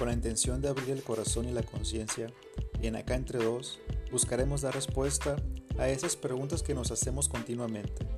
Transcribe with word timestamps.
con 0.00 0.08
la 0.08 0.14
intención 0.14 0.62
de 0.62 0.68
abrir 0.70 0.88
el 0.88 1.02
corazón 1.02 1.46
y 1.46 1.52
la 1.52 1.62
conciencia, 1.62 2.28
y 2.80 2.86
en 2.86 2.96
Acá 2.96 3.16
Entre 3.16 3.38
Dos 3.38 3.80
buscaremos 4.10 4.62
dar 4.62 4.74
respuesta 4.74 5.36
a 5.78 5.88
esas 5.88 6.16
preguntas 6.16 6.62
que 6.62 6.72
nos 6.72 6.90
hacemos 6.90 7.28
continuamente, 7.28 8.08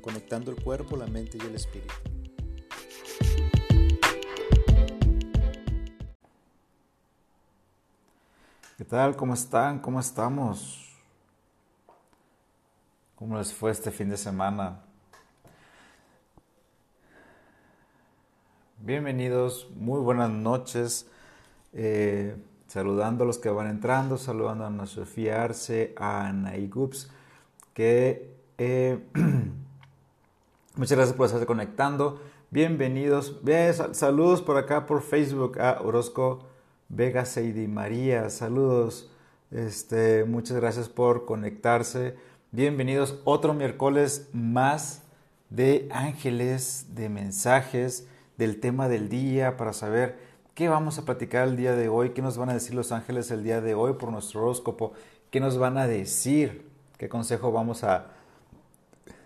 conectando 0.00 0.52
el 0.52 0.62
cuerpo, 0.62 0.96
la 0.96 1.08
mente 1.08 1.38
y 1.38 1.44
el 1.44 1.56
espíritu. 1.56 1.92
¿Qué 8.78 8.84
tal? 8.84 9.16
¿Cómo 9.16 9.34
están? 9.34 9.80
¿Cómo 9.80 9.98
estamos? 9.98 10.96
¿Cómo 13.16 13.36
les 13.36 13.52
fue 13.52 13.72
este 13.72 13.90
fin 13.90 14.08
de 14.08 14.16
semana? 14.16 14.84
Bienvenidos, 18.78 19.68
muy 19.74 19.98
buenas 19.98 20.30
noches. 20.30 21.08
Eh, 21.72 22.36
saludando 22.66 23.24
a 23.24 23.26
los 23.26 23.38
que 23.38 23.48
van 23.48 23.68
entrando, 23.68 24.18
saludando 24.18 24.64
a 24.64 24.66
Ana 24.68 24.86
Sofía 24.86 25.42
Arce, 25.42 25.94
a 25.96 26.26
Ana 26.26 26.52
Gups, 26.68 27.10
que 27.74 28.34
eh, 28.58 28.98
muchas 30.76 30.96
gracias 30.96 31.16
por 31.16 31.26
estarse 31.26 31.46
conectando. 31.46 32.20
Bienvenidos. 32.50 33.42
Bien, 33.42 33.72
saludos 33.94 34.42
por 34.42 34.58
acá 34.58 34.86
por 34.86 35.02
Facebook 35.02 35.58
a 35.60 35.80
Orozco 35.82 36.46
Vega 36.88 37.24
Seidi 37.24 37.66
María. 37.68 38.28
Saludos. 38.28 39.10
Este, 39.50 40.24
muchas 40.24 40.58
gracias 40.58 40.88
por 40.88 41.24
conectarse. 41.24 42.16
Bienvenidos 42.50 43.18
otro 43.24 43.54
miércoles 43.54 44.28
más 44.32 45.02
de 45.48 45.88
ángeles, 45.90 46.94
de 46.94 47.08
mensajes, 47.08 48.06
del 48.36 48.60
tema 48.60 48.88
del 48.88 49.08
día 49.08 49.56
para 49.56 49.72
saber 49.72 50.31
qué 50.54 50.68
vamos 50.68 50.98
a 50.98 51.04
platicar 51.04 51.48
el 51.48 51.56
día 51.56 51.74
de 51.74 51.88
hoy, 51.88 52.10
qué 52.10 52.22
nos 52.22 52.36
van 52.36 52.50
a 52.50 52.54
decir 52.54 52.74
los 52.74 52.92
ángeles 52.92 53.30
el 53.30 53.42
día 53.42 53.60
de 53.60 53.74
hoy 53.74 53.94
por 53.94 54.10
nuestro 54.10 54.42
horóscopo, 54.42 54.92
qué 55.30 55.40
nos 55.40 55.56
van 55.58 55.78
a 55.78 55.86
decir, 55.86 56.68
qué 56.98 57.08
consejo 57.08 57.52
vamos 57.52 57.84
a, 57.84 58.08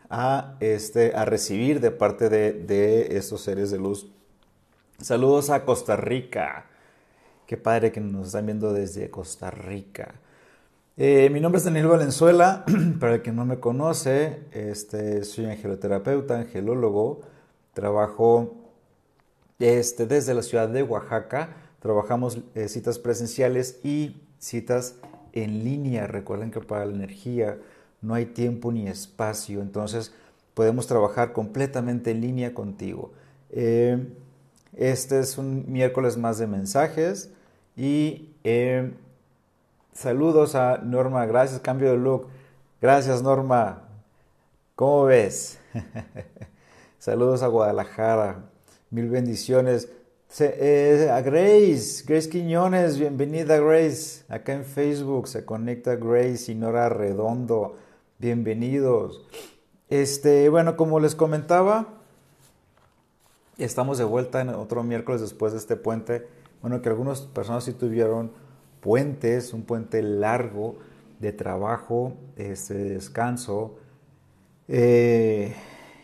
a, 0.09 0.55
este, 0.61 1.15
a 1.17 1.25
recibir 1.25 1.81
de 1.81 1.91
parte 1.91 2.29
de, 2.29 2.53
de 2.53 3.17
estos 3.17 3.41
seres 3.41 3.71
de 3.71 3.79
luz. 3.79 4.09
Saludos 5.01 5.51
a 5.51 5.65
Costa 5.65 5.97
Rica. 5.97 6.67
Qué 7.47 7.57
padre 7.57 7.93
que 7.93 8.01
nos 8.01 8.29
están 8.29 8.47
viendo 8.47 8.73
desde 8.73 9.11
Costa 9.11 9.51
Rica. 9.51 10.15
Eh, 10.97 11.29
mi 11.31 11.41
nombre 11.41 11.59
es 11.59 11.65
Daniel 11.65 11.89
Valenzuela, 11.89 12.65
para 13.01 13.17
el 13.17 13.23
que 13.23 13.31
no 13.31 13.45
me 13.45 13.61
conoce, 13.61 14.41
este, 14.53 15.25
soy 15.25 15.45
angeloterapeuta, 15.45 16.39
angelólogo, 16.39 17.21
trabajo 17.75 18.66
este, 19.59 20.07
desde 20.07 20.35
la 20.35 20.43
ciudad 20.43 20.69
de 20.69 20.83
Oaxaca, 20.83 21.57
trabajamos 21.81 22.39
eh, 22.55 22.69
citas 22.69 22.99
presenciales 22.99 23.81
y 23.85 24.23
citas 24.39 24.97
en 25.33 25.65
línea. 25.65 26.07
Recuerden 26.07 26.51
que 26.51 26.61
para 26.61 26.87
la 26.87 26.95
energía 26.95 27.59
no 28.03 28.15
hay 28.15 28.27
tiempo 28.27 28.73
ni 28.73 28.89
espacio, 28.89 29.61
entonces 29.63 30.13
podemos 30.55 30.87
trabajar 30.87 31.33
completamente 31.33 32.11
en 32.11 32.21
línea 32.21 32.55
contigo. 32.55 33.13
Eh, 33.51 34.07
este 34.75 35.21
es 35.21 35.39
un 35.39 35.65
miércoles 35.71 36.17
más 36.17 36.39
de 36.39 36.47
mensajes 36.47 37.31
y 37.77 38.31
Saludos 39.97 40.55
a 40.55 40.77
Norma, 40.77 41.25
gracias, 41.25 41.59
cambio 41.61 41.91
de 41.91 41.97
look. 41.97 42.29
Gracias 42.83 43.23
Norma. 43.23 43.89
¿Cómo 44.75 45.05
ves? 45.05 45.59
Saludos 46.99 47.43
a 47.43 47.47
Guadalajara. 47.47 48.43
Mil 48.97 49.11
bendiciones. 49.11 49.91
Eh, 50.41 51.11
a 51.13 51.21
Grace, 51.21 52.03
Grace 52.07 52.31
Quiñones, 52.31 52.99
bienvenida 52.99 53.59
Grace. 53.59 54.25
Acá 54.31 54.55
en 54.55 54.65
Facebook 54.65 55.29
se 55.29 55.45
conecta 55.45 55.97
Grace 55.97 56.51
y 56.51 56.55
Nora 56.55 56.89
Redondo. 56.89 57.77
Bienvenidos. 58.19 59.23
Este, 59.91 60.49
bueno, 60.49 60.79
como 60.79 60.99
les 60.99 61.15
comentaba, 61.15 61.89
estamos 63.59 63.99
de 63.99 64.05
vuelta 64.05 64.41
en 64.41 64.49
otro 64.49 64.83
miércoles 64.83 65.21
después 65.21 65.53
de 65.53 65.59
este 65.59 65.77
puente. 65.77 66.27
Bueno, 66.63 66.81
que 66.81 66.89
algunas 66.89 67.21
personas 67.21 67.65
sí 67.65 67.75
tuvieron 67.75 68.33
puentes, 68.81 69.53
un 69.53 69.65
puente 69.65 70.01
largo 70.01 70.77
de 71.21 71.35
trabajo, 71.35 72.15
este, 72.39 72.73
descanso. 72.73 73.75
Eh, 74.69 75.55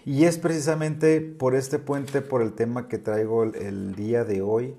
y 0.04 0.24
es 0.24 0.38
precisamente 0.38 1.20
por 1.20 1.54
este 1.54 1.78
puente, 1.78 2.22
por 2.22 2.42
el 2.42 2.54
tema 2.54 2.88
que 2.88 2.98
traigo 2.98 3.44
el, 3.44 3.94
día 3.94 4.24
de 4.24 4.42
hoy, 4.42 4.74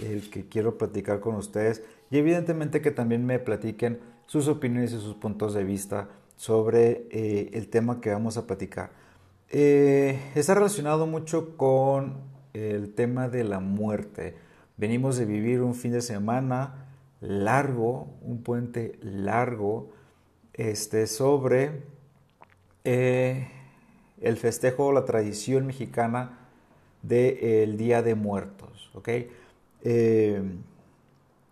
el 0.00 0.30
que 0.30 0.48
quiero 0.48 0.78
platicar 0.78 1.20
con 1.20 1.34
ustedes. 1.34 1.82
Y 2.10 2.18
evidentemente 2.18 2.80
que 2.80 2.92
también 2.92 3.26
me 3.26 3.38
platiquen 3.38 3.98
sus 4.26 4.46
opiniones 4.48 4.92
y 4.92 5.00
sus 5.00 5.14
puntos 5.14 5.54
de 5.54 5.64
vista 5.64 6.08
sobre 6.36 7.08
eh, 7.10 7.50
el 7.54 7.68
tema 7.68 8.00
que 8.00 8.10
vamos 8.10 8.36
a 8.36 8.46
platicar. 8.46 8.90
Eh, 9.50 10.20
está 10.34 10.54
relacionado 10.54 11.06
mucho 11.06 11.56
con 11.56 12.18
el 12.52 12.94
tema 12.94 13.28
de 13.28 13.44
la 13.44 13.58
muerte. 13.60 14.36
Venimos 14.76 15.16
de 15.16 15.24
vivir 15.24 15.62
un 15.62 15.74
fin 15.74 15.92
de 15.92 16.02
semana 16.02 16.86
largo, 17.20 18.08
un 18.22 18.42
puente 18.42 18.98
largo, 19.02 19.90
este, 20.52 21.06
sobre 21.06 21.82
eh, 22.84 23.48
el 24.20 24.36
festejo 24.36 24.92
la 24.92 25.04
tradición 25.04 25.66
mexicana 25.66 26.38
del 27.02 27.76
Día 27.76 28.02
de 28.02 28.14
Muertos. 28.14 28.90
Eh, 29.82 30.42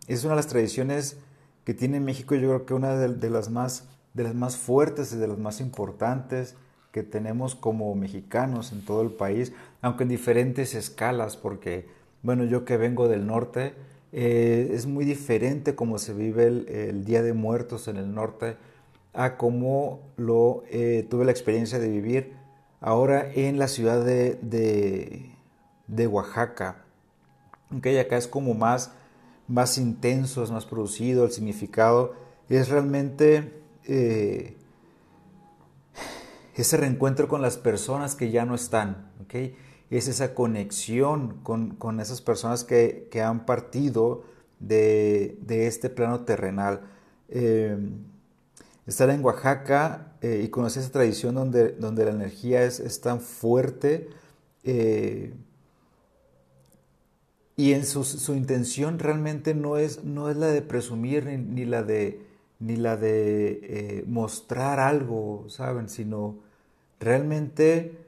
es 0.09 0.25
una 0.25 0.33
de 0.33 0.37
las 0.37 0.49
tradiciones 0.49 1.19
que 1.65 1.75
tiene 1.75 2.01
México, 2.01 2.35
yo 2.35 2.49
creo 2.49 2.67
que 2.67 2.75
una 2.75 2.97
de, 2.97 3.31
las 3.31 3.51
más, 3.51 3.89
de 4.13 4.25
las 4.25 4.35
más 4.35 4.57
fuertes 4.57 5.13
y 5.13 5.17
de 5.17 5.29
las 5.29 5.39
más 5.39 5.61
importantes 5.61 6.57
que 6.93 7.03
tenemos 7.03 7.55
como 7.55 7.95
mexicanos 7.95 8.73
en 8.73 8.85
todo 8.85 9.03
el 9.03 9.11
país, 9.11 9.53
aunque 9.81 10.05
en 10.05 10.11
diferentes 10.11 10.75
escalas, 10.75 11.37
porque, 11.37 11.89
bueno, 12.23 12.45
yo 12.45 12.65
que 12.65 12.77
vengo 12.77 13.09
del 13.09 13.27
norte, 13.27 13.75
eh, 14.13 14.71
es 14.73 14.87
muy 14.87 15.05
diferente 15.05 15.75
cómo 15.75 15.99
se 15.99 16.13
vive 16.13 16.47
el, 16.47 17.05
Día 17.05 17.23
de 17.23 17.33
Muertos 17.33 17.89
en 17.89 17.97
el 17.97 18.15
norte 18.15 18.57
a 19.13 19.37
cómo 19.37 20.01
lo 20.17 20.65
eh, 20.71 21.07
tuve 21.09 21.25
la 21.25 21.31
experiencia 21.31 21.79
de 21.79 21.89
vivir 21.89 22.44
ahora 22.84 23.33
en 23.33 23.59
la 23.59 23.67
ciudad 23.67 24.05
de, 24.05 24.39
de, 25.87 26.06
Oaxaca. 26.06 26.84
Okay, 27.78 27.97
acá 27.97 28.19
es 28.19 28.28
como 28.28 28.53
más, 28.53 28.93
más 29.49 29.78
intenso, 29.78 30.45
es 30.45 30.50
más 30.50 30.67
producido, 30.67 31.25
el 31.25 31.33
significado 31.33 32.15
es 32.50 32.69
realmente 32.69 33.62
eh, 33.87 34.59
ese 36.55 36.77
reencuentro 36.77 37.27
con 37.27 37.41
las 37.41 37.56
personas 37.56 38.15
que 38.15 38.31
ya 38.31 38.45
no 38.45 38.55
están. 38.55 39.11
Es 39.91 40.06
esa 40.06 40.34
conexión 40.34 41.41
con, 41.43 42.01
esas 42.01 42.21
personas 42.21 42.65
que, 42.65 43.09
han 43.25 43.47
partido 43.47 44.25
de, 44.61 45.39
este 45.49 45.89
plano 45.89 46.21
terrenal. 46.21 46.83
Eh, 47.31 47.78
estar 48.87 49.11
en 49.11 49.25
Oaxaca 49.25 50.15
eh, 50.21 50.43
y 50.45 50.49
conocer 50.49 50.83
esa 50.83 50.93
tradición 50.93 51.34
donde, 51.34 51.72
donde 51.72 52.05
la 52.05 52.11
energía 52.11 52.62
es, 52.65 53.00
tan 53.00 53.21
fuerte 53.21 54.09
eh, 54.62 55.33
y 57.56 57.72
en 57.72 57.87
su, 57.87 58.34
intención 58.34 58.99
realmente 58.99 59.55
no 59.55 59.77
es, 59.77 60.05
no 60.05 60.31
es 60.31 60.37
la 60.37 60.49
de 60.49 60.62
presumir 60.62 61.27
ni, 61.27 61.65
la 61.65 61.83
de, 61.83 62.21
ni 62.59 62.77
la 62.77 62.97
de 62.97 64.05
mostrar 64.09 64.81
algo, 64.81 65.45
¿saben? 65.49 65.89
Sino 65.89 66.41
realmente 66.99 67.99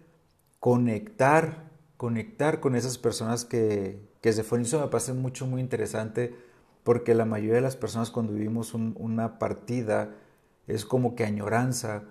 conectar 0.58 1.66
conectar 1.96 2.60
con 2.60 2.76
esas 2.76 2.98
personas 2.98 3.44
que, 3.44 3.98
que 4.20 4.32
se 4.32 4.42
fueron. 4.42 4.66
Eso 4.66 4.80
me 4.80 4.88
parece 4.88 5.12
mucho, 5.12 5.46
muy 5.46 5.60
interesante 5.60 6.34
porque 6.84 7.14
la 7.14 7.24
mayoría 7.24 7.56
de 7.56 7.60
las 7.62 7.76
personas 7.76 8.10
cuando 8.10 8.32
vivimos 8.32 8.74
una 8.74 9.38
partida 9.38 10.14
es 10.66 10.84
como 10.84 11.14
que 11.14 11.24
añoranza, 11.24 12.04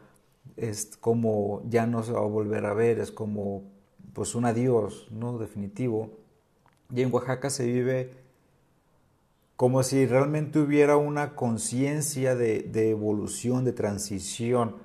es 0.57 0.97
como 0.99 1.63
ya 1.67 1.87
no 1.87 2.03
se 2.03 2.13
va 2.13 2.19
a 2.19 2.25
volver 2.25 2.65
a 2.65 2.73
ver, 2.73 2.99
es 2.99 3.11
como 3.11 3.63
pues 4.13 4.35
un 4.35 4.45
adiós, 4.45 5.07
¿no? 5.11 5.37
Definitivo. 5.37 6.11
Y 6.93 7.01
en 7.01 7.13
Oaxaca 7.13 7.49
se 7.49 7.65
vive 7.65 8.11
como 9.55 9.83
si 9.83 10.05
realmente 10.05 10.59
hubiera 10.59 10.97
una 10.97 11.35
conciencia 11.35 12.35
de, 12.35 12.61
de, 12.61 12.89
evolución, 12.89 13.63
de 13.63 13.71
transición, 13.71 14.75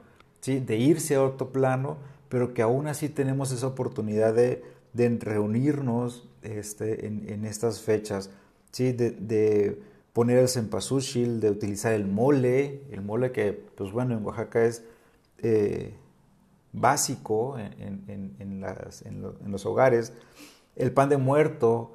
¿sí? 0.41 0.61
de 0.61 0.77
irse 0.77 1.17
a 1.17 1.25
otro 1.25 1.51
plano, 1.51 1.99
pero 2.29 2.55
que 2.55 2.63
aún 2.63 2.87
así 2.87 3.09
tenemos 3.09 3.51
esa 3.51 3.67
oportunidad 3.67 4.35
de, 4.35 4.63
de 4.93 5.19
reunirnos 5.21 6.29
este, 6.43 7.07
en, 7.07 7.45
estas 7.45 7.81
fechas, 7.81 8.31
¿sí? 8.71 8.93
de, 8.93 9.83
poner 10.13 10.39
el 10.39 10.49
cempasúchil, 10.49 11.41
de 11.41 11.51
utilizar 11.51 11.93
el 11.93 12.07
mole, 12.07 12.83
el 12.91 13.03
mole 13.03 13.33
que, 13.33 13.53
pues 13.53 13.93
bueno, 13.93 14.17
en 14.17 14.25
Oaxaca 14.25 14.65
es 14.65 14.85
eh, 15.39 15.95
básico 16.73 17.57
en, 17.59 18.61
los 19.47 19.67
hogares, 19.67 20.13
el 20.77 20.93
pan 20.93 21.09
de 21.09 21.17
muerto, 21.17 21.93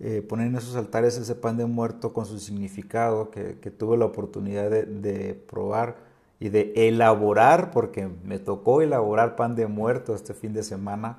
eh, 0.00 0.22
poner 0.22 0.46
en 0.46 0.56
esos 0.56 0.76
altares 0.76 1.16
ese 1.18 1.34
pan 1.34 1.56
de 1.56 1.66
muerto 1.66 2.12
con 2.12 2.24
su 2.24 2.38
significado 2.38 3.30
que, 3.30 3.54
tuve 3.70 3.96
la 3.96 4.04
oportunidad 4.04 4.70
de, 4.70 5.34
probar 5.34 5.96
y 6.40 6.50
de 6.50 6.72
elaborar, 6.76 7.70
porque 7.70 8.08
me 8.24 8.38
tocó 8.38 8.80
elaborar 8.80 9.34
pan 9.34 9.56
de 9.56 9.66
muerto 9.66 10.14
este 10.14 10.34
fin 10.34 10.52
de 10.52 10.62
semana, 10.62 11.18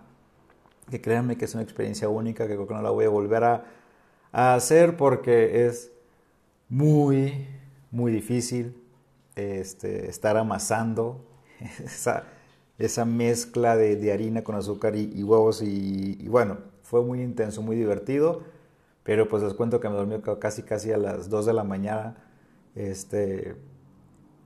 que 0.90 1.02
créanme 1.02 1.38
que 1.38 1.46
es 1.46 1.54
una 1.54 1.64
experiencia 1.64 2.10
única, 2.10 2.48
que 2.48 2.54
creo 2.54 2.68
que 2.68 2.74
no 2.74 2.82
la 2.82 2.90
voy 2.90 3.06
a 3.06 3.10
volver 3.10 3.44
a, 3.44 3.66
hacer 4.32 4.96
porque 4.96 5.66
es 5.66 5.92
muy, 6.70 7.48
muy 7.92 8.12
difícil 8.12 8.82
este, 9.36 10.10
estar 10.10 10.38
amasando 10.38 11.26
esa, 11.84 12.24
esa 12.78 13.06
mezcla 13.06 13.76
de, 13.76 14.14
harina 14.14 14.44
con 14.44 14.56
azúcar 14.56 14.96
y, 14.96 15.24
huevos 15.24 15.62
y 15.62 16.28
bueno, 16.28 16.58
fue 16.84 17.04
muy 17.04 17.22
intenso, 17.22 17.62
muy 17.62 17.76
divertido 17.76 18.44
pero 19.10 19.28
pues 19.28 19.42
les 19.42 19.56
cuento 19.56 19.80
que 19.80 19.90
me 19.90 19.96
dormí 19.96 20.18
casi 20.40 20.62
casi 20.62 20.92
a 20.92 20.98
las 20.98 21.32
2 21.32 21.48
de 21.48 21.54
la 21.54 21.64
mañana, 21.64 22.16
este, 22.76 23.56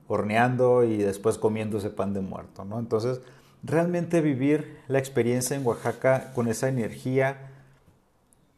horneando 0.08 0.84
y 0.84 0.96
después 0.96 1.36
comiendo 1.36 1.76
ese 1.76 1.90
pan 1.90 2.14
de 2.14 2.22
muerto, 2.22 2.64
¿no? 2.64 2.78
Entonces, 2.78 3.20
realmente 3.62 4.22
vivir 4.22 4.78
la 4.88 4.98
experiencia 4.98 5.54
en 5.54 5.66
Oaxaca 5.66 6.32
con 6.34 6.48
esa 6.48 6.70
energía 6.70 7.50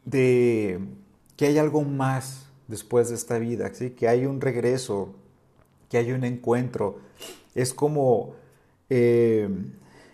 de 0.05 0.79
que 1.35 1.47
hay 1.47 1.57
algo 1.57 1.81
más 1.81 2.46
después 2.67 3.09
de 3.09 3.15
esta 3.15 3.37
vida, 3.39 3.73
¿sí? 3.73 3.91
que 3.91 4.07
hay 4.07 4.25
un 4.25 4.41
regreso, 4.41 5.15
que 5.89 5.97
hay 5.97 6.11
un 6.11 6.23
encuentro. 6.23 6.99
Es 7.55 7.73
como 7.73 8.35
eh, 8.89 9.49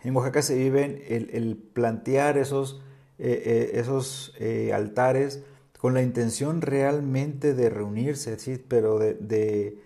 en 0.03 0.15
Oaxaca 0.15 0.41
se 0.41 0.55
vive 0.55 1.05
el, 1.15 1.57
plantear 1.57 2.38
esos, 2.38 2.81
eh, 3.19 3.44
eh, 3.45 3.79
esos 3.79 4.33
altares 4.73 5.44
con 5.79 5.94
la 5.94 6.01
intención 6.01 6.61
realmente 6.61 7.53
de 7.53 7.69
reunirse, 7.69 8.38
¿sí? 8.39 8.61
pero 8.67 9.00
de, 9.00 9.79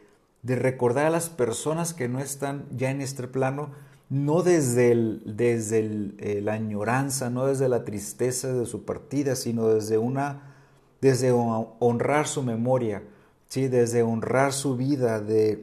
recordar 0.43 1.07
a 1.07 1.09
las 1.09 1.29
personas 1.29 1.93
que 1.93 2.07
no 2.07 2.19
están 2.19 2.65
ya 2.75 2.91
en 2.91 3.01
este 3.01 3.27
plano, 3.27 3.71
no 4.09 4.41
desde, 4.41 4.91
el, 4.91 5.21
desde 5.25 6.41
la 6.41 6.53
añoranza, 6.53 7.29
no 7.29 7.47
desde 7.47 7.67
la 7.67 7.83
tristeza 7.83 8.53
de 8.53 8.65
su 8.65 8.85
partida, 8.85 9.35
sino 9.35 9.67
desde 9.67 9.97
una, 9.97 10.56
desde 11.07 11.31
honrar 11.31 12.27
su 12.27 12.43
memoria, 12.43 13.03
¿sí? 13.47 13.67
desde 13.67 14.03
honrar 14.03 14.53
su 14.53 14.75
vida, 14.77 15.19
de, 15.21 15.55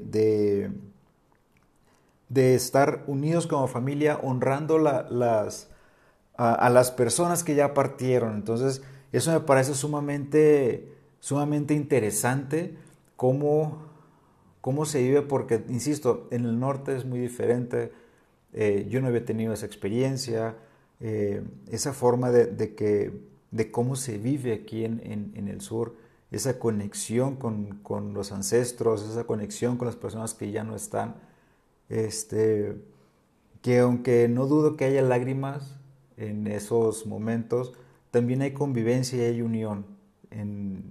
de, 2.28 2.54
estar 2.54 3.04
unidos 3.06 3.46
como 3.46 3.68
familia, 3.68 4.18
honrando 4.22 4.78
las, 4.78 5.68
a 6.36 6.70
las 6.70 6.90
personas 6.90 7.44
que 7.44 7.54
ya 7.54 7.74
partieron. 7.74 8.34
Entonces, 8.34 8.82
eso 9.14 9.32
me 9.32 9.38
parece 9.38 9.74
sumamente, 9.74 10.92
sumamente 11.20 11.72
interesante 11.74 12.76
cómo, 13.14 13.86
cómo 14.60 14.86
se 14.86 15.02
vive, 15.02 15.22
porque, 15.22 15.64
insisto, 15.68 16.26
en 16.32 16.44
el 16.44 16.58
norte 16.58 16.96
es 16.96 17.04
muy 17.04 17.20
diferente. 17.20 17.92
Eh, 18.52 18.86
yo 18.88 19.00
no 19.00 19.06
había 19.06 19.24
tenido 19.24 19.52
esa 19.52 19.66
experiencia, 19.66 20.56
eh, 20.98 21.44
esa 21.70 21.92
forma 21.92 22.32
de, 22.32 22.74
que, 22.74 23.12
de 23.54 23.70
cómo 23.70 23.94
se 23.94 24.18
vive 24.18 24.52
aquí 24.52 24.84
en, 24.84 25.00
en, 25.36 25.46
el 25.46 25.60
sur, 25.60 25.94
esa 26.32 26.58
conexión 26.58 27.36
con, 27.36 27.78
con, 27.84 28.12
los 28.12 28.32
ancestros, 28.32 29.08
esa 29.08 29.28
conexión 29.28 29.76
con 29.76 29.86
las 29.86 29.94
personas 29.94 30.34
que 30.34 30.50
ya 30.50 30.64
no 30.64 30.74
están. 30.74 31.14
Este, 31.88 32.74
que 33.62 33.78
aunque 33.78 34.26
no 34.26 34.46
dudo 34.46 34.76
que 34.76 34.86
haya 34.86 35.02
lágrimas 35.02 35.76
en 36.16 36.48
esos 36.48 37.06
momentos, 37.06 37.74
también 38.10 38.42
hay 38.42 38.54
convivencia 38.54 39.18
y 39.18 39.34
hay 39.34 39.40
unión 39.40 39.86
en, 40.32 40.82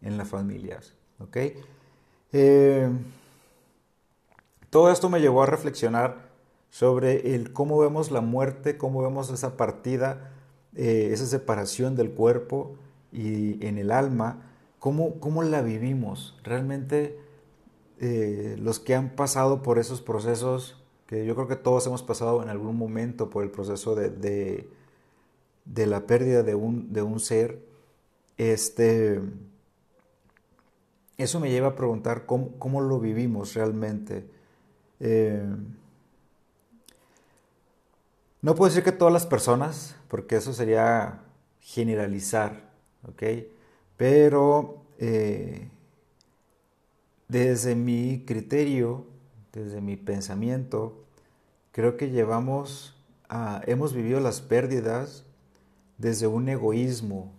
las 0.00 0.28
familias. 0.28 0.94
Eh, 2.32 2.88
todo 4.70 4.90
esto 4.90 5.10
me 5.10 5.20
llevó 5.20 5.42
a 5.42 5.46
reflexionar 5.46 6.30
sobre 6.70 7.34
el 7.34 7.52
cómo 7.52 7.78
vemos 7.78 8.10
la 8.10 8.22
muerte, 8.22 8.78
cómo 8.78 9.02
vemos 9.02 9.30
esa 9.30 9.58
partida, 9.58 10.30
eh, 10.76 11.10
esa 11.12 11.26
separación 11.26 11.96
del 11.96 12.10
cuerpo 12.10 12.76
y 13.12 13.64
en 13.66 13.78
el 13.78 13.90
alma, 13.90 14.50
cómo, 14.78 15.18
cómo 15.20 15.42
la 15.42 15.62
vivimos. 15.62 16.38
Realmente 16.44 17.18
eh, 18.00 18.56
los 18.58 18.78
que 18.78 18.94
han 18.94 19.10
pasado 19.10 19.62
por 19.62 19.78
esos 19.78 20.02
procesos, 20.02 20.82
que 21.06 21.26
yo 21.26 21.34
creo 21.34 21.48
que 21.48 21.56
todos 21.56 21.86
hemos 21.86 22.02
pasado 22.02 22.42
en 22.42 22.48
algún 22.48 22.76
momento 22.76 23.30
por 23.30 23.42
el 23.42 23.50
proceso 23.50 23.94
de 23.94 24.68
de 25.66 25.86
la 25.86 26.06
pérdida 26.06 26.42
de 26.42 26.54
un, 26.54 26.92
de 26.92 27.02
un 27.02 27.20
ser, 27.20 27.60
este, 28.38 29.20
eso 31.18 31.40
me 31.40 31.50
lleva 31.50 31.68
a 31.68 31.74
preguntar 31.74 32.24
cómo, 32.24 32.80
lo 32.80 33.00
vivimos 33.00 33.54
realmente. 33.54 34.24
Eh, 35.00 35.44
no 38.46 38.54
puedo 38.54 38.68
decir 38.68 38.84
que 38.84 38.92
todas 38.92 39.12
las 39.12 39.26
personas, 39.26 39.96
porque 40.06 40.36
eso 40.36 40.52
sería 40.52 41.18
generalizar, 41.60 42.70
¿ok? 43.08 43.24
Pero 43.96 44.84
eh, 44.98 45.68
desde 47.26 47.74
mi 47.74 48.22
criterio, 48.24 49.04
desde 49.52 49.80
mi 49.80 49.96
pensamiento, 49.96 51.02
creo 51.72 51.96
que 51.96 52.10
llevamos, 52.10 52.94
a, 53.28 53.62
hemos 53.66 53.92
vivido 53.92 54.20
las 54.20 54.40
pérdidas 54.40 55.24
desde 55.98 56.28
un 56.28 56.48
egoísmo, 56.48 57.32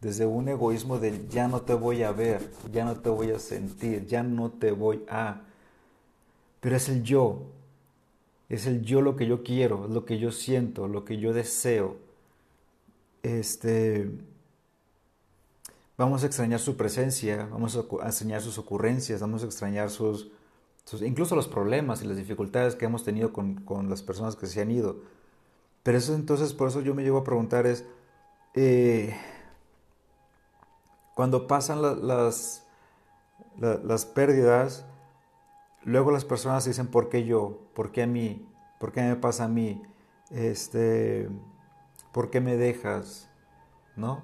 desde 0.00 0.24
un 0.24 0.48
egoísmo 0.48 0.98
de 0.98 1.26
ya 1.28 1.48
no 1.48 1.60
te 1.60 1.74
voy 1.74 2.02
a 2.02 2.12
ver, 2.12 2.50
ya 2.72 2.86
no 2.86 2.98
te 2.98 3.10
voy 3.10 3.30
a 3.30 3.38
sentir, 3.38 4.06
ya 4.06 4.22
no 4.22 4.50
te 4.52 4.70
voy 4.70 5.04
a... 5.10 5.42
Pero 6.60 6.76
es 6.76 6.88
el 6.88 7.02
yo, 7.02 7.42
es 8.48 8.66
el 8.66 8.82
yo 8.82 9.00
lo 9.00 9.16
que 9.16 9.26
yo 9.26 9.42
quiero, 9.42 9.88
lo 9.88 10.04
que 10.04 10.18
yo 10.18 10.30
siento, 10.30 10.88
lo 10.88 11.04
que 11.04 11.18
yo 11.18 11.32
deseo. 11.32 11.96
Este, 13.22 14.08
vamos 15.96 16.22
a 16.22 16.26
extrañar 16.26 16.60
su 16.60 16.76
presencia, 16.76 17.48
vamos 17.50 17.76
a 17.76 18.06
extrañar 18.06 18.42
sus 18.42 18.58
ocurrencias, 18.58 19.20
vamos 19.20 19.42
a 19.42 19.46
extrañar 19.46 19.90
sus, 19.90 20.30
incluso 21.02 21.34
los 21.34 21.48
problemas 21.48 22.02
y 22.02 22.06
las 22.06 22.16
dificultades 22.16 22.76
que 22.76 22.84
hemos 22.84 23.04
tenido 23.04 23.32
con, 23.32 23.56
con 23.56 23.90
las 23.90 24.02
personas 24.02 24.36
que 24.36 24.46
se 24.46 24.60
han 24.60 24.70
ido. 24.70 24.96
Pero 25.82 25.98
eso 25.98 26.14
entonces, 26.14 26.52
por 26.52 26.68
eso 26.68 26.80
yo 26.80 26.94
me 26.94 27.02
llevo 27.02 27.18
a 27.18 27.24
preguntar 27.24 27.66
es, 27.66 27.84
eh, 28.54 29.16
cuando 31.14 31.46
pasan 31.46 31.80
las, 32.06 32.64
las 33.58 34.04
pérdidas, 34.06 34.84
luego 35.86 36.10
las 36.10 36.26
personas 36.26 36.66
dicen, 36.66 36.88
¿por 36.88 37.08
qué 37.08 37.24
yo? 37.24 37.58
¿Por 37.72 37.92
qué 37.92 38.02
a 38.02 38.06
mí? 38.06 38.46
¿Por 38.78 38.92
qué 38.92 39.00
me 39.00 39.16
pasa 39.16 39.44
a 39.44 39.48
mí? 39.48 39.82
Este, 40.30 41.28
¿Por 42.12 42.28
qué 42.28 42.42
me 42.42 42.56
dejas? 42.56 43.30
¿No? 43.96 44.20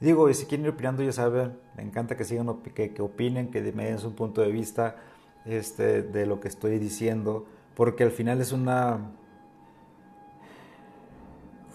Digo, 0.00 0.28
y 0.28 0.34
si 0.34 0.46
quieren 0.46 0.66
ir 0.66 0.72
opinando, 0.72 1.02
ya 1.02 1.12
saben, 1.12 1.58
me 1.76 1.82
encanta 1.82 2.16
que 2.16 2.24
sigan, 2.24 2.60
que, 2.74 2.92
que 2.92 3.02
opinen, 3.02 3.50
que 3.50 3.60
me 3.72 3.86
den 3.86 3.98
su 3.98 4.14
punto 4.14 4.40
de 4.42 4.50
vista 4.50 4.96
este, 5.44 6.02
de 6.02 6.26
lo 6.26 6.40
que 6.40 6.48
estoy 6.48 6.78
diciendo, 6.78 7.46
porque 7.74 8.02
al 8.02 8.10
final 8.10 8.40
es 8.40 8.52
una, 8.52 9.12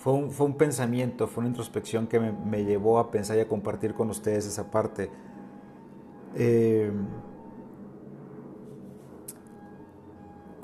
fue 0.06 0.14
un, 0.14 0.54
pensamiento, 0.54 1.28
fue 1.28 1.42
una 1.42 1.50
introspección 1.50 2.06
que 2.06 2.20
me, 2.20 2.64
llevó 2.64 3.00
a 3.00 3.10
pensar 3.10 3.38
y 3.38 3.40
a 3.40 3.48
compartir 3.48 3.96
con 3.96 4.12
ustedes 4.12 4.46
esa 4.46 4.70
parte. 4.70 5.10
Eh, 6.36 6.92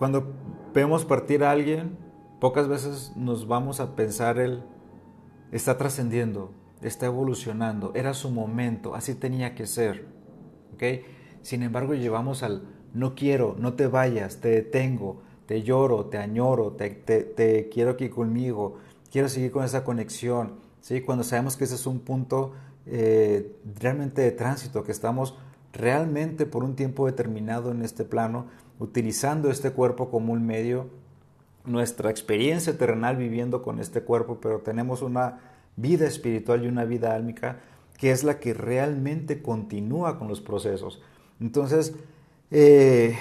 cuando 0.01 0.33
vemos 0.73 1.05
partir 1.05 1.43
a 1.43 1.51
alguien, 1.51 1.95
pocas 2.39 2.67
veces 2.67 3.11
nos 3.15 3.47
vamos 3.47 3.79
a 3.79 3.95
pensar 3.95 4.39
el 4.39 4.63
está 5.51 5.77
trascendiendo, 5.77 6.49
está 6.81 7.05
evolucionando, 7.05 7.91
era 7.93 8.15
su 8.15 8.31
momento, 8.31 8.95
así 8.95 9.13
tenía 9.13 9.53
que 9.53 9.67
ser. 9.67 10.07
¿okay? 10.73 11.03
Sin 11.43 11.61
embargo, 11.61 11.93
llevamos 11.93 12.41
al 12.41 12.63
no 12.95 13.13
quiero, 13.13 13.55
no 13.59 13.73
te 13.73 13.85
vayas, 13.85 14.41
te 14.41 14.49
detengo, 14.49 15.21
te 15.45 15.61
lloro, 15.61 16.07
te 16.07 16.17
añoro, 16.17 16.71
te, 16.71 16.89
te 16.89 17.69
quiero 17.69 17.91
aquí 17.91 18.09
conmigo, 18.09 18.77
quiero 19.11 19.29
seguir 19.29 19.51
con 19.51 19.65
esa 19.65 19.83
conexión, 19.83 20.61
¿sí? 20.79 21.01
cuando 21.01 21.23
sabemos 21.23 21.57
que 21.57 21.65
ese 21.65 21.75
es 21.75 21.85
un 21.85 21.99
punto 21.99 22.53
eh, 22.87 23.55
realmente 23.79 24.23
de 24.23 24.31
tránsito, 24.31 24.83
que 24.83 24.93
estamos 24.93 25.37
realmente 25.73 26.47
por 26.47 26.63
un 26.63 26.75
tiempo 26.75 27.05
determinado 27.05 27.71
en 27.71 27.83
este 27.83 28.03
plano, 28.03 28.47
utilizando 28.81 29.51
este 29.51 29.71
cuerpo 29.71 30.09
como 30.09 30.33
un 30.33 30.45
medio, 30.45 30.89
nuestra 31.63 32.09
experiencia 32.09 32.77
terrenal 32.77 33.15
viviendo 33.15 33.61
con 33.61 33.79
este 33.79 34.01
cuerpo, 34.01 34.39
pero 34.41 34.59
tenemos 34.59 35.03
una 35.03 35.39
vida 35.75 36.07
espiritual 36.07 36.65
y 36.65 36.67
una 36.67 36.83
vida 36.83 37.13
álmica 37.13 37.59
que 37.97 38.09
es 38.09 38.23
la 38.23 38.39
que 38.39 38.55
realmente 38.55 39.43
continúa 39.43 40.17
con 40.17 40.27
los 40.27 40.41
procesos. 40.41 41.01
Entonces, 41.39 41.93
eh, 42.49 43.15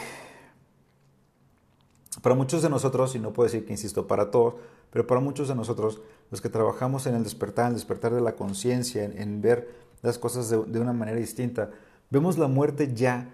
Para 2.23 2.35
muchos 2.35 2.63
de 2.63 2.69
nosotros, 2.69 3.15
y 3.15 3.19
no 3.19 3.33
puedo 3.33 3.49
decir 3.49 3.65
que 3.65 3.73
insisto 3.73 4.07
para 4.07 4.31
todos, 4.31 4.55
pero 4.91 5.07
para 5.07 5.21
muchos 5.21 5.49
de 5.49 5.55
nosotros, 5.55 6.01
los 6.31 6.41
que 6.41 6.49
trabajamos 6.49 7.07
en 7.07 7.15
el 7.15 7.23
despertar, 7.23 7.67
en 7.67 7.73
el 7.73 7.75
despertar 7.77 8.13
de 8.13 8.21
la 8.21 8.37
conciencia, 8.37 9.05
en, 9.05 9.41
ver 9.41 9.71
las 10.03 10.19
cosas 10.19 10.51
de, 10.51 10.81
una 10.81 10.93
manera 10.93 11.19
distinta, 11.19 11.71
vemos 12.11 12.37
la 12.37 12.49
muerte 12.49 12.93
ya 12.95 13.31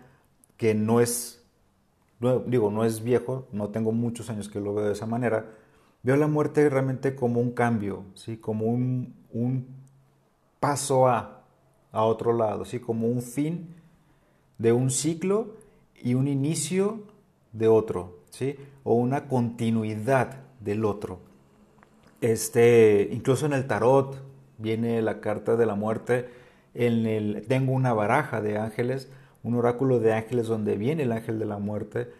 que 0.56 0.74
no 0.74 1.00
es, 1.00 1.42
digo, 2.46 2.70
no 2.70 2.84
es 2.84 3.02
viejo, 3.02 3.46
no 3.52 3.68
tengo 3.68 3.92
muchos 3.92 4.30
años 4.30 4.48
que 4.48 4.60
lo 4.60 4.74
veo 4.74 4.86
de 4.86 4.92
esa 4.92 5.06
manera, 5.06 5.46
veo 6.02 6.16
la 6.16 6.26
muerte 6.26 6.68
realmente 6.68 7.14
como 7.14 7.40
un 7.40 7.52
cambio, 7.52 8.04
¿sí? 8.14 8.36
como 8.38 8.66
un, 8.66 9.14
un 9.32 9.66
paso 10.60 11.08
a, 11.08 11.44
a 11.92 12.04
otro 12.04 12.32
lado, 12.32 12.64
¿sí? 12.64 12.80
como 12.80 13.06
un 13.08 13.22
fin 13.22 13.74
de 14.58 14.72
un 14.72 14.90
ciclo 14.90 15.56
y 16.02 16.14
un 16.14 16.28
inicio 16.28 17.00
de 17.52 17.68
otro, 17.68 18.20
¿sí? 18.30 18.56
o 18.84 18.94
una 18.94 19.28
continuidad 19.28 20.40
del 20.60 20.84
otro. 20.84 21.20
Este, 22.20 23.08
incluso 23.12 23.46
en 23.46 23.52
el 23.52 23.66
tarot 23.66 24.22
viene 24.58 25.02
la 25.02 25.20
carta 25.20 25.56
de 25.56 25.66
la 25.66 25.74
muerte. 25.74 26.28
En 26.74 27.06
el, 27.06 27.46
tengo 27.46 27.72
una 27.72 27.92
baraja 27.92 28.40
de 28.40 28.58
ángeles, 28.58 29.10
un 29.46 29.54
oráculo 29.54 30.00
de 30.00 30.12
ángeles 30.12 30.48
donde 30.48 30.76
viene 30.76 31.04
el 31.04 31.12
ángel 31.12 31.38
de 31.38 31.46
la 31.46 31.58
muerte. 31.58 32.10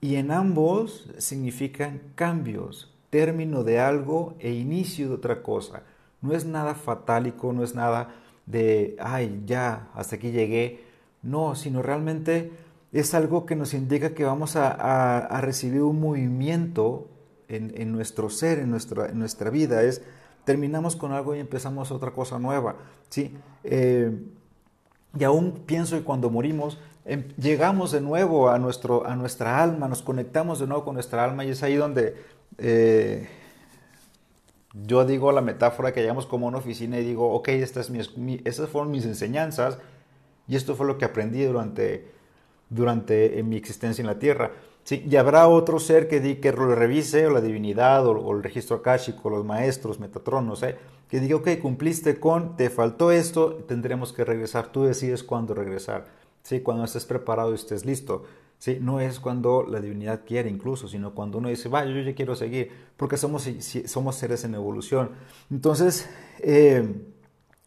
Y 0.00 0.16
en 0.16 0.30
ambos 0.30 1.06
significan 1.18 2.00
cambios, 2.14 2.90
término 3.10 3.62
de 3.62 3.78
algo 3.78 4.34
e 4.38 4.52
inicio 4.52 5.08
de 5.08 5.14
otra 5.14 5.42
cosa. 5.42 5.82
No 6.22 6.32
es 6.32 6.46
nada 6.46 6.74
fatálico, 6.74 7.52
no 7.52 7.62
es 7.62 7.74
nada 7.74 8.14
de, 8.46 8.96
ay, 8.98 9.42
ya, 9.44 9.90
hasta 9.94 10.16
aquí 10.16 10.30
llegué. 10.30 10.84
No, 11.20 11.54
sino 11.56 11.82
realmente 11.82 12.50
es 12.90 13.12
algo 13.12 13.44
que 13.44 13.54
nos 13.54 13.74
indica 13.74 14.14
que 14.14 14.24
vamos 14.24 14.56
a, 14.56 15.40
recibir 15.42 15.82
un 15.82 16.00
movimiento 16.00 17.06
en, 17.48 17.92
nuestro 17.92 18.30
ser, 18.30 18.60
en 18.60 18.70
nuestra, 18.70 19.10
en 19.10 19.18
nuestra, 19.18 19.50
vida. 19.50 19.82
Es 19.82 20.00
terminamos 20.46 20.96
con 20.96 21.12
algo 21.12 21.36
y 21.36 21.38
empezamos 21.38 21.92
otra 21.92 22.12
cosa 22.12 22.38
nueva. 22.38 22.76
¿sí? 23.10 23.36
Eh, 23.62 24.10
y 25.18 25.24
aún 25.24 25.62
pienso 25.66 25.96
que 25.96 26.04
cuando 26.04 26.30
morimos, 26.30 26.78
em, 27.04 27.28
llegamos 27.36 27.92
de 27.92 28.00
nuevo 28.00 28.50
a, 28.50 28.58
nuestro, 28.58 29.06
a 29.06 29.16
nuestra 29.16 29.62
alma, 29.62 29.88
nos 29.88 30.02
conectamos 30.02 30.58
de 30.58 30.66
nuevo 30.66 30.84
con 30.84 30.94
nuestra 30.94 31.24
alma 31.24 31.44
y 31.44 31.50
es 31.50 31.62
ahí 31.62 31.76
donde 31.76 32.16
eh, 32.58 33.28
yo 34.74 35.04
digo 35.04 35.32
la 35.32 35.42
metáfora 35.42 35.92
que 35.92 36.00
llegamos 36.00 36.26
como 36.26 36.46
una 36.46 36.58
oficina 36.58 36.98
y 36.98 37.04
digo, 37.04 37.32
ok, 37.34 37.48
esta 37.48 37.80
es 37.80 37.90
fueron 38.70 38.90
mis 38.90 39.04
enseñanzas 39.04 39.78
y 40.48 40.56
esto 40.56 40.74
fue 40.76 40.86
lo 40.86 40.96
que 40.96 41.04
aprendí 41.04 41.44
durante 41.44 42.10
durante 42.72 43.42
mi 43.42 43.56
existencia 43.56 44.02
en 44.02 44.06
la 44.06 44.18
tierra. 44.18 44.52
Sí, 44.84 45.04
y 45.08 45.16
habrá 45.16 45.46
otro 45.46 45.78
ser 45.78 46.08
que, 46.08 46.20
di, 46.20 46.36
que 46.36 46.50
lo 46.52 46.74
revise, 46.74 47.26
o 47.26 47.30
la 47.30 47.40
divinidad, 47.40 48.06
o, 48.06 48.32
el 48.32 48.42
registro 48.42 48.76
akáshico, 48.76 49.30
los 49.30 49.44
maestros, 49.44 50.00
Metatron, 50.00 50.46
no 50.46 50.56
sé, 50.56 50.76
que 51.08 51.20
diga, 51.20 51.36
ok, 51.36 51.58
cumpliste 51.60 52.18
con, 52.18 52.56
te 52.56 52.68
faltó 52.68 53.12
esto, 53.12 53.54
tendremos 53.68 54.12
que 54.12 54.24
regresar. 54.24 54.72
Tú 54.72 54.84
decides 54.84 55.22
cuándo 55.22 55.54
regresar, 55.54 56.06
¿sí? 56.42 56.60
cuando 56.60 56.84
estés 56.84 57.04
preparado 57.04 57.52
y 57.52 57.54
estés 57.54 57.84
listo. 57.84 58.24
¿sí? 58.58 58.78
No 58.80 58.98
es 58.98 59.20
cuando 59.20 59.62
la 59.62 59.80
divinidad 59.80 60.22
quiere 60.26 60.48
incluso, 60.48 60.88
sino 60.88 61.14
cuando 61.14 61.38
uno 61.38 61.48
dice, 61.48 61.68
vaya, 61.68 61.92
yo 61.92 62.00
ya 62.00 62.14
quiero 62.14 62.34
seguir, 62.34 62.72
porque 62.96 63.16
somos, 63.16 63.48
somos 63.86 64.16
seres 64.16 64.44
en 64.44 64.54
evolución. 64.54 65.10
Entonces, 65.50 66.08
eh, 66.40 66.92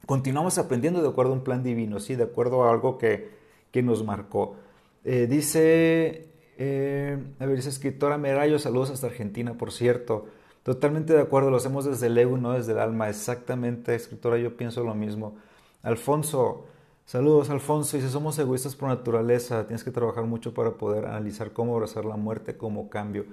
continuamos 0.05 0.57
aprendiendo 0.57 1.01
de 1.01 1.07
acuerdo 1.07 1.31
a 1.31 1.35
un 1.35 1.43
plan 1.43 1.63
divino, 1.63 1.99
¿sí? 1.99 2.15
de 2.15 2.23
acuerdo 2.23 2.65
a 2.65 2.71
algo 2.71 2.97
que, 2.97 3.29
que 3.71 3.83
nos 3.83 4.03
marcó. 4.03 4.55
Eh, 5.03 5.27
dice, 5.29 6.34
eh, 6.57 7.17
a 7.39 7.45
ver, 7.45 7.55
dice 7.55 7.69
escritora 7.69 8.17
Merayo, 8.17 8.59
saludos 8.59 8.91
hasta 8.91 9.07
Argentina, 9.07 9.53
por 9.53 9.71
cierto. 9.71 10.27
Totalmente 10.63 11.13
de 11.13 11.21
acuerdo, 11.21 11.51
lo 11.51 11.57
hacemos 11.57 11.85
desde 11.85 12.07
el 12.07 12.17
ego, 12.17 12.37
no 12.37 12.53
desde 12.53 12.71
el 12.71 12.79
alma. 12.79 13.09
Exactamente, 13.09 13.93
escritora, 13.93 14.37
yo 14.37 14.57
pienso 14.57 14.83
lo 14.83 14.95
mismo. 14.95 15.35
Alfonso, 15.83 16.65
saludos, 17.05 17.49
Alfonso. 17.49 17.97
Dice, 17.97 18.09
somos 18.09 18.39
egoístas 18.39 18.75
por 18.75 18.89
naturaleza, 18.89 19.67
tienes 19.67 19.83
que 19.83 19.91
trabajar 19.91 20.23
mucho 20.23 20.53
para 20.53 20.71
poder 20.71 21.05
analizar 21.05 21.51
cómo 21.53 21.75
abrazar 21.75 22.05
la 22.05 22.15
muerte 22.17 22.57
como 22.57 22.89
cambio. 22.89 23.25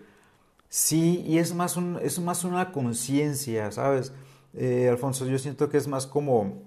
Sí, 0.69 1.23
y 1.27 1.39
es 1.39 1.55
más, 1.55 1.77
un, 1.77 1.99
es 2.03 2.19
más 2.19 2.45
una 2.45 2.73
conciencia, 2.73 3.71
¿sabes? 3.73 4.13
Eh, 4.55 4.89
Alfonso, 4.91 5.27
yo 5.27 5.39
siento 5.39 5.69
que 5.69 5.79
es 5.79 5.89
más 5.89 6.07
como 6.07 6.63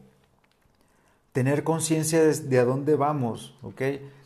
tener 1.31 1.63
conciencia 1.63 2.23
de, 2.23 2.33
de, 2.33 2.59
a 2.59 2.65
dónde 2.65 2.95
vamos, 2.95 3.55
¿ok? 3.61 3.81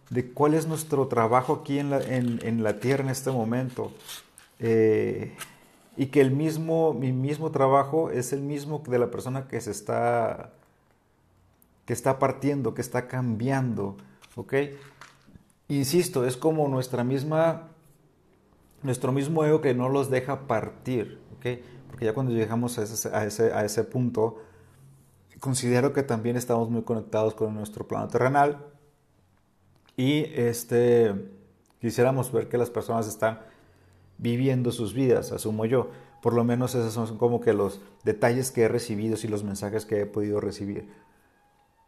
De 0.10 0.32
cuál 0.32 0.54
es 0.54 0.68
nuestro 0.68 1.08
trabajo 1.08 1.62
aquí 1.62 1.80
en 1.80 1.92
la, 1.92 2.01
en, 2.01 2.63
la 2.63 2.80
tierra 2.80 3.04
en 3.04 3.10
este 3.10 3.32
momento. 3.32 3.92
Eh, 4.60 5.36
y 5.96 6.08
que 6.08 6.22
el 6.22 6.32
mismo, 6.32 6.94
mi 6.94 7.12
mismo 7.12 7.51
trabajo 7.51 8.10
es 8.10 8.34
el 8.34 8.42
mismo 8.42 8.82
de 8.88 9.00
la 9.00 9.12
persona 9.12 9.48
que 9.48 9.60
se 9.62 9.72
está, 9.72 10.54
que 11.86 11.94
está 11.94 12.20
partiendo, 12.20 12.74
que 12.74 12.82
está 12.82 13.08
cambiando, 13.08 13.98
¿ok? 14.36 14.54
Insisto, 15.68 16.25
es 16.25 16.38
como 16.38 16.68
nuestra 16.68 17.04
misma, 17.04 17.68
nuestro 18.82 19.12
mismo 19.12 19.44
ego 19.44 19.62
que 19.62 19.74
no 19.74 19.89
los 19.89 20.10
deja 20.10 20.48
partir, 20.48 21.20
¿ok? 21.38 21.60
Porque 21.89 22.06
ya 22.06 22.13
cuando 22.13 22.32
llegamos 22.32 22.80
a 22.80 22.84
ese, 22.84 23.10
a 23.10 23.25
ese, 23.25 23.54
a 23.54 23.66
ese 23.66 23.84
punto, 23.84 24.38
considero 25.39 25.94
que 25.94 26.01
también 26.01 26.38
estamos 26.38 26.70
muy 26.70 26.84
conectados 26.84 27.34
con 27.36 27.54
nuestro 27.54 27.88
plano 27.88 28.08
terrenal, 28.08 28.68
y 30.00 30.32
este, 30.34 31.13
quisiéramos 31.82 32.32
ver 32.32 32.48
que 32.48 32.58
las 32.58 32.70
personas 32.70 33.06
están 33.06 33.41
viviendo 34.18 34.72
sus 34.72 34.94
vidas, 34.94 35.34
asumo 35.34 35.65
yo. 35.65 35.89
Por 36.22 36.34
lo 36.34 36.46
menos 36.46 36.74
esos 36.74 36.94
son 36.94 37.18
como 37.18 37.41
que 37.41 37.51
los 37.51 37.82
detalles 38.06 38.51
que 38.51 38.62
he 38.62 38.68
recibido 38.70 39.18
y 39.22 39.27
los 39.27 39.44
mensajes 39.44 39.86
que 39.86 40.00
he 40.00 40.06
podido 40.06 40.39
recibir. 40.39 40.88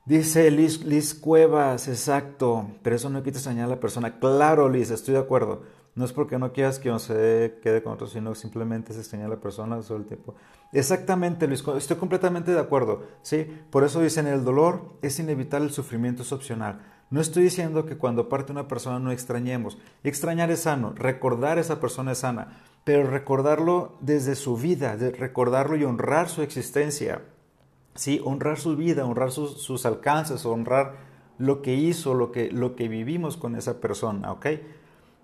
Dice 0.06 0.52
Liz, 0.52 0.84
Liz 0.84 1.14
Cuevas, 1.14 1.88
exacto, 1.88 2.68
pero 2.84 2.98
eso 2.98 3.10
no 3.10 3.24
quita 3.24 3.38
extrañar 3.38 3.68
a 3.68 3.76
la 3.76 3.80
persona. 3.80 4.20
Claro, 4.20 4.68
Liz, 4.68 4.92
estoy 4.92 5.14
de 5.14 5.22
acuerdo. 5.22 5.64
No 5.96 6.04
es 6.04 6.12
porque 6.12 6.38
no 6.38 6.52
quieras 6.52 6.80
que 6.80 6.90
no 6.90 7.00
se 7.00 7.60
quede 7.64 7.82
con 7.82 7.94
otros, 7.94 8.12
sino 8.12 8.36
simplemente 8.36 8.92
es 8.92 9.00
extrañar 9.00 9.28
a 9.28 9.36
la 9.36 9.40
persona 9.40 9.80
todo 9.80 9.96
el 9.96 10.06
tiempo. 10.06 10.36
Exactamente, 10.74 11.48
Luis, 11.48 11.64
estoy 11.78 11.96
completamente 11.96 12.52
de 12.52 12.60
acuerdo. 12.60 13.04
¿sí? 13.22 13.48
Por 13.70 13.86
eso 13.86 14.02
dicen, 14.02 14.28
el 14.28 14.44
dolor 14.44 14.98
es 15.02 15.18
inevitable, 15.18 15.68
el 15.68 15.74
sufrimiento 15.74 16.24
es 16.24 16.34
opcional. 16.34 16.82
No 17.12 17.20
estoy 17.20 17.44
diciendo 17.44 17.86
que 17.86 17.98
cuando 17.98 18.30
parte 18.30 18.54
una 18.54 18.70
persona 18.70 18.98
no 18.98 19.12
extrañemos. 19.12 19.78
Extrañar 20.04 20.50
es 20.50 20.62
sano, 20.62 20.94
recordar 20.96 21.58
a 21.58 21.62
esa 21.62 21.82
persona 21.82 22.14
es 22.14 22.20
sana, 22.20 22.64
pero 22.86 23.10
recordarlo 23.10 23.98
desde 24.00 24.36
su 24.36 24.56
vida, 24.56 24.96
recordarlo 24.96 25.76
y 25.76 25.84
honrar 25.84 26.30
su 26.30 26.42
existencia. 26.42 27.22
Sí, 27.96 28.22
honrar 28.24 28.58
su 28.58 28.78
vida, 28.78 29.06
honrar 29.06 29.32
sus, 29.32 29.86
alcances, 29.86 30.46
honrar 30.46 30.96
lo 31.38 31.62
que 31.62 31.76
hizo, 31.76 32.14
lo 32.14 32.32
que, 32.32 32.50
lo 32.50 32.78
que 32.78 32.88
vivimos 32.88 33.36
con 33.36 33.58
esa 33.58 33.82
persona, 33.82 34.32
¿ok? 34.32 34.46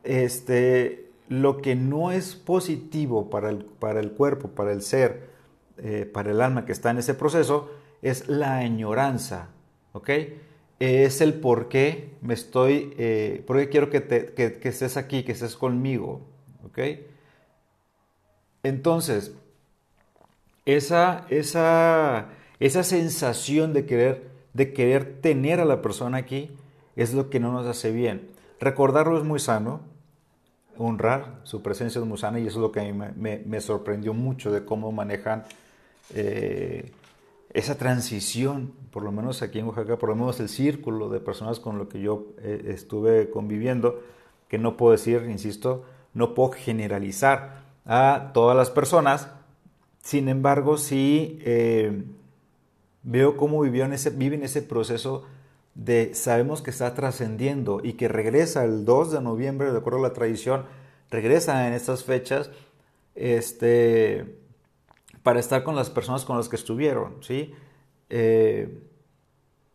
Este, 0.04 1.10
lo 1.30 1.62
que 1.62 1.76
no 1.76 2.12
es 2.12 2.36
positivo 2.36 3.30
para 3.30 3.50
el, 3.50 3.64
para 3.64 4.02
el 4.02 4.12
cuerpo, 4.12 4.50
para 4.50 4.74
el 4.74 4.82
ser, 4.82 5.30
eh, 5.78 6.10
para 6.12 6.32
el 6.32 6.42
alma 6.42 6.66
que 6.66 6.74
está 6.74 6.92
en 6.92 6.98
ese 6.98 7.14
proceso, 7.14 7.72
es 8.02 8.28
la 8.28 8.58
añoranza, 8.58 9.48
¿ok? 9.94 10.10
Es 10.80 11.22
el 11.22 11.34
por 11.36 11.70
qué 11.70 12.12
me 12.22 12.34
estoy, 12.34 12.94
eh, 12.98 13.44
por 13.48 13.58
qué 13.58 13.70
quiero 13.70 13.90
que, 13.90 14.04
que, 14.04 14.60
estés 14.64 14.98
aquí, 14.98 15.24
que 15.24 15.32
estés 15.32 15.56
conmigo, 15.56 16.22
¿ok? 16.66 16.80
Entonces, 18.64 19.34
esa, 20.66 21.26
esa, 21.30 22.28
esa 22.60 22.84
sensación 22.84 23.74
de 23.74 23.86
querer, 23.86 24.30
de 24.54 24.74
querer 24.74 25.22
tener 25.22 25.60
a 25.60 25.66
la 25.66 25.82
persona 25.82 26.18
aquí 26.18 26.52
es 26.96 27.14
lo 27.14 27.30
que 27.30 27.40
no 27.40 27.52
nos 27.52 27.66
hace 27.66 27.92
bien. 27.92 28.28
Recordarlo 28.60 29.18
es 29.18 29.24
muy 29.24 29.40
sano, 29.40 29.82
honrar 30.78 31.40
su 31.44 31.62
presencia 31.62 32.00
es 32.00 32.06
muy 32.06 32.18
sana 32.18 32.40
y 32.40 32.48
eso 32.48 32.58
es 32.58 32.62
lo 32.62 32.72
que 32.72 32.82
a 32.82 32.84
mí 32.84 32.94
me, 32.94 33.40
me, 33.40 33.62
sorprendió 33.62 34.14
mucho 34.14 34.52
de 34.52 34.66
cómo 34.66 34.92
manejan 34.92 35.44
eh, 36.14 36.92
esa 37.54 37.78
transición, 37.78 38.74
por 38.92 39.04
lo 39.04 39.12
menos 39.12 39.42
aquí 39.42 39.60
en 39.60 39.68
Oaxaca, 39.68 39.98
por 39.98 40.10
lo 40.10 40.16
menos 40.16 40.40
el 40.40 40.50
círculo 40.50 41.10
de 41.10 41.20
personas 41.20 41.60
con 41.60 41.78
lo 41.78 41.90
que 41.90 42.02
yo 42.02 42.28
eh, 42.40 42.66
estuve 42.68 43.30
conviviendo, 43.30 44.02
que 44.48 44.58
no 44.58 44.78
puedo 44.78 44.92
decir, 44.92 45.28
insisto, 45.30 45.86
no 46.14 46.34
puedo 46.34 46.52
generalizar 46.52 47.64
a 47.86 48.32
todas 48.34 48.56
las 48.56 48.70
personas, 48.70 49.30
sin 50.08 50.30
embargo, 50.30 50.78
sí 50.78 51.40
eh, 51.42 52.04
veo 53.04 53.36
cómo 53.36 53.60
vivieron 53.62 53.92
ese, 53.92 54.10
viven 54.10 54.44
ese 54.44 54.62
proceso 54.62 55.26
de 55.76 56.16
sabemos 56.16 56.62
que 56.62 56.72
está 56.72 56.94
trascendiendo 56.94 57.82
y 57.84 57.94
que 57.94 58.08
regresa 58.08 58.64
el 58.64 58.86
2 58.86 59.12
de 59.12 59.22
noviembre, 59.22 59.72
de 59.72 59.78
acuerdo 59.78 60.00
a 60.00 60.04
la 60.04 60.14
tradición, 60.14 60.64
regresa 61.12 61.68
en 61.68 61.74
estas 61.74 62.04
fechas, 62.04 62.52
este, 63.16 64.37
para 65.28 65.42
estar 65.42 65.62
con 65.66 65.76
las 65.76 65.90
personas 65.90 66.24
con 66.24 66.38
las 66.38 66.48
que 66.48 66.56
estuvieron, 66.56 67.16
¿sí? 67.20 67.54
Eh, 68.10 68.80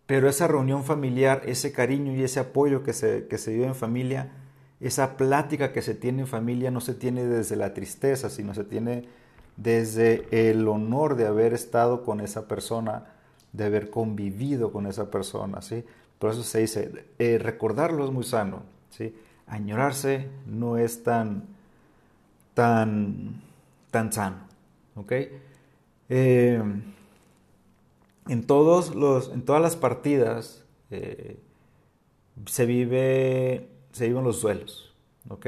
pero 0.07 0.27
esa 0.27 0.49
reunión 0.49 0.83
familiar, 0.83 1.43
ese 1.45 1.73
cariño 1.73 2.17
y 2.17 2.23
ese 2.23 2.41
apoyo 2.41 2.83
que 2.83 2.95
se, 2.95 3.27
que 3.27 3.37
se 3.37 3.51
dio 3.51 3.65
en 3.65 3.75
familia, 3.75 4.33
esa 4.81 5.19
plática 5.19 5.75
que 5.75 5.83
se 5.83 5.95
tiene 5.95 6.23
en 6.23 6.27
familia 6.27 6.71
no 6.71 6.81
se 6.81 6.95
tiene 6.95 7.27
desde 7.27 7.57
la 7.57 7.75
tristeza, 7.75 8.31
sino 8.31 8.55
se 8.55 8.65
tiene 8.65 9.05
desde 9.59 10.27
el 10.31 10.67
honor 10.69 11.17
de 11.17 11.27
haber 11.27 11.53
estado 11.53 12.03
con 12.03 12.23
esa 12.23 12.49
persona, 12.49 13.05
de 13.53 13.65
haber 13.67 13.91
convivido 13.91 14.73
con 14.73 14.87
esa 14.87 15.11
persona, 15.11 15.61
¿sí? 15.61 15.85
Por 16.19 16.31
eso 16.31 16.45
se 16.45 16.61
dice, 16.61 17.05
eh, 17.19 17.37
recordarlo 17.37 18.07
es 18.07 18.11
muy 18.11 18.25
sano, 18.25 18.63
¿sí? 18.89 19.15
Añorarse 19.47 20.31
no 20.47 20.79
es 20.79 21.03
tan, 21.03 21.43
tan, 22.55 23.43
tan 23.91 24.13
sano, 24.15 24.52
¿ok? 24.97 25.13
Eh, 26.09 26.63
en, 28.29 28.47
todos 28.47 28.95
los, 28.95 29.31
en 29.31 29.43
todas 29.43 29.63
las 29.63 29.77
partidas 29.77 30.65
eh, 30.91 31.39
se, 32.47 32.67
vive, 32.67 33.69
se 33.93 34.09
viven 34.09 34.25
los 34.25 34.43
duelos, 34.43 34.95
¿ok? 35.29 35.47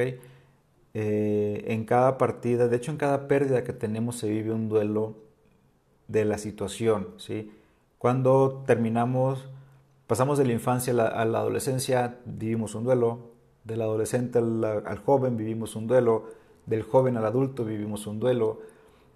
Eh, 0.97 1.65
en 1.67 1.85
cada 1.85 2.19
partida, 2.19 2.69
de 2.69 2.77
hecho 2.77 2.93
en 2.93 2.99
cada 2.99 3.27
pérdida 3.27 3.65
que 3.65 3.73
tenemos 3.73 4.17
se 4.17 4.29
vive 4.29 4.53
un 4.53 4.69
duelo 4.69 5.17
de 6.09 6.25
la 6.25 6.39
situación, 6.39 7.09
¿sí? 7.17 7.51
Cuando 7.99 8.63
terminamos, 8.67 9.49
pasamos 10.07 10.39
de 10.39 10.45
la 10.45 10.53
infancia 10.53 10.93
a 10.93 11.25
la, 11.25 11.39
adolescencia, 11.39 12.19
vivimos 12.27 12.75
un 12.75 12.85
duelo, 12.85 13.33
del 13.65 13.81
adolescente 13.81 14.39
al, 14.39 14.99
joven 15.05 15.37
vivimos 15.37 15.75
un 15.75 15.87
duelo, 15.87 16.27
del 16.67 16.83
joven 16.83 17.17
al 17.17 17.25
adulto 17.25 17.65
vivimos 17.65 18.07
un 18.07 18.21
duelo, 18.21 18.61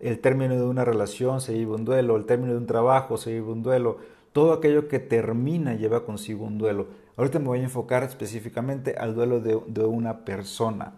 el 0.00 0.21
término 0.21 0.55
de 0.55 0.64
una 0.64 0.85
relación 0.85 1.40
se 1.40 1.55
vive 1.55 1.75
un 1.75 1.85
duelo, 1.85 2.17
el 2.17 2.25
término 2.25 2.52
de 2.52 2.59
un 2.59 2.67
trabajo 2.67 3.17
se 3.17 3.33
vive 3.33 3.50
un 3.50 3.62
duelo, 3.62 3.99
todo 4.33 4.52
aquello 4.52 4.88
que 4.88 4.99
termina 4.99 5.75
lleva 5.75 6.05
consigo 6.05 6.45
un 6.45 6.59
duelo. 6.59 6.87
Ahorita 7.17 7.40
me 7.40 7.47
voy 7.47 7.59
a 7.59 7.64
enfocar 7.64 8.05
específicamente 8.05 8.95
al 8.97 9.14
duelo 9.14 9.40
de, 9.40 9.85
una 9.85 10.25
persona. 10.25 10.93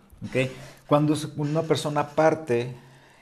Cuando 0.86 1.14
una 1.38 1.62
persona 1.62 2.08
parte, 2.10 2.74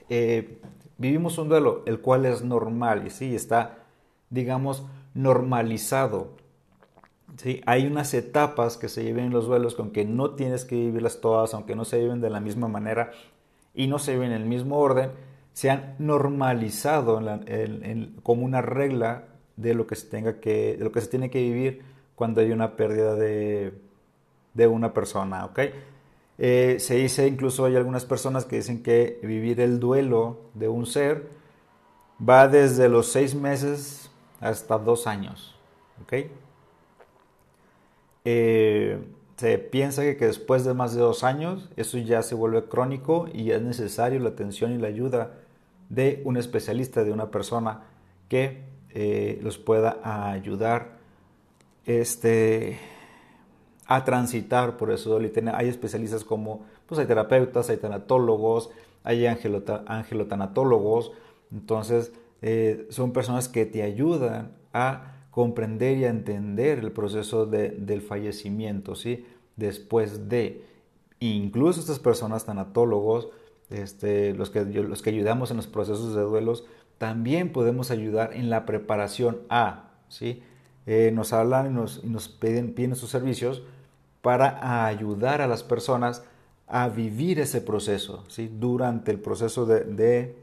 eh, 0.09 0.59
vivimos 0.97 1.39
un 1.39 1.49
duelo, 1.49 1.83
el 1.87 2.01
cual 2.01 2.27
es 2.27 2.43
normal 2.43 3.07
y 3.07 3.11
sí, 3.11 3.37
está, 3.37 3.79
digamos, 4.31 4.85
normalizado. 5.15 6.33
¿sí? 7.37 7.61
Hay 7.67 7.87
unas 7.87 8.15
etapas 8.15 8.77
que 8.77 8.89
se 8.89 9.05
viven 9.05 9.27
en 9.27 9.33
los 9.33 9.47
duelos 9.47 9.77
con 9.77 9.93
que 9.93 10.05
no 10.05 10.31
tienes 10.31 10.65
que 10.65 10.75
vivirlas 10.75 11.21
todas, 11.21 11.55
aunque 11.55 11.77
no 11.77 11.85
se 11.85 12.01
viven 12.01 12.21
de 12.21 12.31
la 12.31 12.41
misma 12.41 12.67
manera 12.67 13.13
y 13.75 13.87
no 13.87 14.01
se 14.01 14.15
viven 14.15 14.33
en 14.33 14.43
el 14.43 14.49
mismo 14.49 14.79
orden, 14.79 15.13
se 15.59 15.71
han 15.71 15.97
normalizado 15.99 17.21
como 18.23 18.45
una 18.45 18.63
regla 18.63 19.25
de 19.57 19.75
lo 19.75 19.89
que 19.89 19.97
se 19.97 20.07
tenga 20.07 20.39
que, 20.39 20.77
de 20.77 20.85
lo 20.85 20.93
que 20.93 21.01
se 21.01 21.09
tiene 21.09 21.31
que 21.31 21.41
vivir 21.41 21.83
cuando 22.15 22.41
hay 22.41 22.53
una 22.53 22.77
pérdida 22.77 23.17
de, 23.17 23.75
de 24.55 24.67
una 24.69 24.95
persona, 24.95 25.47
¿ok? 25.47 25.59
Eh, 26.39 26.77
se 26.79 26.95
dice, 26.95 27.27
incluso 27.27 27.65
hay 27.65 27.75
algunas 27.75 28.05
personas 28.05 28.45
que 28.45 28.55
dicen 28.55 28.85
que 28.85 29.19
vivir 29.25 29.61
el 29.61 29.81
duelo 29.81 30.39
de 30.55 30.69
un 30.69 30.87
ser 30.87 31.27
va 32.23 32.47
desde 32.47 32.89
los 32.89 33.09
seis 33.09 33.35
meses 33.35 34.13
hasta 34.39 34.79
dos 34.79 35.09
años. 35.09 35.57
Eh, 38.25 38.97
se 39.37 39.59
piensa 39.59 40.03
que, 40.03 40.15
después 40.15 40.65
de 40.65 40.73
más 40.75 40.95
de 40.95 41.01
dos 41.01 41.25
años 41.25 41.69
eso 41.75 41.99
ya 41.99 42.23
se 42.23 42.37
vuelve 42.37 42.67
crónico 42.67 43.27
y 43.35 43.51
es 43.51 43.61
necesario 43.61 44.21
la 44.21 44.29
atención 44.29 44.71
y 44.71 44.79
la 44.79 44.87
ayuda 44.87 45.33
de 45.89 46.23
un 46.25 46.37
especialista, 46.37 47.05
de 47.05 47.13
una 47.13 47.31
persona 47.31 47.83
que 48.29 48.63
eh, 48.91 49.39
los 49.43 49.59
pueda 49.59 49.99
ayudar 50.33 50.99
este, 51.87 52.79
a 53.87 54.05
transitar 54.05 54.77
por 54.77 54.91
eso. 54.91 55.19
Hay 55.55 55.69
especialistas 55.69 56.25
como, 56.25 56.67
pues 56.87 56.99
hay 57.01 57.07
terapeutas, 57.07 57.71
hay 57.71 57.79
tanatólogos, 57.79 58.71
hay 59.03 59.27
angelotanatólogos. 59.27 61.13
Entonces, 61.51 62.13
eh, 62.43 62.87
son 62.91 63.13
personas 63.13 63.49
que 63.49 63.67
te 63.67 63.83
ayudan 63.83 64.53
a 64.73 65.15
comprender 65.31 65.99
y 65.99 66.05
a 66.05 66.11
entender 66.11 66.79
el 66.81 66.93
proceso 66.93 67.47
del 67.47 68.03
fallecimiento, 68.03 68.95
¿sí? 68.95 69.25
Después 69.57 70.29
de, 70.29 70.65
incluso 71.21 71.81
estas 71.81 71.99
personas 71.99 72.45
tanatólogos, 72.45 73.29
este, 73.71 74.35
los, 74.35 74.51
que, 74.51 74.65
los 74.65 75.03
que 75.03 75.11
ayudamos 75.11 75.51
en 75.51 75.57
los 75.59 75.67
procesos 75.67 76.15
de 76.15 76.23
duelos, 76.23 76.65
también 76.99 77.53
podemos 77.53 77.91
ayudar 77.91 78.33
en 78.35 78.51
la 78.51 78.67
preparación 78.67 79.39
a, 79.49 79.91
¿sí? 80.09 80.43
Eh, 80.87 81.11
nos 81.13 81.33
hablan 81.33 81.67
y 81.67 81.75
nos, 81.75 82.01
y 82.03 82.09
nos 82.09 82.29
piden, 82.29 82.73
piden 82.73 82.97
sus 82.97 83.11
servicios 83.11 83.63
para 84.23 84.87
ayudar 84.87 85.43
a 85.43 85.47
las 85.47 85.63
personas 85.63 86.25
a 86.67 86.89
vivir 86.89 87.41
ese 87.41 87.61
proceso, 87.61 88.25
¿sí? 88.29 88.51
durante 88.53 89.11
el 89.11 89.19
proceso 89.19 89.65
de, 89.65 90.35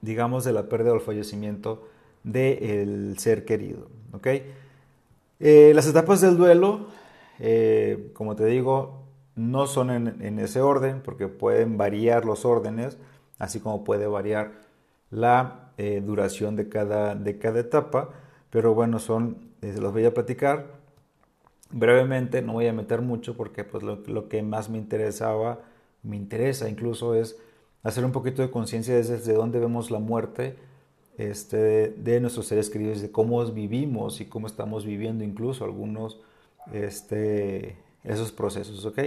digamos, 0.00 0.44
de 0.44 0.52
la 0.52 0.68
pérdida 0.68 0.92
o 0.92 0.94
el 0.94 1.00
fallecimiento 1.00 1.88
del 2.22 3.16
ser 3.18 3.44
querido. 3.44 3.88
¿okay? 4.12 4.52
Eh, 5.38 5.72
las 5.74 5.86
etapas 5.86 6.22
del 6.22 6.36
duelo, 6.36 6.88
eh, 7.38 8.10
como 8.14 8.34
te 8.34 8.46
digo, 8.46 9.05
no 9.36 9.66
son 9.66 9.90
en, 9.90 10.38
ese 10.38 10.62
orden, 10.62 11.02
porque 11.02 11.28
pueden 11.28 11.76
variar 11.76 12.24
los 12.24 12.44
órdenes, 12.44 12.98
así 13.38 13.60
como 13.60 13.84
puede 13.84 14.06
variar 14.06 14.52
la 15.10 15.70
eh, 15.76 16.02
duración 16.04 16.56
de 16.56 16.68
cada, 16.68 17.14
de 17.14 17.38
cada 17.38 17.60
etapa, 17.60 18.10
pero 18.50 18.74
bueno, 18.74 18.98
son, 18.98 19.50
se 19.60 19.80
los 19.80 19.92
voy 19.92 20.06
a 20.06 20.14
platicar 20.14 20.76
brevemente, 21.70 22.40
no 22.40 22.54
voy 22.54 22.66
a 22.66 22.72
meter 22.72 23.02
mucho 23.02 23.36
porque 23.36 23.64
pues 23.64 23.82
lo, 23.82 24.28
que 24.28 24.42
más 24.42 24.70
me 24.70 24.78
interesaba, 24.78 25.60
me 26.02 26.16
interesa 26.16 26.68
incluso 26.68 27.14
es 27.14 27.36
hacer 27.82 28.04
un 28.04 28.12
poquito 28.12 28.40
de 28.40 28.50
conciencia 28.50 28.94
desde 28.94 29.32
dónde 29.34 29.58
vemos 29.58 29.90
la 29.90 29.98
muerte 29.98 30.56
este, 31.18 31.88
de 31.90 32.20
nuestros 32.20 32.46
seres 32.46 32.70
queridos, 32.70 33.02
de 33.02 33.10
cómo 33.10 33.44
vivimos 33.46 34.20
y 34.20 34.26
cómo 34.26 34.46
estamos 34.46 34.86
viviendo 34.86 35.24
incluso 35.24 35.64
algunos 35.64 36.20
este, 36.72 37.76
esos 38.06 38.32
procesos, 38.32 38.84
¿ok? 38.84 38.98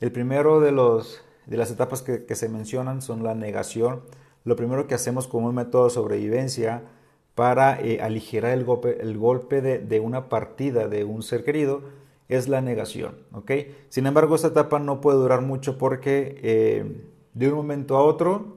El 0.00 0.12
primero 0.12 0.60
de, 0.60 0.72
los, 0.72 1.22
de 1.46 1.56
las 1.56 1.70
etapas 1.70 2.02
que, 2.02 2.34
se 2.34 2.48
mencionan 2.48 3.02
son 3.02 3.22
la 3.22 3.34
negación. 3.34 4.02
Lo 4.44 4.56
primero 4.56 4.86
que 4.86 4.94
hacemos 4.94 5.26
como 5.26 5.48
un 5.48 5.54
método 5.54 5.84
de 5.84 5.90
sobrevivencia 5.90 6.82
para 7.34 7.80
eh, 7.80 8.00
aligerar 8.00 8.52
el 8.52 8.64
golpe, 8.64 9.00
el 9.00 9.18
golpe 9.18 9.60
de, 9.60 9.78
de, 9.78 10.00
una 10.00 10.28
partida 10.28 10.88
de 10.88 11.04
un 11.04 11.22
ser 11.22 11.44
querido 11.44 11.82
es 12.28 12.48
la 12.48 12.60
negación. 12.60 13.16
¿ok? 13.32 13.52
Sin 13.88 14.06
embargo, 14.06 14.34
esta 14.34 14.48
etapa 14.48 14.78
no 14.78 15.00
puede 15.00 15.18
durar 15.18 15.42
mucho 15.42 15.78
porque 15.78 16.38
eh, 16.42 17.02
de 17.34 17.48
un 17.48 17.54
momento 17.54 17.96
a 17.96 18.02
otro 18.02 18.56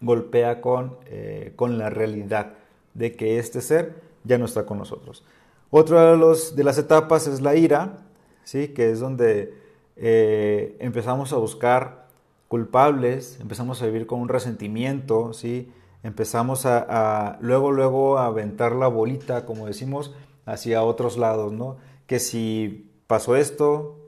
golpea 0.00 0.60
con, 0.60 0.96
eh, 1.06 1.52
con, 1.56 1.78
la 1.78 1.90
realidad 1.90 2.54
de 2.94 3.14
que 3.16 3.38
este 3.38 3.60
ser 3.60 3.94
ya 4.24 4.38
no 4.38 4.46
está 4.46 4.64
con 4.64 4.78
nosotros. 4.78 5.24
Otra 5.70 6.12
de, 6.12 6.16
los, 6.16 6.56
de 6.56 6.64
las 6.64 6.78
etapas 6.78 7.26
es 7.26 7.40
la 7.40 7.54
ira, 7.54 7.98
¿sí? 8.44 8.68
que 8.68 8.90
es 8.90 9.00
donde 9.00 9.54
empezamos 9.96 11.32
a 11.32 11.36
buscar 11.36 12.06
culpables, 12.48 13.38
empezamos 13.40 13.82
a 13.82 13.86
vivir 13.86 14.06
con 14.06 14.20
un 14.20 14.28
resentimiento, 14.28 15.32
¿sí? 15.32 15.72
empezamos 16.02 16.66
a, 16.66 17.38
luego, 17.40 17.72
luego 17.72 18.18
a 18.18 18.26
aventar 18.26 18.72
la 18.72 18.88
bolita, 18.88 19.46
como 19.46 19.66
decimos, 19.66 20.14
hacia 20.46 20.82
otros 20.82 21.16
lados, 21.16 21.52
¿no? 21.52 21.76
Que 22.06 22.18
si 22.18 22.90
pasó 23.06 23.36
esto, 23.36 23.98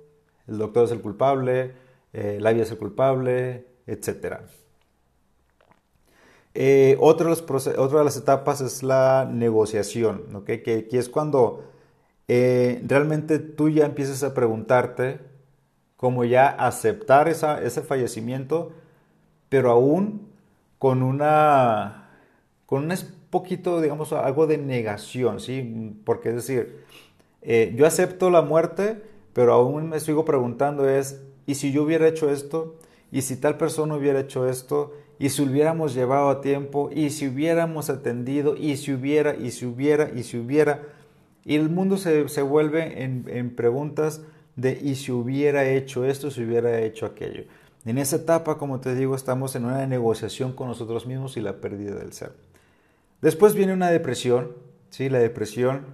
el 0.48 0.58
doctor 0.58 0.84
es 0.84 0.90
el 0.90 1.00
culpable, 1.00 1.74
eh, 2.12 2.38
la 2.40 2.52
vida 2.52 2.64
es 2.64 2.70
el 2.70 2.78
culpable, 2.78 3.66
etc. 3.86 4.40
Eh, 6.54 6.96
otra, 7.00 7.34
de 7.34 8.04
las 8.04 8.16
etapas 8.16 8.60
es 8.60 8.82
la 8.82 9.28
negociación, 9.30 10.44
que, 10.44 10.88
es 10.90 11.08
cuando 11.08 11.64
eh, 12.28 12.82
realmente 12.86 13.38
tú 13.38 13.68
ya 13.68 13.86
empiezas 13.86 14.22
a 14.22 14.34
preguntarte 14.34 15.20
cómo 15.96 16.24
ya 16.24 16.48
aceptar 16.48 17.28
ese 17.28 17.82
fallecimiento, 17.82 18.72
pero 19.48 19.70
aún 19.70 20.28
con 20.78 21.02
una, 21.02 22.10
con 22.66 22.90
un 22.90 22.98
poquito, 23.30 23.80
digamos, 23.80 24.12
algo 24.12 24.46
de 24.46 24.58
negación, 24.58 25.40
¿sí? 25.40 25.94
Porque 26.04 26.30
es 26.30 26.34
decir, 26.34 26.84
eh, 27.42 27.72
yo 27.76 27.86
acepto 27.86 28.30
la 28.30 28.42
muerte, 28.42 29.02
pero 29.32 29.52
aún 29.52 29.88
me 29.88 30.00
sigo 30.00 30.24
preguntando 30.24 30.88
es, 30.88 31.22
¿y 31.46 31.54
si 31.54 31.72
yo 31.72 31.82
hubiera 31.84 32.08
hecho 32.08 32.30
esto? 32.30 32.76
¿Y 33.10 33.22
si 33.22 33.36
tal 33.36 33.56
persona 33.58 33.94
hubiera 33.94 34.20
hecho 34.20 34.48
esto? 34.48 34.92
¿Y 35.18 35.28
si 35.28 35.42
hubiéramos 35.42 35.94
llevado 35.94 36.30
a 36.30 36.40
tiempo? 36.40 36.90
¿Y 36.92 37.10
si 37.10 37.28
hubiéramos 37.28 37.90
atendido? 37.90 38.56
¿Y 38.56 38.76
si 38.76 38.92
hubiera? 38.92 39.36
¿Y 39.36 39.50
si 39.50 39.66
hubiera? 39.66 40.10
¿Y 40.10 40.24
si 40.24 40.38
hubiera? 40.38 40.82
Y 41.44 41.56
el 41.56 41.68
mundo 41.68 41.96
se, 41.96 42.28
se 42.28 42.42
vuelve 42.42 43.02
en, 43.02 43.24
en 43.28 43.54
preguntas 43.54 44.22
de 44.56 44.78
¿y 44.82 44.94
si 44.94 45.12
hubiera 45.12 45.64
hecho 45.64 46.04
esto? 46.04 46.30
¿Si 46.30 46.42
hubiera 46.42 46.80
hecho 46.80 47.06
aquello? 47.06 47.44
En 47.84 47.98
esa 47.98 48.16
etapa, 48.16 48.58
como 48.58 48.80
te 48.80 48.94
digo, 48.94 49.16
estamos 49.16 49.56
en 49.56 49.64
una 49.64 49.86
negociación 49.86 50.52
con 50.52 50.68
nosotros 50.68 51.06
mismos 51.06 51.36
y 51.36 51.40
la 51.40 51.56
pérdida 51.56 51.96
del 51.96 52.12
ser. 52.12 52.32
Después 53.20 53.54
viene 53.54 53.72
una 53.72 53.90
depresión, 53.90 54.52
¿sí? 54.90 55.08
La 55.08 55.18
depresión 55.18 55.86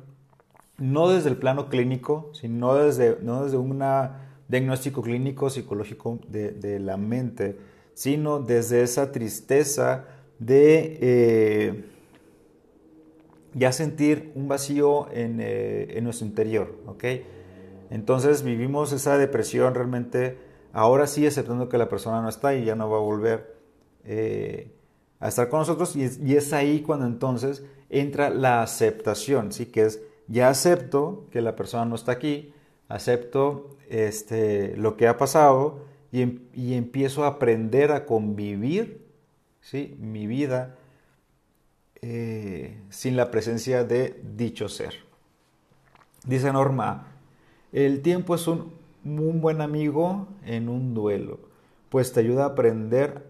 no 0.79 1.09
desde 1.09 1.31
el 1.31 1.37
plano 1.37 1.69
clínico, 1.69 2.31
sino 2.33 2.75
desde, 2.75 3.19
no 3.23 3.45
desde 3.45 3.57
una 3.57 4.29
diagnóstico 4.49 5.03
clínico 5.03 5.51
psicológico 5.51 6.21
de, 6.29 6.79
la 6.79 6.97
mente, 6.97 7.59
sino 7.95 8.39
desde 8.39 8.83
esa 8.83 9.13
tristeza 9.13 10.05
de 10.39 10.99
eh, 11.01 11.85
ya 13.59 13.73
sentir 13.73 14.33
un 14.35 14.49
vacío 14.49 15.11
en, 15.13 15.41
eh, 15.41 15.99
en 15.99 16.05
nuestro 16.05 16.27
interior, 16.27 16.75
¿ok? 16.87 17.05
Entonces 17.91 18.43
vivimos 18.43 18.93
esa 18.93 19.19
depresión 19.19 19.75
realmente, 19.75 20.39
ahora 20.73 21.07
sí 21.07 21.27
aceptando 21.27 21.69
que 21.69 21.79
la 21.79 21.89
persona 21.89 22.21
no 22.23 22.29
está 22.29 22.55
y 22.55 22.65
ya 22.65 22.75
no 22.75 22.91
va 22.91 22.99
a 22.99 23.01
volver 23.01 23.57
eh, 24.05 24.71
a 25.21 25.29
estar 25.29 25.49
con 25.49 25.61
nosotros 25.61 25.97
y 25.97 26.37
es, 26.37 26.53
ahí 26.53 26.81
cuando 26.81 27.07
entonces 27.07 27.65
entra 27.91 28.31
la 28.31 28.63
aceptación, 28.63 29.53
¿sí? 29.53 29.67
Que 29.67 29.87
es, 29.87 30.03
ya 30.29 30.49
acepto 30.49 31.27
que 31.31 31.41
la 31.41 31.57
persona 31.57 31.87
no 31.87 31.95
está 31.95 32.13
aquí, 32.13 32.53
acepto 32.89 33.77
este, 33.89 34.77
lo 34.77 34.97
que 34.97 35.09
ha 35.09 35.17
pasado 35.17 35.81
y, 36.13 36.23
em, 36.23 36.41
y 36.55 36.75
empiezo 36.75 37.25
a 37.25 37.29
aprender 37.29 37.91
a 37.91 38.05
convivir, 38.05 39.07
¿sí? 39.61 39.97
Mi 39.99 40.27
vida 40.27 40.77
eh, 42.03 42.81
sin 42.91 43.17
la 43.17 43.31
presencia 43.31 43.85
de 43.85 44.21
dicho 44.37 44.69
ser. 44.69 44.95
Dice 46.25 46.53
Norma, 46.53 47.07
el 47.73 48.03
tiempo 48.03 48.35
es 48.35 48.47
un, 48.49 48.73
buen 49.03 49.61
amigo 49.61 50.29
en 50.45 50.69
un 50.69 50.95
duelo, 50.95 51.41
pues 51.89 52.13
te 52.13 52.21
ayuda 52.21 52.45
a 52.45 52.49
aprender 52.49 53.27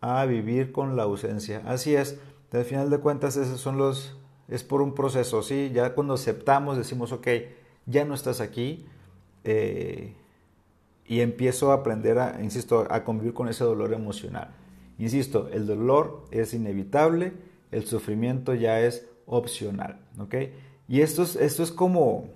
a 0.00 0.24
vivir 0.26 0.72
con 0.72 0.96
la 0.96 1.04
ausencia. 1.04 1.62
Así 1.66 1.94
es, 1.94 2.18
al 2.52 2.64
final 2.64 2.90
de 2.90 2.98
cuentas 2.98 3.36
esos 3.36 3.60
son 3.60 3.78
los, 3.78 4.16
es 4.48 4.64
por 4.64 4.82
un 4.82 4.94
proceso, 4.94 5.42
¿sí? 5.42 5.70
Ya 5.72 5.94
cuando 5.94 6.14
aceptamos 6.14 6.76
decimos, 6.76 7.12
ok, 7.12 7.28
ya 7.86 8.04
no 8.04 8.14
estás 8.14 8.40
aquí, 8.40 8.86
eh, 9.44 10.14
y 11.06 11.20
empiezo 11.20 11.72
a 11.72 11.76
aprender 11.76 12.18
insisto, 12.42 12.86
a 12.88 13.04
convivir 13.04 13.34
con 13.34 13.48
ese 13.48 13.64
dolor 13.64 13.92
emocional. 13.92 14.54
Insisto, 14.98 15.48
el 15.52 15.66
dolor 15.66 16.24
es 16.30 16.54
inevitable, 16.54 17.32
el 17.72 17.86
sufrimiento 17.86 18.54
ya 18.54 18.80
es 18.80 19.06
opcional, 19.26 19.98
¿ok? 20.18 20.34
Y 20.88 21.00
esto 21.00 21.22
es, 21.22 21.36
esto 21.36 21.62
es 21.62 21.72
como, 21.72 22.28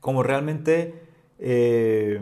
como 0.00 0.22
realmente 0.22 0.94
eh, 1.38 2.20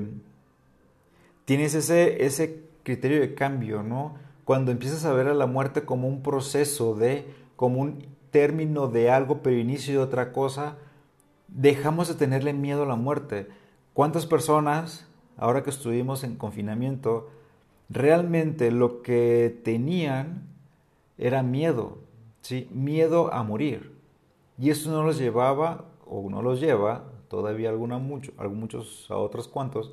tienes 1.44 1.74
ese, 1.74 2.24
ese 2.24 2.62
criterio 2.82 3.20
de 3.20 3.34
cambio, 3.34 3.82
¿no? 3.82 4.14
Cuando 4.44 4.70
empiezas 4.70 5.04
a 5.04 5.12
ver 5.12 5.26
a 5.26 5.34
la 5.34 5.46
muerte 5.46 5.82
como 5.82 6.06
un 6.06 6.22
proceso 6.22 6.94
de, 6.94 7.26
como 7.56 7.80
un 7.80 8.06
término 8.30 8.86
de 8.88 9.10
algo, 9.10 9.42
pero 9.42 9.56
inicio 9.56 9.94
de 9.94 10.04
otra 10.04 10.32
cosa, 10.32 10.76
dejamos 11.48 12.08
de 12.08 12.14
tenerle 12.14 12.52
miedo 12.52 12.82
a 12.82 12.86
la 12.86 12.96
muerte. 12.96 13.48
¿Cuántas 13.94 14.26
personas, 14.26 15.06
ahora 15.36 15.62
que 15.62 15.70
estuvimos 15.70 16.22
en 16.22 16.36
confinamiento, 16.36 17.30
realmente 17.88 18.70
lo 18.70 19.02
que 19.02 19.58
tenían 19.64 20.42
era 21.18 21.42
miedo, 21.42 21.98
¿sí? 22.40 22.68
Miedo 22.72 23.32
a 23.32 23.42
morir. 23.42 23.92
Y 24.58 24.70
eso 24.70 24.90
no 24.90 25.02
los 25.02 25.18
llevaba, 25.18 25.84
o 26.06 26.28
no 26.30 26.42
los 26.42 26.60
lleva, 26.60 27.04
todavía 27.28 27.68
alguna, 27.68 27.98
mucho, 27.98 28.32
muchos 28.50 29.06
a 29.10 29.16
otros 29.16 29.48
cuantos, 29.48 29.92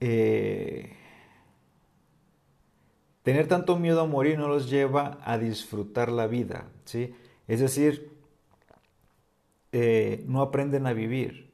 eh, 0.00 0.96
tener 3.22 3.48
tanto 3.48 3.78
miedo 3.78 4.00
a 4.00 4.06
morir 4.06 4.38
no 4.38 4.48
los 4.48 4.68
lleva 4.68 5.18
a 5.24 5.38
disfrutar 5.38 6.10
la 6.10 6.26
vida, 6.26 6.66
¿sí? 6.84 7.14
Es 7.48 7.60
decir, 7.60 8.10
eh, 9.72 10.24
no 10.26 10.42
aprenden 10.42 10.86
a 10.86 10.92
vivir, 10.92 11.50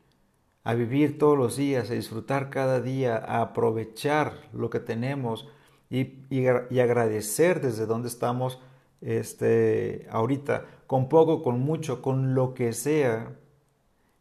a 0.64 0.74
vivir 0.74 1.18
todos 1.18 1.38
los 1.38 1.56
días, 1.56 1.90
a 1.90 1.94
disfrutar 1.94 2.50
cada 2.50 2.80
día, 2.80 3.16
a 3.16 3.42
aprovechar 3.42 4.34
lo 4.52 4.70
que 4.70 4.80
tenemos 4.80 5.48
y, 5.90 6.18
y, 6.30 6.46
agradecer 6.46 7.60
desde 7.60 7.86
donde 7.86 8.08
estamos 8.08 8.60
este, 9.00 10.06
ahorita, 10.10 10.64
con 10.86 11.08
poco, 11.08 11.42
con 11.42 11.60
mucho, 11.60 12.02
con 12.02 12.34
lo 12.34 12.54
que 12.54 12.72
sea, 12.72 13.32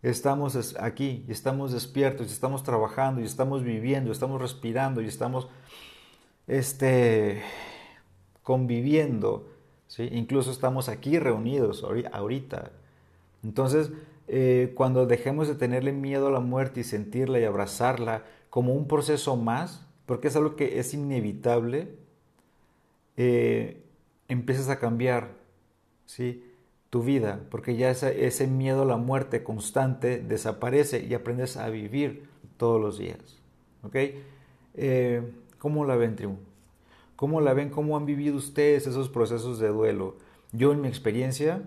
estamos 0.01 0.75
aquí 0.79 1.25
estamos 1.27 1.73
despiertos 1.73 2.31
estamos 2.31 2.63
trabajando 2.63 3.19
y 3.19 3.25
estamos 3.25 3.63
viviendo, 3.63 4.11
estamos 4.11 4.39
respirando 4.39 5.01
y 5.01 5.07
estamos 5.07 5.49
este, 6.47 7.41
conviviendo, 8.43 9.49
¿sí? 9.87 10.07
incluso 10.11 10.51
estamos 10.51 10.87
aquí 10.87 11.19
reunidos 11.19 11.83
ahorita. 11.83 12.71
Entonces, 13.43 13.91
eh, 14.27 14.73
cuando 14.75 15.05
dejemos 15.05 15.47
de 15.47 15.55
tenerle 15.55 15.91
miedo 15.91 16.27
a 16.27 16.31
la 16.31 16.39
muerte 16.39 16.79
y 16.81 16.83
sentirla 16.83 17.39
y 17.39 17.43
abrazarla 17.43 18.23
como 18.49 18.73
un 18.73 18.87
proceso 18.87 19.35
más, 19.35 19.86
porque 20.07 20.29
es 20.29 20.35
algo 20.35 20.55
que 20.55 20.79
es 20.79 20.95
inevitable, 20.95 21.89
eh, 23.15 23.83
empiezas 24.27 24.69
a 24.69 24.79
cambiar, 24.79 25.35
¿sí? 26.07 26.43
tu 26.89 27.03
vida, 27.03 27.41
porque 27.51 27.75
ya 27.75 27.91
ese, 27.91 28.47
miedo 28.47 28.83
a 28.83 28.85
la 28.85 28.97
muerte 28.97 29.43
constante 29.43 30.19
desaparece 30.19 31.05
y 31.05 31.13
aprendes 31.13 31.57
a 31.57 31.69
vivir 31.69 32.23
todos 32.57 32.81
los 32.81 32.97
días. 32.97 33.19
¿Ok? 33.83 33.95
Eh, 34.75 35.21
¿Cómo 35.59 35.85
la 35.85 35.95
ven, 35.95 36.15
tribu? 36.15 36.37
¿Cómo 37.15 37.41
la 37.41 37.53
ven? 37.53 37.69
¿Cómo 37.69 37.97
han 37.97 38.05
vivido 38.05 38.37
ustedes 38.37 38.87
esos 38.87 39.09
procesos 39.09 39.59
de 39.59 39.67
duelo? 39.69 40.15
Yo 40.53 40.71
en 40.71 40.81
mi 40.81 40.87
experiencia, 40.87 41.63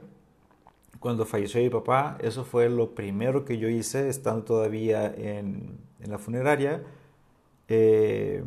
cuando 1.01 1.27
falleció 1.27 1.61
mi 1.61 1.69
papá, 1.71 2.17
eso 2.23 2.45
fue 2.45 2.69
lo 2.71 2.95
primero 2.95 3.45
que 3.45 3.59
yo 3.59 3.69
hice, 3.69 4.09
estando 4.09 4.45
todavía 4.45 5.13
en, 5.15 5.79
la 6.07 6.19
funeraria. 6.19 6.83
Eh, 7.71 8.45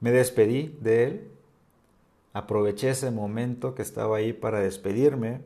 me 0.00 0.10
despedí 0.10 0.76
de 0.80 1.04
él, 1.04 1.30
Aproveché 2.34 2.90
ese 2.90 3.12
momento 3.12 3.76
que 3.76 3.82
estaba 3.82 4.16
ahí 4.16 4.32
para 4.32 4.58
despedirme, 4.58 5.40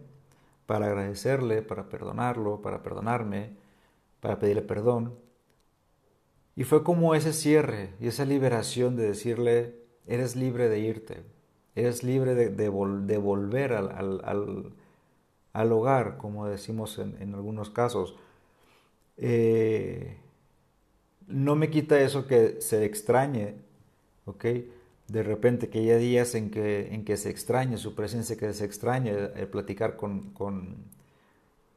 para 0.64 0.86
agradecerle, 0.86 1.60
para 1.60 1.90
perdonarlo, 1.90 2.62
para 2.62 2.82
perdonarme, 2.82 3.50
para 4.20 4.38
pedirle 4.38 4.62
perdón. 4.62 5.14
Y 6.56 6.64
fue 6.64 6.82
como 6.82 7.14
ese 7.14 7.34
cierre 7.34 7.90
y 8.00 8.06
esa 8.08 8.24
liberación 8.24 8.96
de 8.96 9.06
decirle, 9.06 9.76
eres 10.06 10.34
libre 10.34 10.70
de 10.70 10.78
irte, 10.78 11.24
eres 11.74 12.02
libre 12.02 12.34
de, 12.34 12.68
volver 12.70 13.74
al, 13.74 14.72
hogar, 15.72 16.16
como 16.16 16.46
decimos 16.46 16.98
en, 16.98 17.34
algunos 17.34 17.68
casos. 17.68 18.16
Eh, 19.18 20.16
no 21.28 21.54
me 21.54 21.70
quita 21.70 22.00
eso 22.00 22.26
que 22.26 22.60
se 22.60 22.84
extrañe, 22.84 23.54
¿ok? 24.24 24.44
de 25.08 25.22
repente 25.22 25.70
que 25.70 25.80
haya 25.80 25.96
días 25.96 26.34
en 26.34 26.50
que, 26.50 26.94
en 26.94 27.04
que 27.04 27.16
se 27.16 27.30
extrañe 27.30 27.78
su 27.78 27.94
presencia, 27.94 28.36
que 28.36 28.52
se 28.52 28.64
extrañe 28.64 29.10
eh, 29.10 29.46
platicar 29.50 29.96
con, 29.96 30.30
con, 30.30 30.76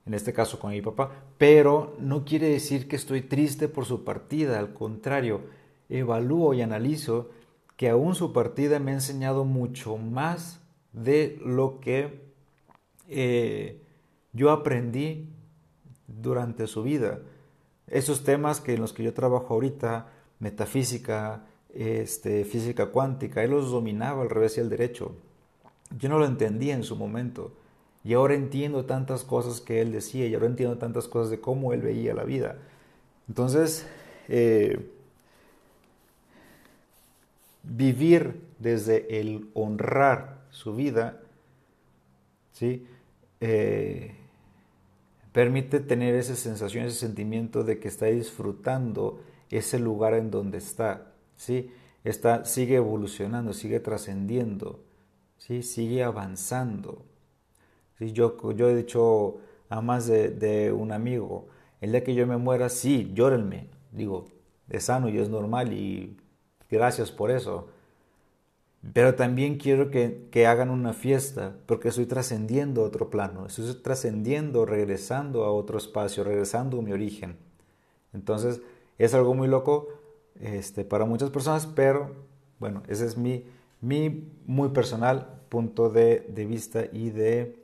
en 0.06 0.14
este 0.14 0.34
caso 0.34 0.60
con 0.60 0.72
mi 0.72 0.82
papá, 0.82 1.12
pero 1.38 1.96
no 2.00 2.26
quiere 2.26 2.50
decir 2.50 2.90
que 2.90 2.98
estoy 2.98 3.22
triste 3.22 3.70
por 3.70 3.86
su 3.86 4.04
partida, 4.04 4.60
al 4.60 4.74
contrario, 4.74 5.42
evalúo 5.90 6.54
y 6.54 6.62
analizo 6.62 7.30
que 7.78 7.90
aún 7.90 8.16
su 8.16 8.34
partida 8.34 8.80
me 8.80 8.92
ha 8.92 8.96
enseñado 8.96 9.46
mucho 9.46 9.98
más 9.98 10.60
de 10.92 11.40
lo 11.44 11.80
que 11.80 12.22
eh, 13.08 13.82
yo 14.34 14.52
aprendí 14.52 15.30
durante 16.08 16.68
su 16.68 16.84
vida. 16.84 17.22
Esos 17.91 18.23
temas 18.23 18.62
que 18.62 18.73
en 18.73 18.82
los 18.82 18.93
que 18.93 19.04
yo 19.04 19.13
trabajo 19.13 19.54
ahorita, 19.54 20.08
metafísica, 20.39 21.45
este, 21.73 22.45
física 22.45 22.88
cuántica, 22.88 23.43
él 23.43 23.51
los 23.51 23.69
dominaba 23.69 24.23
al 24.23 24.30
revés 24.30 24.58
y 24.58 24.62
al 24.62 24.69
derecho. 24.69 25.13
Yo 25.99 26.08
no 26.08 26.17
lo 26.17 26.25
entendía 26.25 26.73
en 26.73 26.84
su 26.84 26.95
momento. 26.95 27.51
Y 28.04 28.13
ahora 28.13 28.34
entiendo 28.34 28.86
tantas 28.86 29.23
cosas 29.23 29.60
que 29.60 29.82
él 29.82 29.91
decía 29.91 30.25
y 30.25 30.34
ahora 30.34 30.47
entiendo 30.47 30.77
tantas 30.77 31.08
cosas 31.08 31.30
de 31.30 31.41
cómo 31.41 31.73
él 31.73 31.82
veía 31.82 32.13
la 32.13 32.23
vida. 32.23 32.58
Entonces, 33.27 33.86
eh, 34.30 34.89
vivir 37.63 38.41
desde 38.58 39.19
el 39.19 39.49
honrar 39.54 40.45
su 40.49 40.75
vida, 40.75 41.19
¿sí? 42.54 42.88
Eh, 43.41 44.15
permite 45.32 45.80
tener 45.80 46.15
esa 46.15 46.36
sensación, 46.36 46.86
ese 46.86 46.98
sentimiento 46.98 47.63
de 47.63 47.80
que 47.80 47.88
está 47.88 48.08
disfrutando 48.08 49.22
ese 49.50 49.80
lugar 49.80 50.13
en 50.13 50.32
donde 50.32 50.58
está. 50.58 51.13
¿sí? 51.36 51.72
Está, 52.04 52.46
sigue 52.46 52.76
evolucionando, 52.76 53.54
sigue 53.54 53.80
trascendiendo, 53.80 54.84
¿sí? 55.38 55.63
sigue 55.63 56.04
avanzando. 56.04 57.06
¿sí? 57.98 58.12
Yo, 58.13 58.38
yo 58.54 58.70
he 58.70 58.76
dicho 58.76 59.38
a 59.70 59.82
más 59.82 60.08
de, 60.08 60.74
un 60.76 60.91
amigo, 60.91 61.48
el 61.80 61.91
día 61.91 62.04
que 62.04 62.13
yo 62.13 62.28
me 62.28 62.38
muera, 62.38 62.70
sí, 62.70 63.12
llórenme. 63.13 63.67
Digo, 63.91 64.26
es 64.70 64.86
sano 64.86 65.10
y 65.10 65.17
es 65.17 65.30
normal 65.30 65.74
y 65.74 66.17
gracias 66.70 67.12
por 67.12 67.32
eso. 67.32 67.70
Pero 68.94 69.15
también 69.15 69.58
quiero 69.58 69.91
que, 69.91 70.28
que 70.32 70.48
hagan 70.48 70.70
una 70.72 70.94
fiesta 70.94 71.56
porque 71.67 71.89
estoy 71.89 72.08
trascendiendo 72.08 72.84
otro 72.84 73.10
plano, 73.10 73.46
estoy 73.46 73.74
trascendiendo, 73.76 74.65
regresando 74.65 75.44
a 75.44 75.52
otro 75.52 75.78
espacio, 75.78 76.24
regresando 76.24 76.80
a 76.80 76.82
mi 76.82 76.91
origen. 76.91 77.38
Entonces, 78.13 78.62
es 78.98 79.13
algo 79.13 79.36
muy 79.36 79.48
loco 79.48 79.89
este, 80.39 80.84
para 80.84 81.06
muchas 81.06 81.30
personas, 81.30 81.67
pero 81.67 82.12
bueno, 82.60 82.82
ese 82.88 83.06
es 83.06 83.17
mi, 83.17 83.46
mi 83.82 84.28
muy 84.46 84.70
personal 84.70 85.28
punto 85.50 85.89
de, 85.89 86.26
de 86.30 86.46
vista 86.46 86.86
y 86.91 87.12
de 87.12 87.56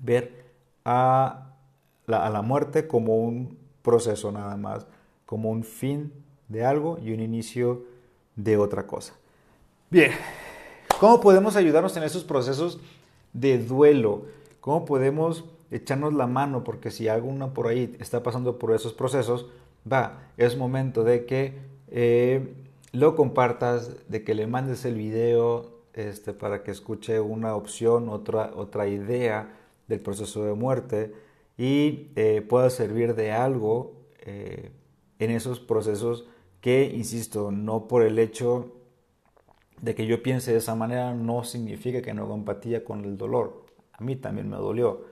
ver 0.00 0.44
a 0.84 1.54
la, 2.06 2.26
a 2.26 2.30
la 2.30 2.42
muerte 2.42 2.86
como 2.86 3.16
un 3.16 3.56
proceso 3.82 4.30
nada 4.30 4.56
más, 4.56 4.86
como 5.24 5.50
un 5.50 5.64
fin 5.64 6.12
de 6.48 6.64
algo 6.64 6.98
y 6.98 7.12
un 7.12 7.20
inicio 7.20 7.84
de 8.36 8.58
otra 8.58 8.86
cosa. 8.86 9.14
Bien, 9.94 10.10
¿cómo 10.98 11.20
podemos 11.20 11.54
ayudarnos 11.54 11.96
en 11.96 12.02
esos 12.02 12.24
procesos 12.24 12.80
de 13.32 13.58
duelo? 13.58 14.22
¿Cómo 14.60 14.84
podemos 14.84 15.44
echarnos 15.70 16.12
la 16.14 16.26
mano? 16.26 16.64
Porque 16.64 16.90
si 16.90 17.06
alguno 17.06 17.54
por 17.54 17.68
ahí 17.68 17.94
está 18.00 18.20
pasando 18.20 18.58
por 18.58 18.74
esos 18.74 18.92
procesos, 18.92 19.46
va, 19.86 20.32
es 20.36 20.56
momento 20.56 21.04
de 21.04 21.26
que 21.26 21.52
eh, 21.92 22.56
lo 22.90 23.14
compartas, 23.14 23.92
de 24.08 24.24
que 24.24 24.34
le 24.34 24.48
mandes 24.48 24.84
el 24.84 24.96
video 24.96 25.70
este, 25.92 26.32
para 26.32 26.64
que 26.64 26.72
escuche 26.72 27.20
una 27.20 27.54
opción, 27.54 28.08
otra, 28.08 28.50
otra 28.56 28.88
idea 28.88 29.54
del 29.86 30.00
proceso 30.00 30.44
de 30.44 30.54
muerte 30.54 31.14
y 31.56 32.08
eh, 32.16 32.44
pueda 32.48 32.68
servir 32.68 33.14
de 33.14 33.30
algo 33.30 33.92
eh, 34.18 34.72
en 35.20 35.30
esos 35.30 35.60
procesos 35.60 36.26
que, 36.60 36.90
insisto, 36.92 37.52
no 37.52 37.86
por 37.86 38.02
el 38.02 38.18
hecho 38.18 38.72
de 39.80 39.94
que 39.94 40.06
yo 40.06 40.22
piense 40.22 40.52
de 40.52 40.58
esa 40.58 40.74
manera 40.74 41.14
no 41.14 41.44
significa 41.44 42.02
que 42.02 42.14
no 42.14 42.28
compatía 42.28 42.84
con 42.84 43.04
el 43.04 43.16
dolor. 43.16 43.64
A 43.92 44.02
mí 44.02 44.16
también 44.16 44.48
me 44.48 44.56
dolió. 44.56 45.04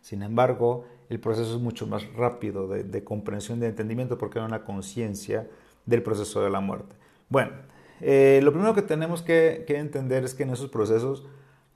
Sin 0.00 0.22
embargo, 0.22 0.84
el 1.08 1.20
proceso 1.20 1.54
es 1.54 1.60
mucho 1.60 1.86
más 1.86 2.06
rápido 2.14 2.68
de, 2.68 3.04
comprensión, 3.04 3.60
de 3.60 3.68
entendimiento, 3.68 4.18
porque 4.18 4.38
hay 4.38 4.44
una 4.44 4.64
conciencia 4.64 5.48
del 5.86 6.02
proceso 6.02 6.42
de 6.42 6.50
la 6.50 6.60
muerte. 6.60 6.96
Bueno, 7.28 7.52
eh, 8.00 8.40
lo 8.42 8.52
primero 8.52 8.74
que 8.74 8.82
tenemos 8.82 9.22
que, 9.22 9.64
entender 9.68 10.24
es 10.24 10.34
que 10.34 10.42
en 10.42 10.50
esos 10.50 10.68
procesos 10.70 11.26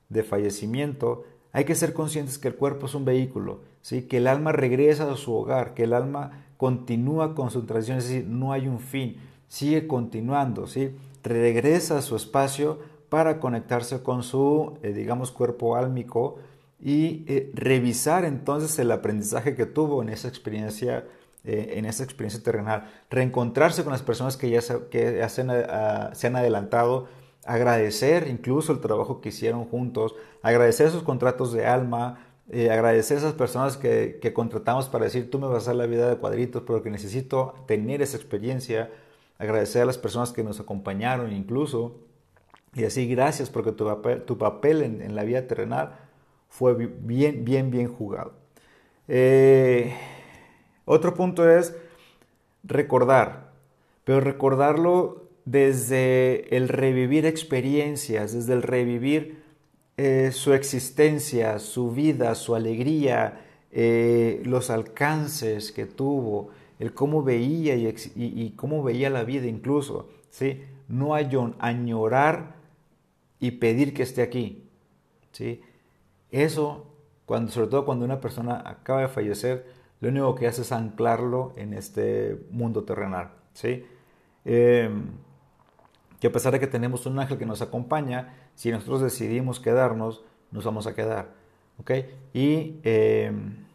de 0.09 0.22
fallecimiento 0.22 1.24
hay 1.53 1.64
que 1.64 1.74
ser 1.74 1.92
conscientes 1.92 2.38
que 2.38 2.48
el 2.48 2.55
cuerpo 2.55 2.87
es 2.87 2.94
un 2.94 3.05
vehículo, 3.05 3.61
¿sí? 3.81 4.03
que 4.03 4.18
el 4.18 4.27
alma 4.27 4.53
regresa 4.53 5.11
a 5.11 5.16
su 5.16 5.33
hogar, 5.35 5.74
que 5.74 5.85
el 5.85 5.92
alma 5.92 6.44
continúa 6.57 7.35
con 7.35 7.51
su 7.51 7.64
tradición, 7.64 7.98
es 7.98 8.09
decir, 8.09 8.27
no 8.27 8.53
hay 8.53 8.68
un 8.68 8.81
fin, 8.81 9.16
sigue 9.48 9.87
continuando, 9.87 10.66
¿sí? 10.66 10.94
Regresa 11.29 11.99
a 11.99 12.03
su 12.03 12.17
espacio 12.17 12.79
para 13.09 13.41
conectarse 13.41 14.03
con 14.03 14.23
su, 14.23 14.79
eh, 14.83 14.93
digamos, 14.93 15.31
cuerpo 15.31 15.77
álmico 15.77 16.38
y 16.81 17.25
eh, 17.27 17.51
revisar 17.55 18.25
entonces 18.25 18.79
el 18.79 18.91
aprendizaje 18.91 19.55
que 19.55 19.67
tuvo 19.67 20.03
en 20.03 20.09
esa 20.09 20.29
experiencia 20.29 21.05
eh, 21.45 21.79
en 21.79 21.85
esa 21.85 22.03
experiencia 22.03 22.43
terrenal, 22.43 22.91
reencontrarse 23.11 23.85
con 23.85 23.93
las 23.93 24.03
personas 24.03 24.37
que 24.37 24.51
ya, 24.51 24.61
se, 24.61 24.87
que 24.91 25.25
se 25.29 26.27
han 26.27 26.37
adelantado, 26.37 27.07
agradecer 27.47 28.27
incluso 28.29 28.73
el 28.73 28.81
trabajo 28.81 29.21
que 29.21 29.31
hicieron 29.31 29.64
juntos, 29.64 30.14
agradecer 30.43 30.88
esos 30.88 31.05
contratos 31.05 31.53
de 31.53 31.64
alma, 31.64 32.27
eh, 32.51 32.71
agradecer 32.71 33.17
a 33.17 33.21
esas 33.21 33.35
personas 33.35 33.77
que, 33.77 34.19
que, 34.21 34.35
contratamos 34.35 34.88
para 34.88 35.05
decir, 35.05 35.31
tú 35.31 35.38
me 35.38 35.47
vas 35.47 35.64
a 35.64 35.71
dar 35.71 35.77
la 35.77 35.87
vida 35.87 36.11
de 36.11 36.17
cuadritos, 36.17 36.64
pero 36.67 36.83
que 36.83 36.91
necesito 36.91 37.55
tener 37.67 38.03
esa 38.03 38.17
experiencia, 38.17 38.91
agradecer 39.38 39.83
a 39.83 39.87
las 39.87 39.98
personas 39.98 40.33
que 40.33 40.44
nos 40.44 40.61
acompañaron 40.61 41.33
incluso, 41.33 42.01
y 42.74 42.85
así 42.85 43.09
gracias 43.09 43.51
porque 43.51 43.72
tu 43.72 44.38
papel, 44.38 44.83
en 44.83 45.14
la 45.14 45.24
vida 45.24 45.46
terrenal 45.46 45.96
fue 46.48 46.74
bien, 46.74 47.44
bien, 47.44 47.70
bien 47.70 47.88
jugado. 47.88 48.33
Eh, 49.09 49.94
otro 50.85 51.14
punto 51.14 51.48
es 51.48 51.74
recordar, 52.62 53.53
pero 54.05 54.20
recordarlo 54.20 55.29
desde 55.44 56.55
el 56.57 56.68
revivir 56.68 57.24
experiencias, 57.24 58.33
desde 58.33 58.53
el 58.53 58.62
revivir 58.62 59.42
eh, 59.96 60.31
su 60.33 60.53
existencia, 60.53 61.59
su 61.59 61.90
vida, 61.90 62.35
su 62.35 62.55
alegría, 62.55 63.40
eh, 63.70 64.42
los 64.44 64.70
alcances 64.70 65.72
que 65.72 65.87
tuvo, 65.87 66.51
el 66.79 66.95
cómo 66.95 67.23
veía 67.23 67.75
y, 67.77 68.53
cómo 68.57 68.83
veía 68.83 69.11
la 69.11 69.25
vida 69.25 69.47
incluso, 69.47 70.09
¿sí? 70.31 70.62
No 70.88 71.14
añorar 71.14 72.57
y 73.41 73.53
pedir 73.53 73.95
que 73.95 74.03
esté 74.03 74.23
aquí, 74.23 74.69
¿sí? 75.33 75.61
Eso, 76.31 76.87
cuando, 77.27 77.51
sobre 77.51 77.69
todo 77.69 77.85
cuando 77.85 78.05
una 78.05 78.21
persona 78.21 78.62
acaba 78.64 79.03
de 79.03 79.09
fallecer, 79.09 79.79
lo 80.01 80.09
único 80.11 80.35
que 80.35 80.47
hace 80.47 80.62
es 80.62 80.73
anclarlo 80.73 81.53
en 81.57 81.75
este 81.75 82.47
mundo 82.51 82.85
terrenal. 82.85 83.31
¿sí? 83.53 83.85
Em, 84.45 85.07
que 86.21 86.27
a 86.27 86.33
pesar 86.33 86.53
de 86.53 86.61
que 86.61 86.67
tenemos 86.67 87.07
un 87.07 87.19
ángel 87.19 87.38
que 87.38 87.47
nos 87.47 87.62
acompaña, 87.62 88.35
si 88.55 88.71
nosotros 88.71 89.01
decidimos 89.01 89.61
quedarnos, 89.61 90.25
nos 90.51 90.64
vamos 90.64 90.87
a 90.87 90.95
quedar. 90.95 91.33
¿ok? 91.79 91.91
Y 92.33 92.81
em, 92.83 93.67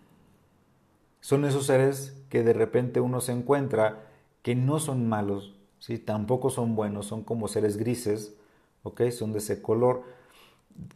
son 1.19 1.45
esos 1.45 1.65
seres 1.65 2.22
que 2.33 2.41
de 2.41 2.53
repente 2.53 2.99
uno 2.99 3.21
se 3.21 3.31
encuentra 3.31 4.07
que 4.41 4.55
no 4.55 4.79
son 4.79 5.07
malos, 5.07 5.53
¿sí? 5.77 5.99
tampoco 5.99 6.49
son 6.49 6.75
buenos, 6.75 7.05
son 7.05 7.21
como 7.21 7.47
seres 7.47 7.77
grises, 7.77 8.35
¿ok? 8.81 9.11
son 9.11 9.33
de 9.33 9.37
ese 9.37 9.61
color, 9.61 10.01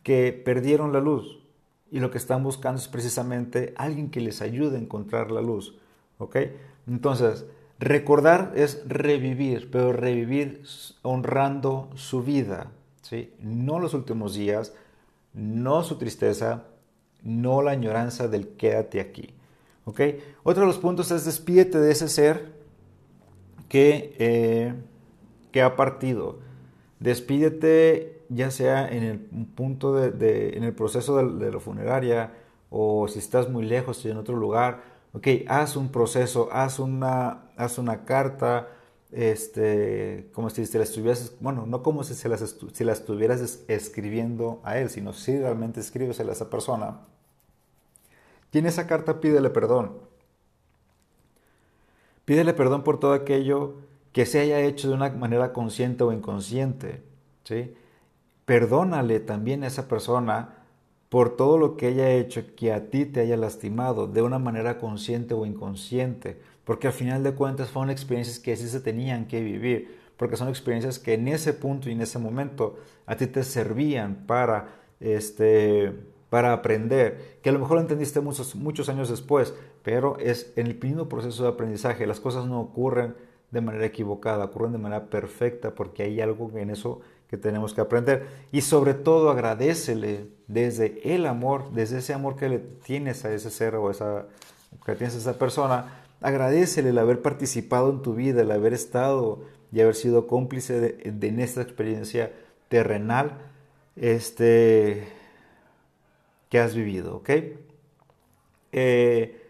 que 0.02 0.34
perdieron 0.34 0.94
la 0.94 1.00
luz, 1.00 1.38
y 1.92 2.00
lo 2.00 2.10
que 2.10 2.18
están 2.18 2.44
buscando 2.44 2.82
es 2.82 2.88
precisamente 2.88 3.76
alguien 3.78 4.10
que 4.10 4.20
les 4.20 4.42
ayude 4.42 4.78
a 4.78 4.82
encontrar 4.82 5.30
la 5.30 5.42
luz. 5.42 5.78
¿Ok? 6.18 6.38
Entonces, 6.88 7.46
recordar 7.78 8.54
es 8.56 8.82
revivir, 8.88 9.70
pero 9.70 9.94
revivir 9.94 10.64
honrando 11.04 11.92
su 11.94 12.24
vida. 12.24 12.72
¿sí? 13.04 13.32
No 13.38 13.78
los 13.78 13.94
últimos 13.94 14.34
días, 14.34 14.74
no 15.36 15.84
su 15.84 16.00
tristeza, 16.00 16.64
no 17.22 17.62
la 17.62 17.70
añoranza 17.70 18.28
del 18.28 18.48
quédate 18.56 19.00
aquí. 19.00 19.37
¿Ok? 19.88 20.02
Otro 20.44 20.64
de 20.64 20.68
los 20.68 20.80
puntos 20.80 21.12
es 21.12 21.24
despídete 21.24 21.80
de 21.80 21.92
ese 21.94 22.10
ser 22.10 22.52
que, 23.70 24.14
eh, 24.20 24.74
que 25.54 25.62
ha 25.62 25.78
partido. 25.78 26.40
Despídete 27.00 28.26
ya 28.28 28.52
sea 28.52 28.86
en 28.86 29.04
el 29.04 29.20
punto 29.20 29.94
de, 29.94 30.50
en 30.58 30.66
el 30.66 30.74
proceso 30.74 31.26
de, 31.26 31.52
la 31.52 31.60
funeraria 31.62 32.34
o 32.70 33.08
si 33.08 33.20
estás 33.20 33.50
muy 33.50 33.64
lejos 33.66 34.04
y 34.04 34.10
en 34.10 34.18
otro 34.18 34.36
lugar, 34.36 34.82
ok, 35.14 35.26
haz 35.48 35.78
un 35.78 35.88
proceso, 35.88 36.50
haz 36.52 36.80
una, 36.80 37.46
haz 37.56 37.78
una 37.78 38.04
carta, 38.04 38.68
este, 39.14 40.30
como 40.34 40.50
si 40.50 40.66
te 40.68 40.80
la 40.80 40.84
estuvieras, 40.84 41.32
bueno, 41.40 41.66
no 41.66 41.82
como 41.82 42.04
si, 42.04 42.14
se 42.14 42.28
las 42.28 42.58
si 42.74 42.84
la 42.84 42.92
estuvieras 42.92 43.64
escribiendo 43.70 44.60
a 44.66 44.80
él, 44.80 44.90
sino 44.90 45.14
si 45.14 45.40
realmente 45.40 45.80
escribesela 45.80 46.32
a 46.32 46.34
esa 46.34 46.50
persona. 46.50 47.00
Tiene 48.50 48.70
esa 48.70 48.88
carta, 48.88 49.20
pídele 49.20 49.50
perdón. 49.50 49.94
Pídele 52.26 52.54
perdón 52.54 52.84
por 52.84 53.00
todo 53.00 53.14
aquello 53.14 53.76
que 54.12 54.26
se 54.26 54.40
haya 54.40 54.60
hecho 54.62 54.90
de 54.90 54.96
una 54.96 55.10
manera 55.10 55.54
consciente 55.54 56.04
o 56.04 56.12
inconsciente, 56.12 57.02
¿sí? 57.44 57.74
Perdónale 58.46 59.20
también 59.20 59.64
a 59.64 59.68
esa 59.68 59.88
persona 59.88 60.56
por 61.10 61.38
todo 61.38 61.58
lo 61.58 61.78
que 61.78 61.88
haya 61.88 62.12
hecho 62.12 62.56
que 62.56 62.74
a 62.74 62.90
ti 62.90 63.06
te 63.06 63.22
haya 63.22 63.38
lastimado 63.38 64.08
de 64.08 64.22
una 64.22 64.40
manera 64.40 64.78
consciente 64.78 65.34
o 65.34 65.46
inconsciente, 65.46 66.42
porque 66.66 66.88
al 66.88 66.94
final 66.94 67.24
de 67.24 67.34
cuentas 67.34 67.70
fueron 67.70 67.92
experiencias 67.92 68.40
que 68.40 68.58
sí 68.58 68.68
se 68.68 68.82
tenían 68.82 69.28
que 69.28 69.42
vivir, 69.42 69.98
porque 70.18 70.36
son 70.36 70.50
experiencias 70.50 71.00
que 71.00 71.14
en 71.14 71.28
ese 71.28 71.54
punto 71.54 71.90
y 71.90 71.94
en 71.94 72.02
ese 72.02 72.20
momento 72.20 72.78
a 73.06 73.16
ti 73.16 73.28
te 73.28 73.44
servían 73.44 74.26
para 74.28 74.68
este 75.00 75.94
para 76.30 76.54
aprender, 76.54 77.38
que 77.42 77.50
a 77.50 77.54
lo 77.54 77.60
mejor 77.60 77.76
lo 77.76 77.82
entendiste 77.82 78.20
muchos, 78.20 78.56
muchos 78.56 78.90
años 78.90 79.10
después, 79.10 79.54
pero 79.84 80.18
es 80.20 80.52
en 80.56 80.68
el 80.68 80.80
mismo 80.80 81.08
proceso 81.08 81.44
de 81.44 81.50
aprendizaje, 81.50 82.06
las 82.06 82.20
cosas 82.20 82.46
no 82.46 82.60
ocurren 82.60 83.16
de 83.52 83.62
manera 83.62 83.86
equivocada, 83.86 84.46
ocurren 84.46 84.74
de 84.74 84.78
manera 84.78 85.06
perfecta, 85.06 85.74
porque 85.74 86.04
hay 86.04 86.20
algo 86.20 86.52
en 86.56 86.70
eso 86.70 87.00
que 87.30 87.38
tenemos 87.38 87.74
que 87.74 87.82
aprender. 87.82 88.28
Y 88.52 88.62
sobre 88.62 88.94
todo 88.94 89.30
agradecele 89.30 90.28
desde 90.48 91.14
el 91.14 91.26
amor, 91.26 91.72
desde 91.72 92.00
ese 92.00 92.14
amor 92.14 92.36
que 92.36 92.50
le 92.50 92.60
tienes 92.60 93.24
a 93.26 93.34
ese 93.34 93.50
ser 93.50 93.76
o 93.76 93.90
esa, 93.90 94.26
que 94.86 94.96
tienes 94.96 95.16
a 95.16 95.20
esa 95.20 95.40
persona, 95.40 96.04
agradecele 96.22 96.90
el 96.90 96.98
haber 96.98 97.22
participado 97.22 97.90
en 97.90 98.02
tu 98.02 98.16
vida, 98.16 98.42
el 98.42 98.52
haber 98.52 98.74
estado 98.74 99.42
y 99.72 99.82
haber 99.82 99.96
sido 99.96 100.28
cómplice 100.28 100.80
de, 100.80 101.28
en 101.28 101.40
esta 101.40 101.62
experiencia 101.62 102.32
terrenal 102.70 103.38
este, 103.96 105.08
que 106.50 106.60
has 106.60 106.76
vivido, 106.76 107.18
¿ok? 107.18 107.30
Eh, 108.72 109.42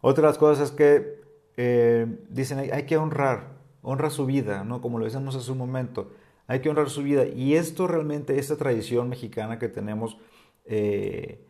otra 0.00 0.22
de 0.22 0.28
las 0.28 0.38
cosas 0.38 0.70
es 0.70 0.76
que 0.76 1.20
eh, 1.56 2.06
dicen 2.28 2.58
hay, 2.58 2.70
hay, 2.70 2.84
que 2.84 2.96
honrar, 2.96 3.48
honra 3.82 4.10
su 4.10 4.26
vida, 4.26 4.64
¿no? 4.64 4.80
Como 4.80 4.98
lo 4.98 5.04
decíamos 5.04 5.34
hace 5.34 5.52
un 5.52 5.58
momento 5.58 6.10
hay 6.48 6.60
que 6.60 6.68
honrar 6.68 6.90
su 6.90 7.02
vida. 7.02 7.24
Y 7.26 7.54
esto 7.54 7.86
realmente, 7.86 8.38
esta 8.38 8.56
tradición 8.56 9.08
mexicana 9.08 9.58
que 9.58 9.68
tenemos, 9.68 10.18
eh, 10.66 11.40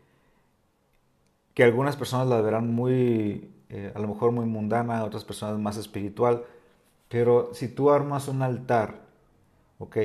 que 1.54 1.64
algunas 1.64 1.96
personas 1.96 2.28
la 2.28 2.40
verán 2.40 2.72
muy 2.72 3.48
a 3.94 3.98
lo 4.00 4.06
mejor 4.06 4.32
muy 4.32 4.44
mundana, 4.44 5.02
otras 5.02 5.24
personas 5.24 5.58
más 5.58 5.78
espiritual, 5.78 6.44
pero 7.08 7.54
si 7.54 7.68
tú 7.68 7.90
armas 7.90 8.28
un 8.28 8.42
altar, 8.42 9.00
¿ok? 9.78 9.96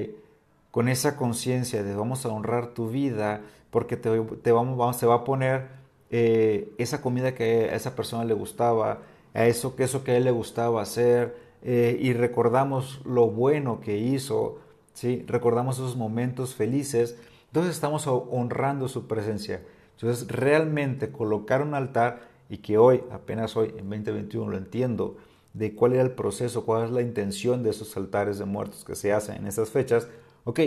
Con 0.71 0.89
esa 0.89 1.15
conciencia 1.15 1.83
de 1.83 1.95
vamos 1.95 2.25
a 2.25 2.29
honrar 2.29 2.73
tu 2.73 2.89
vida, 2.89 3.41
porque 3.71 3.97
te, 3.97 4.09
te 4.19 4.51
vamos, 4.51 4.77
vamos, 4.77 5.03
va 5.03 5.15
a 5.15 5.23
poner 5.23 5.67
eh, 6.09 6.71
esa 6.77 7.01
comida 7.01 7.33
que 7.33 7.69
a 7.71 7.75
esa 7.75 7.95
persona 7.95 8.25
le 8.25 8.33
gustaba, 8.33 8.99
a 9.33 9.45
eso 9.45 9.75
que, 9.75 9.83
eso 9.83 10.03
que 10.03 10.11
a 10.11 10.17
él 10.17 10.23
le 10.23 10.31
gustaba 10.31 10.81
hacer, 10.81 11.35
eh, 11.63 11.97
y 11.99 12.13
recordamos 12.13 13.01
lo 13.05 13.27
bueno 13.27 13.81
que 13.81 13.97
hizo, 13.97 14.59
¿sí? 14.93 15.23
recordamos 15.27 15.77
esos 15.77 15.95
momentos 15.95 16.55
felices, 16.55 17.17
entonces 17.47 17.73
estamos 17.75 18.07
honrando 18.07 18.87
su 18.87 19.07
presencia. 19.07 19.61
Entonces 19.99 20.27
realmente 20.27 21.11
colocar 21.11 21.61
un 21.61 21.73
altar 21.73 22.21
y 22.49 22.59
que 22.59 22.77
hoy, 22.77 23.03
apenas 23.11 23.57
hoy, 23.57 23.73
en 23.77 23.89
2021, 23.89 24.51
lo 24.51 24.57
entiendo, 24.57 25.17
de 25.53 25.73
cuál 25.73 25.93
era 25.93 26.03
el 26.03 26.11
proceso, 26.11 26.65
cuál 26.65 26.85
es 26.85 26.91
la 26.91 27.01
intención 27.01 27.63
de 27.63 27.71
esos 27.71 27.97
altares 27.97 28.37
de 28.37 28.45
muertos 28.45 28.85
que 28.85 28.95
se 28.95 29.11
hacen 29.11 29.37
en 29.37 29.47
esas 29.47 29.71
fechas, 29.71 30.07
ok, 30.47 30.59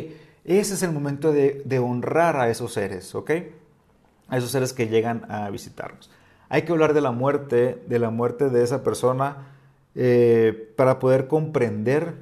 ese 0.45 0.75
es 0.75 0.83
el 0.83 0.93
momento 0.93 1.33
de, 1.33 1.79
honrar 1.79 2.37
a 2.37 2.51
esos 2.51 2.75
seres, 2.75 3.15
ok, 3.15 3.31
a 4.29 4.37
esos 4.37 4.51
seres 4.51 4.75
que 4.75 4.89
llegan 4.89 5.25
a 5.31 5.49
visitarnos. 5.49 6.11
Hay 6.51 6.63
que 6.63 6.73
hablar 6.73 6.93
de 6.93 7.01
la 7.01 7.13
muerte, 7.13 7.83
de 7.87 7.99
la 7.99 8.11
muerte 8.11 8.51
de 8.51 8.63
esa 8.63 8.85
persona, 8.85 9.49
eh, 9.95 10.73
para 10.77 10.99
poder 10.99 11.29
comprender 11.29 12.15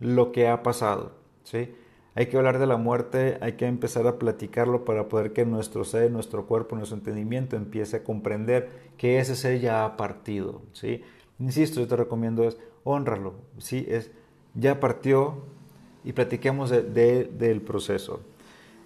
lo 0.00 0.32
que 0.32 0.48
ha 0.48 0.62
pasado, 0.64 1.12
¿sí? 1.44 1.72
Hay 2.16 2.26
que 2.26 2.36
hablar 2.36 2.58
de 2.58 2.66
la 2.66 2.76
muerte, 2.76 3.38
hay 3.40 3.52
que 3.52 3.66
empezar 3.66 4.08
a 4.08 4.18
platicarlo 4.18 4.84
para 4.84 5.08
poder 5.08 5.32
que 5.32 5.46
nuestro 5.46 5.84
ser, 5.84 6.10
nuestro 6.10 6.46
cuerpo, 6.46 6.74
nuestro 6.74 6.98
entendimiento 6.98 7.54
empiece 7.54 7.98
a 7.98 8.04
comprender 8.04 8.90
que 8.96 9.20
ese 9.20 9.36
ser 9.36 9.60
ya 9.60 9.84
ha 9.84 9.96
partido, 9.96 10.62
¿sí? 10.72 11.02
Insisto, 11.38 11.78
yo 11.78 11.86
te 11.86 11.94
recomiendo 11.94 12.42
es 12.42 12.58
honrarlo, 12.82 13.34
¿sí? 13.58 13.86
Es, 13.88 14.10
ya 14.54 14.80
partió 14.80 15.44
y 16.08 16.14
platiquemos 16.14 16.70
del 16.70 17.60
proceso. 17.60 18.20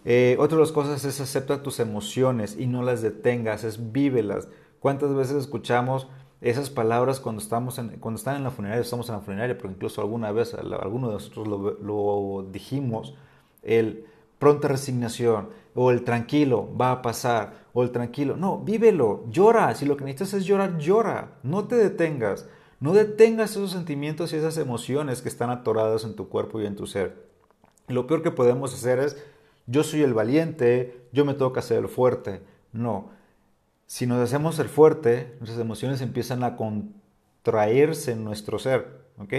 Eh, 0.05 0.35
otra 0.41 0.57
de 0.57 0.65
las 0.65 0.73
cosas 0.73 1.05
es 1.05 1.21
acepta 1.21 1.63
tus 1.63 1.79
emociones 1.79 2.57
y 2.59 2.67
no 2.67 2.83
las 2.83 3.01
detengas, 3.01 3.63
es 3.63 3.93
vívelas. 3.93 4.49
¿Cuántas 4.81 5.15
veces 5.15 5.37
escuchamos 5.37 6.09
esas 6.41 6.69
palabras 6.69 7.21
cuando, 7.21 7.41
estamos 7.41 7.79
en, 7.79 7.91
cuando 8.01 8.19
están 8.19 8.35
en 8.35 8.43
la 8.43 8.51
funeraria, 8.51 8.83
estamos 8.83 9.09
en 9.09 9.15
la 9.15 9.21
funeraria, 9.21 9.57
pero 9.57 9.71
incluso 9.71 10.01
alguna 10.01 10.33
vez, 10.33 10.53
alguno 10.55 11.07
de 11.07 11.15
nosotros 11.15 11.47
lo, 11.47 12.49
dijimos, 12.51 13.15
el 13.63 14.05
pronta 14.41 14.67
resignación, 14.67 15.51
o 15.77 15.93
el 15.93 16.03
tranquilo, 16.03 16.69
va 16.77 16.91
a 16.91 17.03
pasar, 17.03 17.69
o 17.73 17.85
el 17.85 17.93
tranquilo, 17.93 18.37
no, 18.37 18.59
vívelo, 18.59 19.27
llora, 19.31 19.73
si 19.77 19.87
lo 19.87 19.97
que 19.97 20.05
necesitas 20.05 20.35
es 20.35 20.45
llorar, 20.45 20.77
llora, 20.79 21.35
no 21.45 21.69
te 21.69 21.77
detengas, 21.77 22.49
no 22.83 22.93
detengas 22.93 23.53
esos 23.53 23.71
sentimientos 23.71 24.33
y 24.33 24.37
esas 24.37 24.59
emociones 24.59 25.23
que 25.23 25.29
están 25.29 25.51
atoradas 25.51 26.03
en 26.03 26.17
tu 26.17 26.29
cuerpo 26.29 26.61
y 26.61 26.67
en 26.67 26.75
tu 26.75 26.89
ser. 26.89 27.31
lo 27.87 28.09
peor 28.09 28.23
que 28.23 28.33
podemos 28.33 28.75
hacer 28.75 28.99
es, 28.99 29.17
yo 29.69 29.85
soy 29.85 30.03
el 30.03 30.15
valiente, 30.15 31.01
yo 31.13 31.25
me 31.25 31.37
que 31.37 31.59
hacer 31.61 31.79
el 31.79 31.89
fuerte, 31.89 32.43
no, 32.73 33.11
si 33.87 34.09
nos 34.09 34.19
hacemos 34.19 34.59
el 34.59 34.69
fuerte, 34.69 35.37
nuestras 35.39 35.61
emociones 35.61 36.01
empiezan 36.01 36.43
a 36.43 36.57
contraerse 36.57 38.13
en 38.13 38.25
nuestro 38.25 38.59
ser, 38.59 38.89
¿ok? 39.19 39.33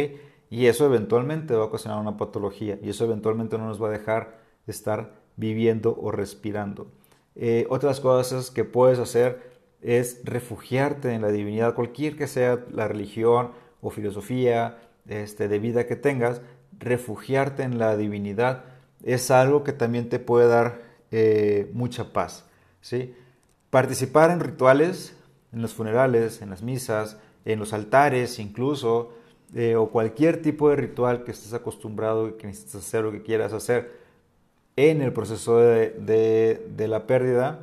Y 0.49 0.67
eso 0.67 0.85
eventualmente 0.85 1.53
va 1.53 1.63
a 1.63 1.67
ocasionar 1.67 1.99
una 1.99 2.15
patología 2.15 2.79
y 2.81 2.91
eso 2.91 3.03
eventualmente 3.03 3.57
no 3.57 3.67
nos 3.67 3.83
va 3.83 3.89
a 3.89 3.91
dejar 3.91 4.39
estar 4.67 5.15
viviendo 5.35 5.99
o 6.01 6.11
respirando. 6.11 6.87
Eh, 7.35 7.65
otras 7.69 7.99
cosas 7.99 8.51
que 8.51 8.63
puedes 8.63 8.99
hacer 8.99 9.52
es 9.83 10.21
refugiarte 10.23 11.13
en 11.13 11.21
la 11.21 11.29
divinidad, 11.29 11.75
cualquier 11.75 12.15
que 12.15 12.27
sea 12.27 12.59
la 12.71 12.87
religión 12.87 13.51
o 13.81 13.89
filosofía 13.89 14.77
este, 15.07 15.47
de 15.47 15.59
vida 15.59 15.85
que 15.85 15.95
tengas, 15.95 16.41
refugiarte 16.79 17.63
en 17.63 17.77
la 17.77 17.95
divinidad 17.97 18.63
es 19.03 19.31
algo 19.31 19.63
que 19.63 19.73
también 19.73 20.09
te 20.09 20.19
puede 20.19 20.47
dar 20.47 20.81
eh, 21.11 21.69
mucha 21.73 22.13
paz, 22.13 22.45
¿sí? 22.81 23.13
Participar 23.69 24.31
en 24.31 24.39
rituales, 24.39 25.15
en 25.51 25.61
los 25.61 25.73
funerales, 25.73 26.41
en 26.41 26.49
las 26.49 26.61
misas, 26.61 27.17
en 27.45 27.59
los 27.59 27.73
altares 27.73 28.39
incluso, 28.39 29.13
eh, 29.55 29.75
o 29.75 29.89
cualquier 29.89 30.41
tipo 30.41 30.69
de 30.69 30.77
ritual 30.77 31.23
que 31.23 31.31
estés 31.31 31.53
acostumbrado, 31.53 32.37
que 32.37 32.47
necesites 32.47 32.75
hacer 32.75 33.05
o 33.05 33.11
que 33.11 33.21
quieras 33.21 33.53
hacer 33.53 33.91
en 34.75 35.01
el 35.01 35.13
proceso 35.13 35.57
de, 35.59 36.87
la 36.87 37.05
pérdida, 37.05 37.59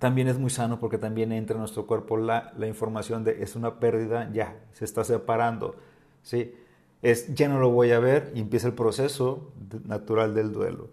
también 0.00 0.28
es 0.28 0.38
muy 0.38 0.48
sano 0.48 0.80
porque 0.80 0.96
también 0.96 1.30
entra 1.30 1.54
en 1.54 1.60
nuestro 1.60 1.86
cuerpo 1.86 2.16
la, 2.16 2.54
información 2.66 3.22
de 3.22 3.42
es 3.42 3.54
una 3.54 3.78
pérdida, 3.78 4.30
ya, 4.32 4.58
se 4.72 4.86
está 4.86 5.04
separando, 5.04 5.76
¿sí? 6.22 6.54
Es 7.02 7.32
ya 7.34 7.48
no 7.48 7.60
lo 7.60 7.70
voy 7.70 7.92
a 7.92 8.00
ver 8.00 8.32
y 8.34 8.40
empieza 8.40 8.66
el 8.66 8.72
proceso 8.72 9.52
natural 9.84 10.34
del 10.34 10.52
duelo. 10.52 10.88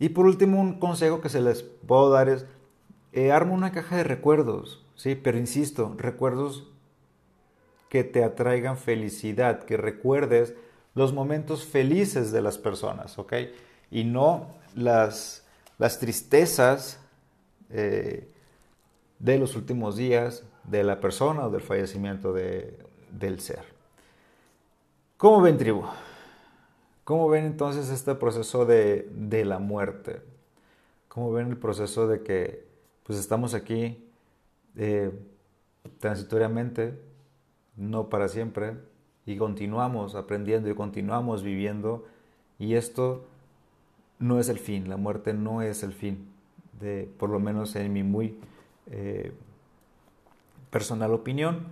Y 0.00 0.10
por 0.10 0.26
último, 0.26 0.60
un 0.60 0.80
consejo 0.80 1.20
que 1.20 1.28
se 1.28 1.40
les 1.40 1.62
puedo 1.62 2.10
dar 2.10 2.28
es 2.28 2.44
eh, 3.12 3.30
arma 3.30 3.52
una 3.52 3.70
caja 3.70 3.96
de 3.96 4.04
recuerdos, 4.04 4.84
¿sí? 4.96 5.14
Pero 5.14 5.38
insisto, 5.38 5.94
recuerdos 5.96 6.72
que 7.88 8.02
te 8.02 8.24
atraigan 8.24 8.76
felicidad, 8.76 9.62
que 9.62 9.76
recuerdes 9.76 10.54
los 10.96 11.12
momentos 11.12 11.64
felices 11.64 12.32
de 12.32 12.42
las 12.42 12.58
personas, 12.58 13.16
¿ok? 13.16 13.32
Y 13.92 14.02
no 14.02 14.48
las, 14.74 15.46
las 15.78 16.00
tristezas 16.00 16.98
eh, 17.70 18.28
de 19.20 19.38
los 19.38 19.54
últimos 19.54 19.96
días 19.96 20.44
de 20.64 20.82
la 20.82 21.00
persona 21.00 21.46
o 21.46 21.50
del 21.50 21.60
fallecimiento 21.60 22.32
del 22.32 23.40
ser. 23.40 23.64
¿Cómo 25.16 25.40
ven, 25.40 25.58
tribu? 25.58 25.84
¿Cómo 27.04 27.28
ven 27.28 27.44
entonces 27.44 27.90
este 27.90 28.14
proceso 28.14 28.66
de, 28.66 29.08
de 29.12 29.44
la 29.44 29.58
muerte? 29.58 30.22
¿Cómo 31.08 31.32
ven 31.32 31.48
el 31.48 31.56
proceso 31.56 32.08
de 32.08 32.22
que 32.22 32.64
pues 33.04 33.18
estamos 33.18 33.54
aquí 33.54 34.04
eh, 34.76 35.10
transitoriamente, 35.98 36.98
no 37.76 38.08
para 38.08 38.28
siempre, 38.28 38.76
y 39.26 39.36
continuamos 39.36 40.14
aprendiendo 40.14 40.70
y 40.70 40.74
continuamos 40.74 41.42
viviendo, 41.42 42.06
y 42.58 42.74
esto 42.74 43.24
no 44.18 44.38
es 44.38 44.48
el 44.48 44.58
fin, 44.58 44.88
la 44.88 44.96
muerte 44.96 45.34
no 45.34 45.62
es 45.62 45.82
el 45.82 45.92
fin, 45.92 46.28
de, 46.80 47.10
por 47.18 47.30
lo 47.30 47.40
menos 47.40 47.74
en 47.76 47.92
mi 47.92 48.02
muy 48.02 48.38
eh, 48.90 49.32
personal 50.70 51.12
opinión, 51.12 51.66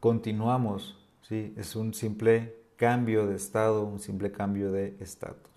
continuamos, 0.00 0.98
¿sí? 1.22 1.54
es 1.56 1.76
un 1.76 1.94
simple 1.94 2.56
cambio 2.76 3.26
de 3.26 3.36
estado, 3.36 3.84
un 3.84 4.00
simple 4.00 4.32
cambio 4.32 4.72
de 4.72 4.96
estatus. 5.00 5.50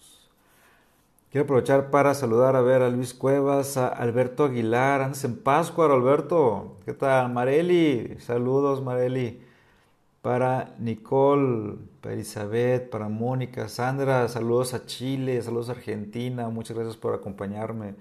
Quiero 1.33 1.45
aprovechar 1.45 1.89
para 1.89 2.13
saludar 2.13 2.55
a 2.55 2.61
ver 2.61 2.83
a 2.83 2.89
Luis 2.89 3.15
Cuevas, 3.15 3.75
a 3.75 3.87
Alberto 3.87 4.43
Aguilar. 4.43 5.01
Andas 5.01 5.23
en 5.23 5.35
Pascua, 5.35 5.91
Alberto. 5.91 6.77
¿Qué 6.85 6.93
tal? 6.93 7.33
Mareli. 7.33 8.17
Saludos, 8.19 8.83
Mareli. 8.83 9.41
Para 10.21 10.75
Nicole, 10.77 11.77
para 12.01 12.13
Elizabeth, 12.13 12.87
para 12.87 13.09
Mónica, 13.09 13.67
Sandra. 13.67 14.27
Saludos 14.27 14.75
a 14.75 14.85
Chile, 14.85 15.41
saludos 15.41 15.69
a 15.69 15.71
Argentina. 15.71 16.49
Muchas 16.49 16.77
gracias 16.77 16.97
por 16.97 17.15
acompañarme. 17.15 17.95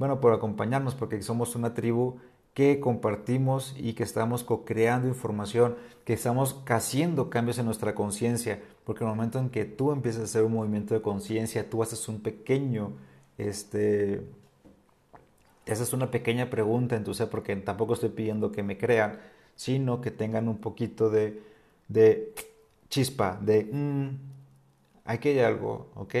Bueno, 0.00 0.18
por 0.18 0.32
acompañarnos, 0.32 0.94
porque 0.94 1.20
somos 1.20 1.54
una 1.56 1.74
tribu 1.74 2.16
que 2.54 2.80
compartimos 2.80 3.74
y 3.76 3.92
que 3.92 4.02
estamos 4.02 4.44
co-creando 4.44 5.06
información, 5.06 5.76
que 6.06 6.14
estamos 6.14 6.58
haciendo 6.68 7.28
cambios 7.28 7.58
en 7.58 7.66
nuestra 7.66 7.94
conciencia, 7.94 8.62
porque 8.84 9.04
en 9.04 9.10
el 9.10 9.16
momento 9.16 9.38
en 9.38 9.50
que 9.50 9.66
tú 9.66 9.92
empiezas 9.92 10.22
a 10.22 10.24
hacer 10.24 10.44
un 10.44 10.54
movimiento 10.54 10.94
de 10.94 11.02
conciencia, 11.02 11.68
tú 11.68 11.82
haces 11.82 12.08
un 12.08 12.22
pequeño, 12.22 12.92
este, 13.36 14.22
haces 15.70 15.92
una 15.92 16.10
pequeña 16.10 16.48
pregunta 16.48 16.96
en 16.96 17.04
tu 17.04 17.12
ser, 17.12 17.28
porque 17.28 17.54
tampoco 17.56 17.92
estoy 17.92 18.08
pidiendo 18.08 18.50
que 18.52 18.62
me 18.62 18.78
crean, 18.78 19.20
sino 19.54 20.00
que 20.00 20.10
tengan 20.10 20.48
un 20.48 20.62
poquito 20.62 21.10
de, 21.10 21.42
de 21.88 22.32
chispa, 22.88 23.38
de, 23.38 23.68
mm, 23.70 24.08
aquí 25.04 25.28
hay 25.28 25.40
algo, 25.40 25.90
¿ok? 25.94 26.14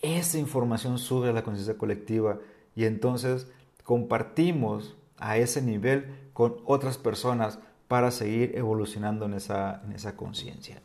Esa 0.00 0.38
información 0.38 0.96
sube 0.96 1.28
a 1.28 1.32
la 1.32 1.44
conciencia 1.44 1.76
colectiva 1.76 2.38
y 2.74 2.84
entonces 2.84 3.46
compartimos 3.84 4.96
a 5.18 5.36
ese 5.36 5.62
nivel 5.62 6.14
con 6.32 6.56
otras 6.64 6.98
personas 6.98 7.58
para 7.88 8.10
seguir 8.10 8.52
evolucionando 8.56 9.26
en 9.26 9.34
esa, 9.34 9.82
en 9.84 9.92
esa 9.92 10.16
conciencia. 10.16 10.80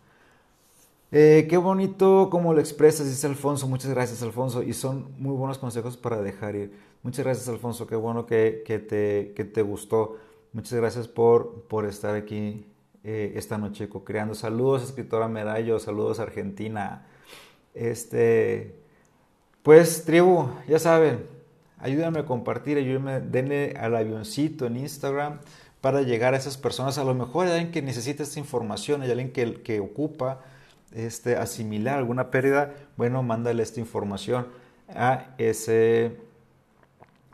Eh, 1.10 1.48
qué 1.50 1.56
bonito 1.56 2.28
cómo 2.30 2.54
lo 2.54 2.60
expresas, 2.60 3.08
dice 3.08 3.28
Alfonso. 3.28 3.68
Muchas 3.68 3.92
gracias, 3.92 4.22
Alfonso. 4.24 4.62
Y 4.62 4.74
son 4.74 5.08
muy 5.18 5.36
buenos 5.36 5.58
consejos 5.58 5.96
para 5.96 6.22
dejar 6.22 6.56
ir. 6.56 6.74
Muchas 7.04 7.24
gracias, 7.24 7.48
Alfonso. 7.48 7.88
Qué 7.88 7.96
bueno 7.96 8.26
que, 8.26 8.64
que, 8.66 8.80
te, 8.80 9.34
que 9.34 9.46
te, 9.46 9.62
gustó. 9.62 10.18
Muchas 10.52 10.74
gracias 10.74 11.08
por, 11.08 11.62
por 11.70 11.86
estar 11.86 12.14
aquí 12.16 12.66
eh, 13.06 13.34
esta 13.36 13.58
noche 13.58 13.88
co-creando. 13.88 14.36
Saludos, 14.36 14.84
escritora 14.84 15.30
Medallo. 15.30 15.80
Saludos, 15.80 16.20
Argentina. 16.20 17.08
Este, 17.74 18.76
pues, 19.64 20.04
tribu, 20.04 20.50
ya 20.68 20.80
saben, 20.80 21.37
ayúdenme 21.80 22.20
a 22.20 22.26
compartir, 22.26 22.78
ayúdenme, 22.78 23.20
denle 23.22 23.76
al 23.80 23.96
avioncito 23.96 24.66
en 24.66 24.78
Instagram 24.78 25.40
para 25.82 26.02
llegar 26.02 26.34
a 26.34 26.38
esas 26.38 26.58
personas. 26.58 26.98
A 26.98 27.04
lo 27.04 27.14
mejor 27.14 27.48
hay 27.48 27.54
alguien 27.54 27.72
que 27.72 27.82
necesita 27.82 28.24
esta 28.24 28.40
información, 28.40 29.02
hay 29.02 29.12
alguien 29.12 29.32
que, 29.32 29.62
que 29.62 29.80
ocupa 29.80 30.42
este, 30.94 31.36
asimilar 31.36 31.98
alguna 31.98 32.32
pérdida, 32.32 32.74
bueno, 32.96 33.24
mándale 33.24 33.64
esta 33.64 33.80
información 33.80 34.48
a, 34.90 35.36
ese, 35.38 36.18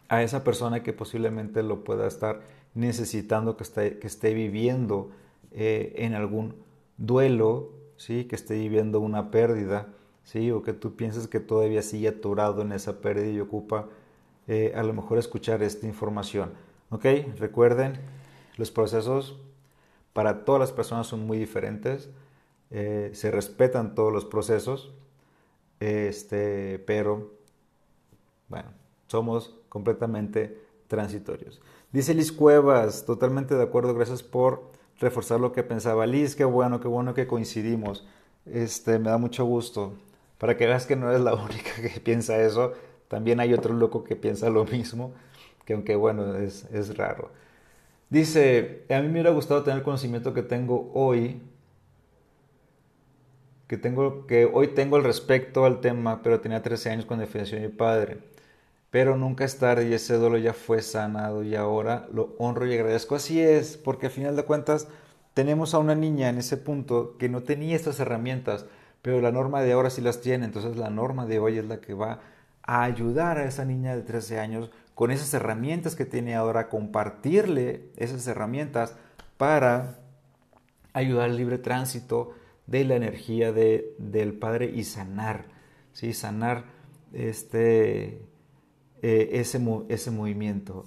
a 0.09 0.23
esa 0.23 0.43
persona 0.43 0.83
que 0.83 0.93
posiblemente 0.93 1.63
lo 1.63 1.83
pueda 1.83 2.07
estar 2.07 2.41
necesitando, 2.73 3.55
que 3.55 3.63
esté, 3.63 3.99
que 3.99 4.07
esté 4.07 4.33
viviendo 4.33 5.11
eh, 5.51 5.93
en 5.97 6.15
algún 6.15 6.55
duelo, 6.97 7.71
¿sí? 7.97 8.25
que 8.25 8.35
esté 8.35 8.55
viviendo 8.55 8.99
una 8.99 9.29
pérdida, 9.29 9.87
¿sí? 10.23 10.49
o 10.51 10.63
que 10.63 10.73
tú 10.73 10.95
pienses 10.95 11.27
que 11.27 11.39
todavía 11.39 11.81
sigue 11.81 12.07
atorado 12.07 12.61
en 12.63 12.71
esa 12.71 13.01
pérdida 13.01 13.31
y 13.31 13.39
ocupa 13.39 13.87
eh, 14.47 14.73
a 14.75 14.83
lo 14.83 14.93
mejor 14.93 15.17
escuchar 15.17 15.63
esta 15.63 15.87
información. 15.87 16.53
¿Ok? 16.89 17.05
Recuerden, 17.37 17.99
los 18.57 18.71
procesos 18.71 19.39
para 20.13 20.45
todas 20.45 20.59
las 20.59 20.71
personas 20.71 21.07
son 21.07 21.25
muy 21.25 21.37
diferentes. 21.37 22.09
Eh, 22.69 23.11
se 23.13 23.31
respetan 23.31 23.95
todos 23.95 24.11
los 24.11 24.25
procesos, 24.25 24.93
este, 25.79 26.79
pero 26.79 27.33
bueno, 28.47 28.69
somos 29.07 29.55
completamente 29.69 30.59
transitorios. 30.87 31.61
Dice 31.91 32.13
Liz 32.13 32.31
Cuevas, 32.31 33.05
totalmente 33.05 33.55
de 33.55 33.63
acuerdo, 33.63 33.93
gracias 33.93 34.23
por 34.23 34.71
reforzar 34.99 35.39
lo 35.39 35.51
que 35.51 35.63
pensaba. 35.63 36.05
Liz, 36.05 36.35
qué 36.35 36.45
bueno, 36.45 36.79
qué 36.79 36.87
bueno 36.87 37.13
que 37.13 37.27
coincidimos. 37.27 38.07
Este, 38.45 38.99
me 38.99 39.09
da 39.09 39.17
mucho 39.17 39.45
gusto. 39.45 39.93
Para 40.37 40.57
que 40.57 40.65
veas 40.65 40.85
que 40.85 40.95
no 40.95 41.09
eres 41.09 41.21
la 41.21 41.33
única 41.35 41.81
que 41.81 41.99
piensa 41.99 42.41
eso, 42.41 42.73
también 43.13 43.39
hay 43.39 43.53
otro 43.53 43.75
loco 43.75 44.03
que 44.03 44.15
piensa 44.15 44.49
lo 44.49 44.65
mismo, 44.65 45.13
que 45.65 45.73
aunque 45.73 45.95
bueno, 45.95 46.35
es, 46.35 46.65
es 46.73 46.97
raro. 46.97 47.29
Dice, 48.09 48.85
a 48.89 48.99
mí 49.01 49.05
me 49.05 49.11
hubiera 49.11 49.29
gustado 49.29 49.61
tener 49.61 49.77
el 49.77 49.83
conocimiento 49.83 50.33
que 50.33 50.41
tengo 50.41 50.89
hoy 50.95 51.39
que, 53.67 53.77
tengo, 53.77 54.25
que 54.25 54.45
hoy 54.51 54.69
tengo 54.69 54.95
al 54.95 55.03
respecto 55.03 55.63
al 55.65 55.79
tema, 55.79 56.23
pero 56.23 56.39
tenía 56.39 56.63
13 56.63 56.89
años 56.89 57.05
cuando 57.05 57.27
falleció 57.27 57.59
mi 57.59 57.67
padre. 57.67 58.17
Pero 58.89 59.15
nunca 59.15 59.45
es 59.45 59.59
tarde 59.59 59.87
y 59.87 59.93
ese 59.93 60.15
dolor 60.15 60.39
ya 60.39 60.53
fue 60.53 60.81
sanado 60.81 61.43
y 61.43 61.55
ahora 61.55 62.07
lo 62.11 62.33
honro 62.39 62.65
y 62.65 62.73
agradezco. 62.73 63.13
Así 63.13 63.39
es, 63.39 63.77
porque 63.77 64.07
al 64.07 64.11
final 64.11 64.35
de 64.35 64.43
cuentas 64.43 64.87
tenemos 65.35 65.75
a 65.75 65.77
una 65.77 65.93
niña 65.93 66.29
en 66.29 66.39
ese 66.39 66.57
punto 66.57 67.15
que 67.19 67.29
no 67.29 67.43
tenía 67.43 67.75
estas 67.75 67.99
herramientas, 67.99 68.65
pero 69.03 69.21
la 69.21 69.31
norma 69.31 69.61
de 69.61 69.71
ahora 69.71 69.91
sí 69.91 70.01
las 70.01 70.21
tiene. 70.21 70.45
Entonces 70.45 70.77
la 70.77 70.89
norma 70.89 71.27
de 71.27 71.37
hoy 71.37 71.59
es 71.59 71.65
la 71.65 71.79
que 71.79 71.93
va 71.93 72.21
a 72.63 72.83
ayudar 72.83 73.37
a 73.37 73.45
esa 73.45 73.65
niña 73.65 73.95
de 73.95 74.01
13 74.01 74.39
años 74.39 74.71
con 74.95 75.11
esas 75.11 75.33
herramientas 75.33 75.95
que 75.95 76.05
tiene 76.05 76.35
ahora, 76.35 76.69
compartirle 76.69 77.89
esas 77.97 78.25
herramientas 78.27 78.95
para 79.37 79.99
ayudar 80.93 81.25
al 81.25 81.37
libre 81.37 81.57
tránsito, 81.57 82.33
de 82.67 82.85
la 82.85 82.95
energía 82.95 83.51
de, 83.51 83.93
del 83.97 84.33
Padre 84.33 84.71
y 84.73 84.83
sanar, 84.83 85.45
¿sí? 85.91 86.13
sanar 86.13 86.65
este, 87.11 88.21
eh, 89.01 89.29
ese, 89.33 89.61
ese 89.89 90.11
movimiento. 90.11 90.85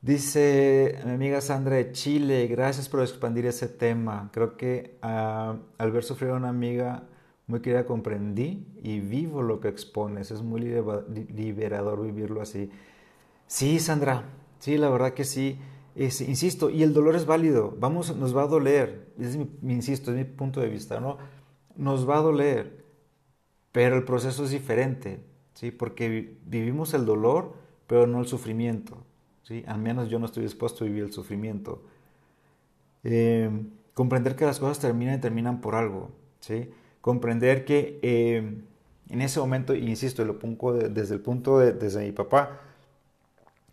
Dice 0.00 0.98
mi 1.04 1.12
amiga 1.12 1.40
Sandra 1.40 1.76
de 1.76 1.92
Chile, 1.92 2.48
gracias 2.48 2.88
por 2.88 3.00
expandir 3.02 3.46
ese 3.46 3.68
tema. 3.68 4.30
Creo 4.32 4.56
que 4.56 4.98
ah, 5.02 5.56
al 5.78 5.92
ver 5.92 6.02
sufrir 6.02 6.30
a 6.30 6.34
una 6.34 6.48
amiga 6.48 7.04
muy 7.46 7.60
querida 7.60 7.84
comprendí 7.84 8.66
y 8.82 9.00
vivo 9.00 9.42
lo 9.42 9.60
que 9.60 9.68
expones. 9.68 10.30
Es 10.30 10.42
muy 10.42 10.60
liberador 10.60 12.02
vivirlo 12.02 12.40
así. 12.40 12.70
Sí, 13.46 13.78
Sandra, 13.78 14.24
sí, 14.58 14.78
la 14.78 14.88
verdad 14.88 15.12
que 15.12 15.24
sí 15.24 15.58
insisto, 15.94 16.70
y 16.70 16.82
el 16.82 16.94
dolor 16.94 17.16
es 17.16 17.26
válido, 17.26 17.74
vamos, 17.78 18.16
nos 18.16 18.36
va 18.36 18.42
a 18.42 18.46
doler, 18.46 19.08
es 19.18 19.36
mi, 19.36 19.48
insisto, 19.72 20.10
es 20.10 20.16
mi 20.16 20.24
punto 20.24 20.60
de 20.60 20.68
vista, 20.68 21.00
¿no? 21.00 21.18
Nos 21.76 22.08
va 22.08 22.18
a 22.18 22.22
doler, 22.22 22.84
pero 23.72 23.96
el 23.96 24.04
proceso 24.04 24.44
es 24.44 24.50
diferente, 24.50 25.20
¿sí? 25.54 25.70
Porque 25.70 26.36
vivimos 26.46 26.94
el 26.94 27.04
dolor, 27.04 27.54
pero 27.86 28.06
no 28.06 28.20
el 28.20 28.26
sufrimiento, 28.26 29.04
¿sí? 29.42 29.64
Al 29.66 29.78
menos 29.80 30.08
yo 30.08 30.18
no 30.18 30.26
estoy 30.26 30.44
dispuesto 30.44 30.84
a 30.84 30.86
vivir 30.86 31.04
el 31.04 31.12
sufrimiento. 31.12 31.82
Eh, 33.04 33.50
comprender 33.94 34.34
que 34.34 34.46
las 34.46 34.58
cosas 34.58 34.78
terminan 34.78 35.18
y 35.18 35.20
terminan 35.20 35.60
por 35.60 35.74
algo, 35.74 36.10
¿sí? 36.40 36.70
Comprender 37.02 37.66
que 37.66 38.00
eh, 38.02 38.54
en 39.10 39.20
ese 39.20 39.40
momento, 39.40 39.74
insisto, 39.74 40.24
lo 40.24 40.38
pongo 40.38 40.72
desde 40.72 41.14
el 41.14 41.20
punto 41.20 41.58
de, 41.58 41.72
desde 41.74 42.02
mi 42.02 42.12
papá, 42.12 42.60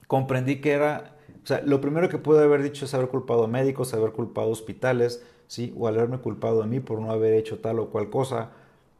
comprendí 0.07 0.59
que 0.59 0.71
era 0.73 1.15
o 1.43 1.47
sea, 1.47 1.61
lo 1.61 1.81
primero 1.81 2.09
que 2.09 2.17
pude 2.17 2.43
haber 2.43 2.61
dicho 2.61 2.85
es 2.85 2.93
haber 2.93 3.07
culpado 3.07 3.45
a 3.45 3.47
médicos, 3.47 3.93
haber 3.93 4.11
culpado 4.11 4.49
a 4.49 4.51
hospitales, 4.51 5.23
¿sí? 5.47 5.73
O 5.77 5.87
haberme 5.87 6.19
culpado 6.19 6.61
a 6.61 6.67
mí 6.67 6.79
por 6.79 6.99
no 6.99 7.11
haber 7.11 7.33
hecho 7.33 7.59
tal 7.59 7.79
o 7.79 7.89
cual 7.89 8.09
cosa. 8.09 8.51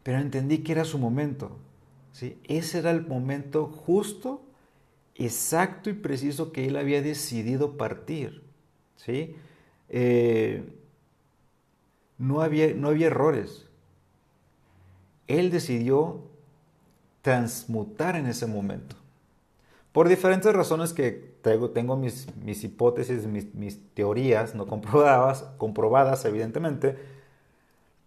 Pero 0.04 0.20
entendí 0.20 0.60
que 0.60 0.72
era 0.72 0.86
su 0.86 0.98
momento, 0.98 1.52
¿sí? 2.12 2.40
Ese 2.46 2.80
era 2.80 2.92
el 2.92 3.06
momento 3.06 3.68
justo, 3.68 4.42
exacto 5.16 5.90
y 5.90 5.94
preciso 5.94 6.52
que 6.52 6.66
él 6.66 6.78
había 6.78 7.02
decidido 7.02 7.78
partir, 7.78 8.42
¿sí? 8.96 9.36
Eh, 9.90 10.64
no, 12.18 12.42
había, 12.42 12.74
no 12.74 12.88
había 12.90 13.08
errores. 13.08 13.69
Él 15.30 15.52
decidió 15.52 16.24
transmutar 17.22 18.16
en 18.16 18.26
ese 18.26 18.48
momento. 18.48 18.96
Por 19.92 20.10
diferentes 20.10 20.52
razones 20.54 20.92
que 20.92 21.12
tengo, 21.42 21.70
tengo 21.70 21.96
mis, 21.96 22.28
mis, 22.44 22.64
hipótesis, 22.64 23.26
mis, 23.26 23.54
mis, 23.54 23.80
teorías 23.94 24.56
no 24.56 24.66
comprobadas, 24.68 25.44
comprobadas 25.58 26.26
evidentemente, 26.26 26.98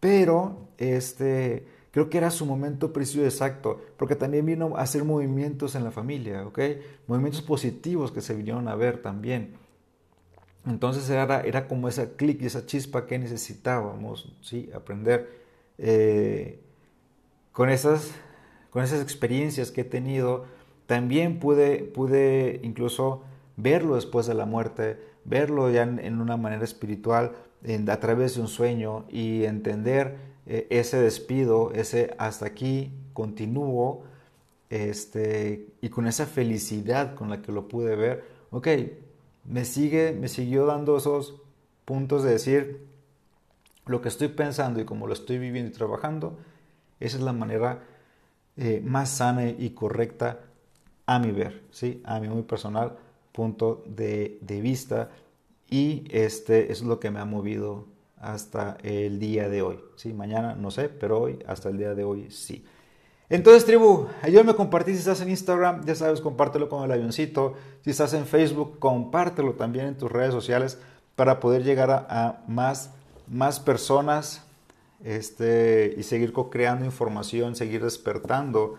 pero 0.01 0.69
este, 0.79 1.67
creo 1.93 2.11
que 2.11 2.19
era 2.19 2.31
su 2.33 2.45
momento 2.45 2.93
preciso 2.93 3.25
exacto, 3.25 3.81
porque 3.97 4.17
también 4.17 4.45
vino 4.45 4.77
a 4.77 4.83
hacer 4.83 5.05
movimientos 5.05 5.77
en 5.77 5.85
la 5.85 5.93
familia. 5.93 6.45
Movimientos 7.07 7.43
positivos 7.43 8.11
que 8.11 8.21
se 8.21 8.35
vinieron 8.35 8.67
a 8.67 8.75
ver 8.75 9.01
también. 9.01 9.55
Entonces 10.67 11.09
era, 11.09 11.43
era 11.43 11.69
como 11.69 11.89
esa 11.89 12.17
clic 12.17 12.43
y 12.43 12.47
esa 12.47 12.67
chispa 12.67 13.07
que 13.07 13.19
necesitábamos, 13.19 14.33
¿sí? 14.41 14.71
Aprender 14.75 15.41
eh, 15.79 16.61
con, 17.53 17.71
esas, 17.71 18.13
con 18.71 18.83
esas 18.83 19.03
experiencias 19.03 19.71
que 19.71 19.83
he 19.83 19.85
tenido 19.85 20.45
también 20.87 21.39
pude, 21.39 21.79
pude 21.79 22.61
incluso 22.63 23.23
verlo 23.57 23.95
después 23.95 24.27
de 24.27 24.35
la 24.35 24.47
muerte, 24.47 24.99
verlo 25.25 25.71
ya 25.71 25.83
en, 25.83 26.21
una 26.21 26.37
manera 26.37 26.65
espiritual, 26.65 27.33
a 27.89 27.97
través 28.01 28.35
de 28.35 28.41
un 28.41 28.49
sueño 28.49 29.05
y 29.09 29.45
entender 29.45 30.17
eh, 30.47 30.67
ese 30.71 31.01
despido, 31.01 31.71
ese 31.73 32.15
hasta 32.19 32.47
aquí 32.47 32.91
continúo, 33.13 34.03
este, 34.69 35.67
y 35.81 35.91
con 35.91 36.07
esa 36.07 36.27
felicidad 36.27 37.15
con 37.15 37.29
la 37.31 37.43
que 37.43 37.53
lo 37.53 37.69
pude 37.69 37.95
ver, 37.95 38.25
ok, 38.51 38.69
me, 39.45 39.65
sigue, 39.65 40.13
me 40.13 40.29
siguió 40.29 40.67
dando 40.67 40.97
esos 40.97 41.37
puntos 41.85 42.23
de 42.23 42.31
decir 42.31 42.87
lo 43.87 44.01
que 44.01 44.09
estoy 44.09 44.29
pensando 44.29 44.81
y 44.81 44.85
como 44.85 45.07
lo 45.07 45.13
estoy 45.13 45.39
viviendo 45.39 45.71
y 45.71 45.75
trabajando, 45.75 46.39
esa 47.05 47.17
es 47.17 47.23
la 47.23 47.33
manera 47.33 47.81
eh, 48.57 48.83
más 48.85 49.09
sana 49.09 49.49
y 49.49 49.71
correcta 49.71 50.41
a 51.07 51.19
mi 51.19 51.31
ver, 51.31 51.63
¿sí? 51.71 52.03
a 52.05 52.21
mi 52.21 52.29
muy 52.29 52.43
personal 52.43 52.97
punto 53.33 53.83
de, 53.87 54.39
vista 54.63 55.11
y 55.69 56.05
este 56.11 56.71
es 56.71 56.83
lo 56.83 57.01
que 57.01 57.11
me 57.11 57.19
ha 57.19 57.25
movido 57.25 57.87
hasta 58.19 58.77
el 58.83 59.19
día 59.19 59.49
de 59.49 59.63
hoy. 59.63 59.81
¿sí? 59.97 60.13
Mañana 60.13 60.55
no 60.55 60.71
sé, 60.71 60.89
pero 60.89 61.21
hoy, 61.21 61.39
hasta 61.47 61.71
el 61.71 61.79
día 61.79 61.95
de 61.95 62.05
hoy 62.05 62.31
sí. 62.31 62.65
Entonces, 63.31 63.65
tribu, 63.65 64.09
ayúdame 64.21 64.51
a 64.51 64.55
compartir 64.55 64.93
si 64.95 65.01
estás 65.01 65.23
en 65.23 65.31
Instagram, 65.31 65.87
ya 65.87 65.95
sabes, 65.95 66.21
compártelo 66.21 66.69
con 66.69 66.85
el 66.85 66.93
avioncito. 66.93 67.55
Si 67.83 67.89
estás 67.89 68.13
en 68.13 68.27
Facebook, 68.27 68.79
compártelo 68.79 69.55
también 69.55 69.87
en 69.87 69.97
tus 69.97 70.13
redes 70.13 70.35
sociales 70.35 70.79
para 71.17 71.41
poder 71.41 71.65
llegar 71.65 71.91
a, 71.91 72.43
más, 72.47 72.91
más 73.27 73.59
personas 73.59 74.43
este, 75.05 75.95
y 75.97 76.03
seguir 76.03 76.33
co-creando 76.33 76.85
información, 76.85 77.57
seguir 77.57 77.83
despertando 77.83 78.79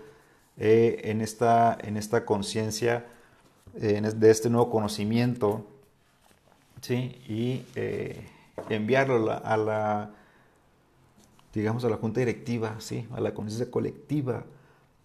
eh, 0.57 1.01
en 1.05 1.21
esta, 1.21 1.77
en 1.81 1.97
esta 1.97 2.25
conciencia 2.25 3.07
de 3.73 4.29
este 4.29 4.51
nuevo 4.51 4.69
conocimiento 4.69 5.65
y 6.89 7.63
eh, 7.75 8.25
enviarlo 8.69 9.31
a 9.31 9.57
la, 9.57 10.11
digamos, 11.53 11.85
a 11.85 11.89
la 11.89 11.97
junta 11.97 12.19
directiva, 12.19 12.77
a 13.11 13.21
la 13.21 13.33
conciencia 13.33 13.71
colectiva, 13.71 14.43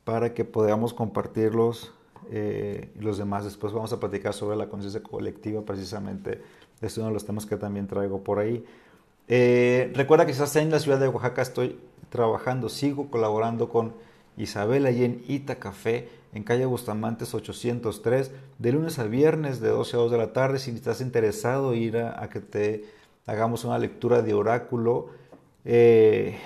para 0.05 0.35
que 0.35 0.45
podamos 0.45 0.93
compartirlos 0.93 1.93
eh, 2.31 2.91
los 2.99 3.19
demás. 3.19 3.45
Después 3.45 3.73
vamos 3.73 3.93
a 3.93 4.01
platicar 4.01 4.35
sobre 4.35 4.57
la 4.57 4.69
conciencia 4.69 5.03
colectiva, 5.03 5.63
precisamente. 5.63 6.43
Es 6.81 6.97
uno 6.99 7.09
de 7.09 7.13
los 7.13 7.25
temas 7.25 7.47
que 7.47 7.57
también 7.57 7.87
traigo 7.87 8.25
por 8.25 8.39
ahí. 8.39 8.65
Recuerda 9.29 10.25
que 10.27 10.33
estás 10.33 10.57
en 10.57 10.71
la 10.71 10.79
ciudad 10.79 10.99
de 10.99 11.09
Oaxaca, 11.09 11.43
estoy 11.43 11.79
trabajando, 12.09 12.69
sigo 12.69 13.11
colaborando 13.11 13.69
con 13.69 13.93
Isabel 14.37 14.87
allí 14.87 15.05
en 15.05 15.23
Ita 15.29 15.57
Café. 15.57 16.09
en 16.35 16.45
calle 16.45 16.67
Bustamantes 16.67 17.35
803, 17.35 18.31
de 18.59 18.73
lunes 18.73 18.99
a 18.99 19.05
viernes 19.05 19.61
de 19.61 19.71
12 19.71 19.97
a 19.97 20.01
2 20.01 20.11
de 20.13 20.19
la 20.19 20.33
tarde. 20.33 20.59
Si 20.59 20.71
estás 20.71 21.01
interesado 21.01 21.75
ir 21.75 21.97
a, 21.97 22.29
que 22.29 22.41
te 22.41 22.85
hagamos 23.27 23.65
una 23.65 23.79
lectura 23.79 24.21
de 24.21 24.35
oráculo, 24.35 25.09
eh, 25.65 26.37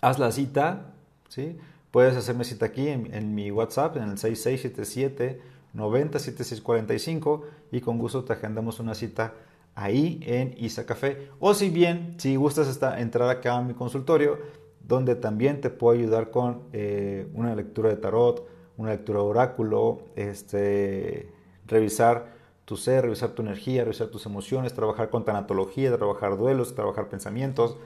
haz 0.00 0.18
la 0.18 0.30
cita, 0.30 0.92
¿sí? 1.28 1.58
Puedes 1.90 2.16
hacerme 2.16 2.44
cita 2.44 2.66
aquí 2.66 2.88
en, 2.88 3.34
mi 3.34 3.50
WhatsApp, 3.50 3.96
en 3.96 4.04
el 4.04 4.18
6677 4.18 5.40
907645 5.74 7.44
y 7.72 7.80
con 7.80 7.98
gusto 7.98 8.24
te 8.24 8.32
agendamos 8.32 8.78
una 8.78 8.94
cita 8.94 9.34
ahí 9.74 10.20
en 10.22 10.54
Isa 10.58 10.86
Café. 10.86 11.28
O 11.40 11.54
si 11.54 11.70
bien, 11.70 12.14
si 12.18 12.36
gustas 12.36 12.68
esta, 12.68 13.00
entrar 13.00 13.28
acá 13.30 13.56
a 13.56 13.62
mi 13.62 13.74
consultorio, 13.74 14.38
donde 14.86 15.14
también 15.14 15.60
te 15.60 15.70
puedo 15.70 15.98
ayudar 15.98 16.30
con 16.30 16.62
eh, 16.72 17.28
una 17.34 17.54
lectura 17.54 17.88
de 17.88 17.96
tarot, 17.96 18.46
una 18.76 18.90
lectura 18.90 19.20
de 19.20 19.24
oráculo, 19.24 20.02
este, 20.16 21.32
revisar 21.66 22.32
tu 22.64 22.76
ser, 22.76 23.04
revisar 23.04 23.30
tu 23.30 23.42
energía, 23.42 23.84
revisar 23.84 24.08
tus 24.08 24.26
emociones, 24.26 24.74
trabajar 24.74 25.10
con 25.10 25.24
tanatología, 25.24 25.96
trabajar 25.96 26.36
duelos, 26.36 26.74
trabajar 26.74 27.08
pensamientos, 27.08 27.76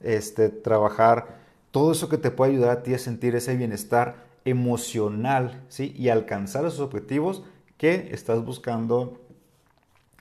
este, 0.00 0.48
trabajar 0.48 1.38
todo 1.70 1.92
eso 1.92 2.08
que 2.08 2.18
te 2.18 2.30
puede 2.30 2.52
ayudar 2.52 2.70
a 2.70 2.82
ti 2.82 2.94
a 2.94 2.98
sentir 2.98 3.34
ese 3.34 3.56
bienestar 3.56 4.26
emocional 4.44 5.64
¿sí? 5.68 5.94
y 5.96 6.08
alcanzar 6.08 6.64
esos 6.66 6.80
objetivos 6.80 7.42
que 7.78 8.10
estás 8.12 8.44
buscando 8.44 9.23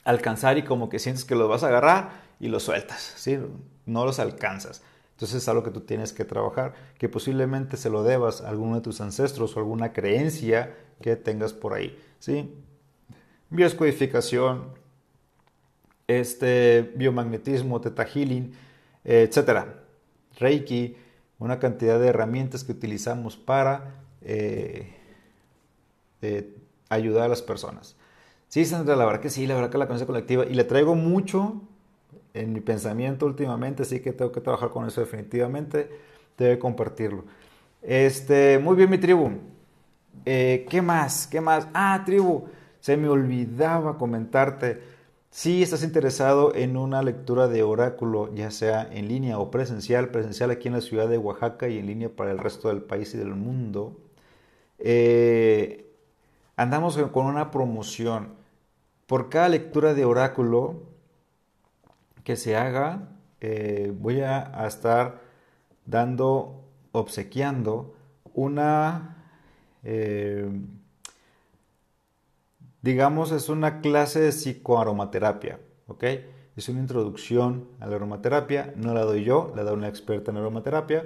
alcanzar 0.04 0.58
y 0.58 0.64
como 0.64 0.90
que 0.90 1.00
sientes 1.00 1.26
que 1.26 1.36
los 1.36 1.50
vas 1.50 1.64
a 1.64 1.68
agarrar 1.68 2.12
y 2.40 2.48
los 2.48 2.64
sueltas, 2.64 3.14
¿sí? 3.16 3.38
no 3.86 4.06
los 4.06 4.20
alcanzas. 4.20 4.82
Entonces 5.12 5.44
es 5.44 5.48
algo 5.48 5.64
que 5.64 5.72
tú 5.72 5.82
tienes 5.82 6.12
que 6.12 6.26
trabajar, 6.26 6.74
que 6.98 7.08
posiblemente 7.08 7.78
se 7.78 7.90
lo 7.90 8.04
debas 8.04 8.42
a 8.42 8.50
alguno 8.50 8.76
de 8.76 8.82
tus 8.82 9.00
ancestros 9.00 9.56
o 9.56 9.60
alguna 9.60 9.94
creencia 9.94 10.76
que 11.02 11.16
tengas 11.16 11.54
por 11.54 11.74
ahí. 11.74 11.98
¿sí? 12.20 12.54
Bioscodificación, 13.50 14.74
este, 16.08 16.92
biomagnetismo, 16.96 17.80
teta 17.80 18.06
healing, 18.06 18.54
etcétera. 19.04 19.82
Reiki, 20.40 20.98
una 21.40 21.60
cantidad 21.60 22.00
de 22.00 22.08
herramientas 22.08 22.64
que 22.64 22.72
utilizamos 22.72 23.38
para 23.38 24.02
eh, 24.22 24.94
eh, 26.22 26.56
ayudar 26.90 27.26
a 27.26 27.28
las 27.28 27.42
personas. 27.42 27.96
Sí, 28.54 28.66
Sandra, 28.66 28.96
la 28.96 29.06
verdad 29.06 29.20
que 29.20 29.32
sí, 29.32 29.48
la 29.48 29.56
verdad 29.56 29.72
que 29.72 29.80
la 29.80 29.88
conciencia 29.88 30.06
colectiva, 30.06 30.46
y 30.46 30.54
le 30.54 30.64
traigo 30.64 30.94
mucho 30.94 31.64
en 32.36 32.54
mi 32.54 32.62
pensamiento 32.62 33.26
últimamente, 33.26 33.82
así 33.82 34.00
que 34.00 34.14
tengo 34.14 34.32
que 34.32 34.42
trabajar 34.42 34.70
con 34.70 34.86
eso 34.86 35.02
definitivamente, 35.02 35.90
debe 36.38 36.60
compartirlo. 36.60 37.24
Este, 37.82 38.60
muy 38.60 38.76
bien, 38.76 38.92
mi 38.92 39.00
tribu. 39.00 39.32
Eh, 40.24 40.68
¿Qué 40.70 40.84
más? 40.84 41.26
¿Qué 41.26 41.42
más? 41.42 41.68
Ah, 41.74 42.04
tribu, 42.06 42.44
se 42.80 42.96
me 42.96 43.10
olvidaba 43.10 43.98
comentarte. 43.98 44.84
Si 45.32 45.64
estás 45.64 45.84
interesado 45.84 46.54
en 46.54 46.78
una 46.78 47.02
lectura 47.02 47.48
de 47.48 47.64
oráculo, 47.64 48.32
ya 48.36 48.52
sea 48.52 48.88
en 48.92 49.08
línea 49.08 49.40
o 49.40 49.50
presencial, 49.50 50.10
presencial 50.10 50.52
aquí 50.52 50.68
en 50.68 50.76
la 50.76 50.82
ciudad 50.82 51.10
de 51.10 51.18
Oaxaca 51.18 51.70
y 51.70 51.80
en 51.80 51.88
línea 51.88 52.10
para 52.10 52.30
el 52.30 52.38
resto 52.38 52.68
del 52.68 52.84
país 52.84 53.16
y 53.16 53.18
del 53.18 53.34
mundo, 53.34 53.98
eh, 54.78 55.92
andamos 56.56 57.00
con 57.12 57.26
una 57.26 57.50
promoción. 57.50 58.43
Por 59.08 59.30
cada 59.30 59.50
lectura 59.50 59.94
de 59.94 60.06
oráculo 60.06 60.84
que 62.24 62.36
se 62.36 62.56
haga, 62.56 63.10
eh, 63.42 63.94
voy 63.94 64.22
a, 64.22 64.66
estar 64.66 65.22
dando, 65.86 66.64
obsequiando 66.94 67.96
una, 68.34 69.18
eh, 69.84 70.50
digamos, 72.82 73.32
es 73.32 73.50
una 73.50 73.82
clase 73.82 74.22
de 74.22 74.32
psicoaromaterapia, 74.32 75.60
¿ok? 75.88 76.04
Es 76.56 76.70
una 76.70 76.80
introducción 76.80 77.68
a 77.80 77.88
la 77.88 77.98
aromaterapia, 77.98 78.74
no 78.78 78.94
la 78.94 79.02
doy 79.02 79.24
yo, 79.24 79.52
la 79.56 79.64
da 79.64 79.74
una 79.74 79.90
experta 79.90 80.32
en 80.32 80.38
aromaterapia, 80.38 81.06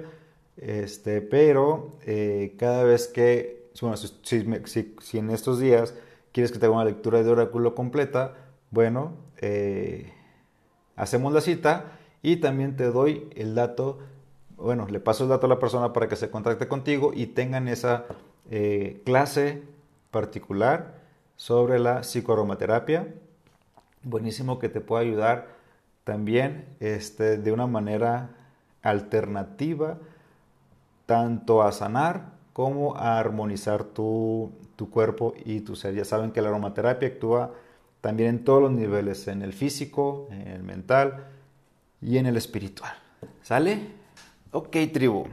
este, 0.56 1.22
pero 1.22 1.98
eh, 2.04 2.54
cada 2.58 2.84
vez 2.84 3.08
que, 3.08 3.70
bueno, 3.80 3.96
si, 3.96 5.18
en 5.18 5.30
estos 5.30 5.58
días 5.58 5.94
quieres 6.38 6.52
que 6.52 6.60
te 6.60 6.66
haga 6.66 6.76
una 6.76 6.84
lectura 6.84 7.20
de 7.20 7.28
oráculo 7.28 7.74
completa, 7.74 8.34
bueno, 8.70 9.16
hacemos 10.94 11.32
la 11.32 11.40
cita 11.40 11.86
y 12.22 12.36
también 12.36 12.76
te 12.76 12.84
doy 12.84 13.28
el 13.34 13.56
dato, 13.56 13.98
bueno, 14.56 14.86
le 14.86 15.00
paso 15.00 15.24
el 15.24 15.30
dato 15.30 15.46
a 15.46 15.48
la 15.48 15.58
persona 15.58 15.92
para 15.92 16.06
que 16.06 16.14
se 16.14 16.30
contacte 16.30 16.68
contigo 16.68 17.10
y 17.12 17.26
tengan 17.26 17.66
esa 17.66 18.04
eh, 18.52 19.02
clase 19.04 19.64
particular 20.12 21.00
sobre 21.34 21.80
la 21.80 22.04
psicoaromaterapia. 22.04 23.08
Buenísimo 24.04 24.60
que 24.60 24.68
te 24.68 24.80
pueda 24.80 25.02
ayudar 25.02 25.48
también 26.04 26.66
este, 26.78 27.36
de 27.36 27.50
una 27.50 27.66
manera 27.66 28.30
alternativa 28.82 29.98
tanto 31.04 31.64
a 31.64 31.72
sanar 31.72 32.37
como 32.58 32.96
a 32.96 33.20
armonizar 33.20 33.84
tu, 33.84 34.50
tu 34.74 34.90
cuerpo 34.90 35.32
y 35.44 35.60
tu 35.60 35.76
ser. 35.76 35.94
Ya 35.94 36.04
saben 36.04 36.32
que 36.32 36.42
la 36.42 36.48
aromaterapia 36.48 37.06
actúa 37.06 37.54
también 38.00 38.30
en 38.30 38.44
todos 38.44 38.60
los 38.60 38.72
niveles, 38.72 39.28
en 39.28 39.42
el 39.42 39.52
físico, 39.52 40.26
en 40.32 40.48
el 40.48 40.64
mental 40.64 41.28
y 42.02 42.18
en 42.18 42.26
el 42.26 42.36
espiritual. 42.36 42.90
¿Sale? 43.44 43.92
Ok, 44.50 44.76
tribu. 44.92 45.26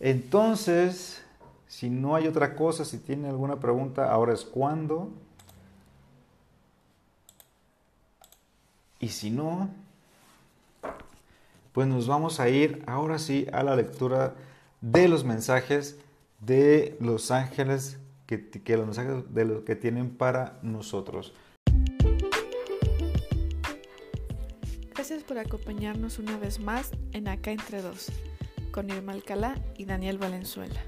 Entonces, 0.00 1.22
si 1.66 1.90
no 1.90 2.16
hay 2.16 2.26
otra 2.26 2.56
cosa, 2.56 2.86
si 2.86 2.96
tiene 2.96 3.28
alguna 3.28 3.56
pregunta, 3.56 4.10
ahora 4.10 4.32
es 4.32 4.46
cuando. 4.46 5.10
Y 8.98 9.08
si 9.08 9.30
no, 9.30 9.68
pues 11.74 11.86
nos 11.86 12.06
vamos 12.06 12.40
a 12.40 12.48
ir 12.48 12.82
ahora 12.86 13.18
sí 13.18 13.46
a 13.52 13.62
la 13.62 13.76
lectura 13.76 14.32
de 14.80 15.08
los 15.08 15.24
mensajes 15.24 15.98
de 16.40 16.96
los 17.00 17.30
ángeles 17.30 17.98
que, 18.26 18.76
los 18.76 18.86
mensajes 18.86 19.34
de 19.34 19.44
lo 19.44 19.64
que 19.64 19.76
tienen 19.76 20.10
para 20.10 20.58
nosotros. 20.62 21.32
Gracias 24.94 25.22
por 25.22 25.38
acompañarnos 25.38 26.18
una 26.18 26.36
vez 26.36 26.60
más 26.60 26.90
en 27.12 27.28
Acá 27.28 27.52
Entre 27.52 27.80
Dos, 27.80 28.10
con 28.72 28.90
Irma 28.90 29.12
Alcalá 29.12 29.54
y 29.76 29.84
Daniel 29.84 30.18
Valenzuela. 30.18 30.80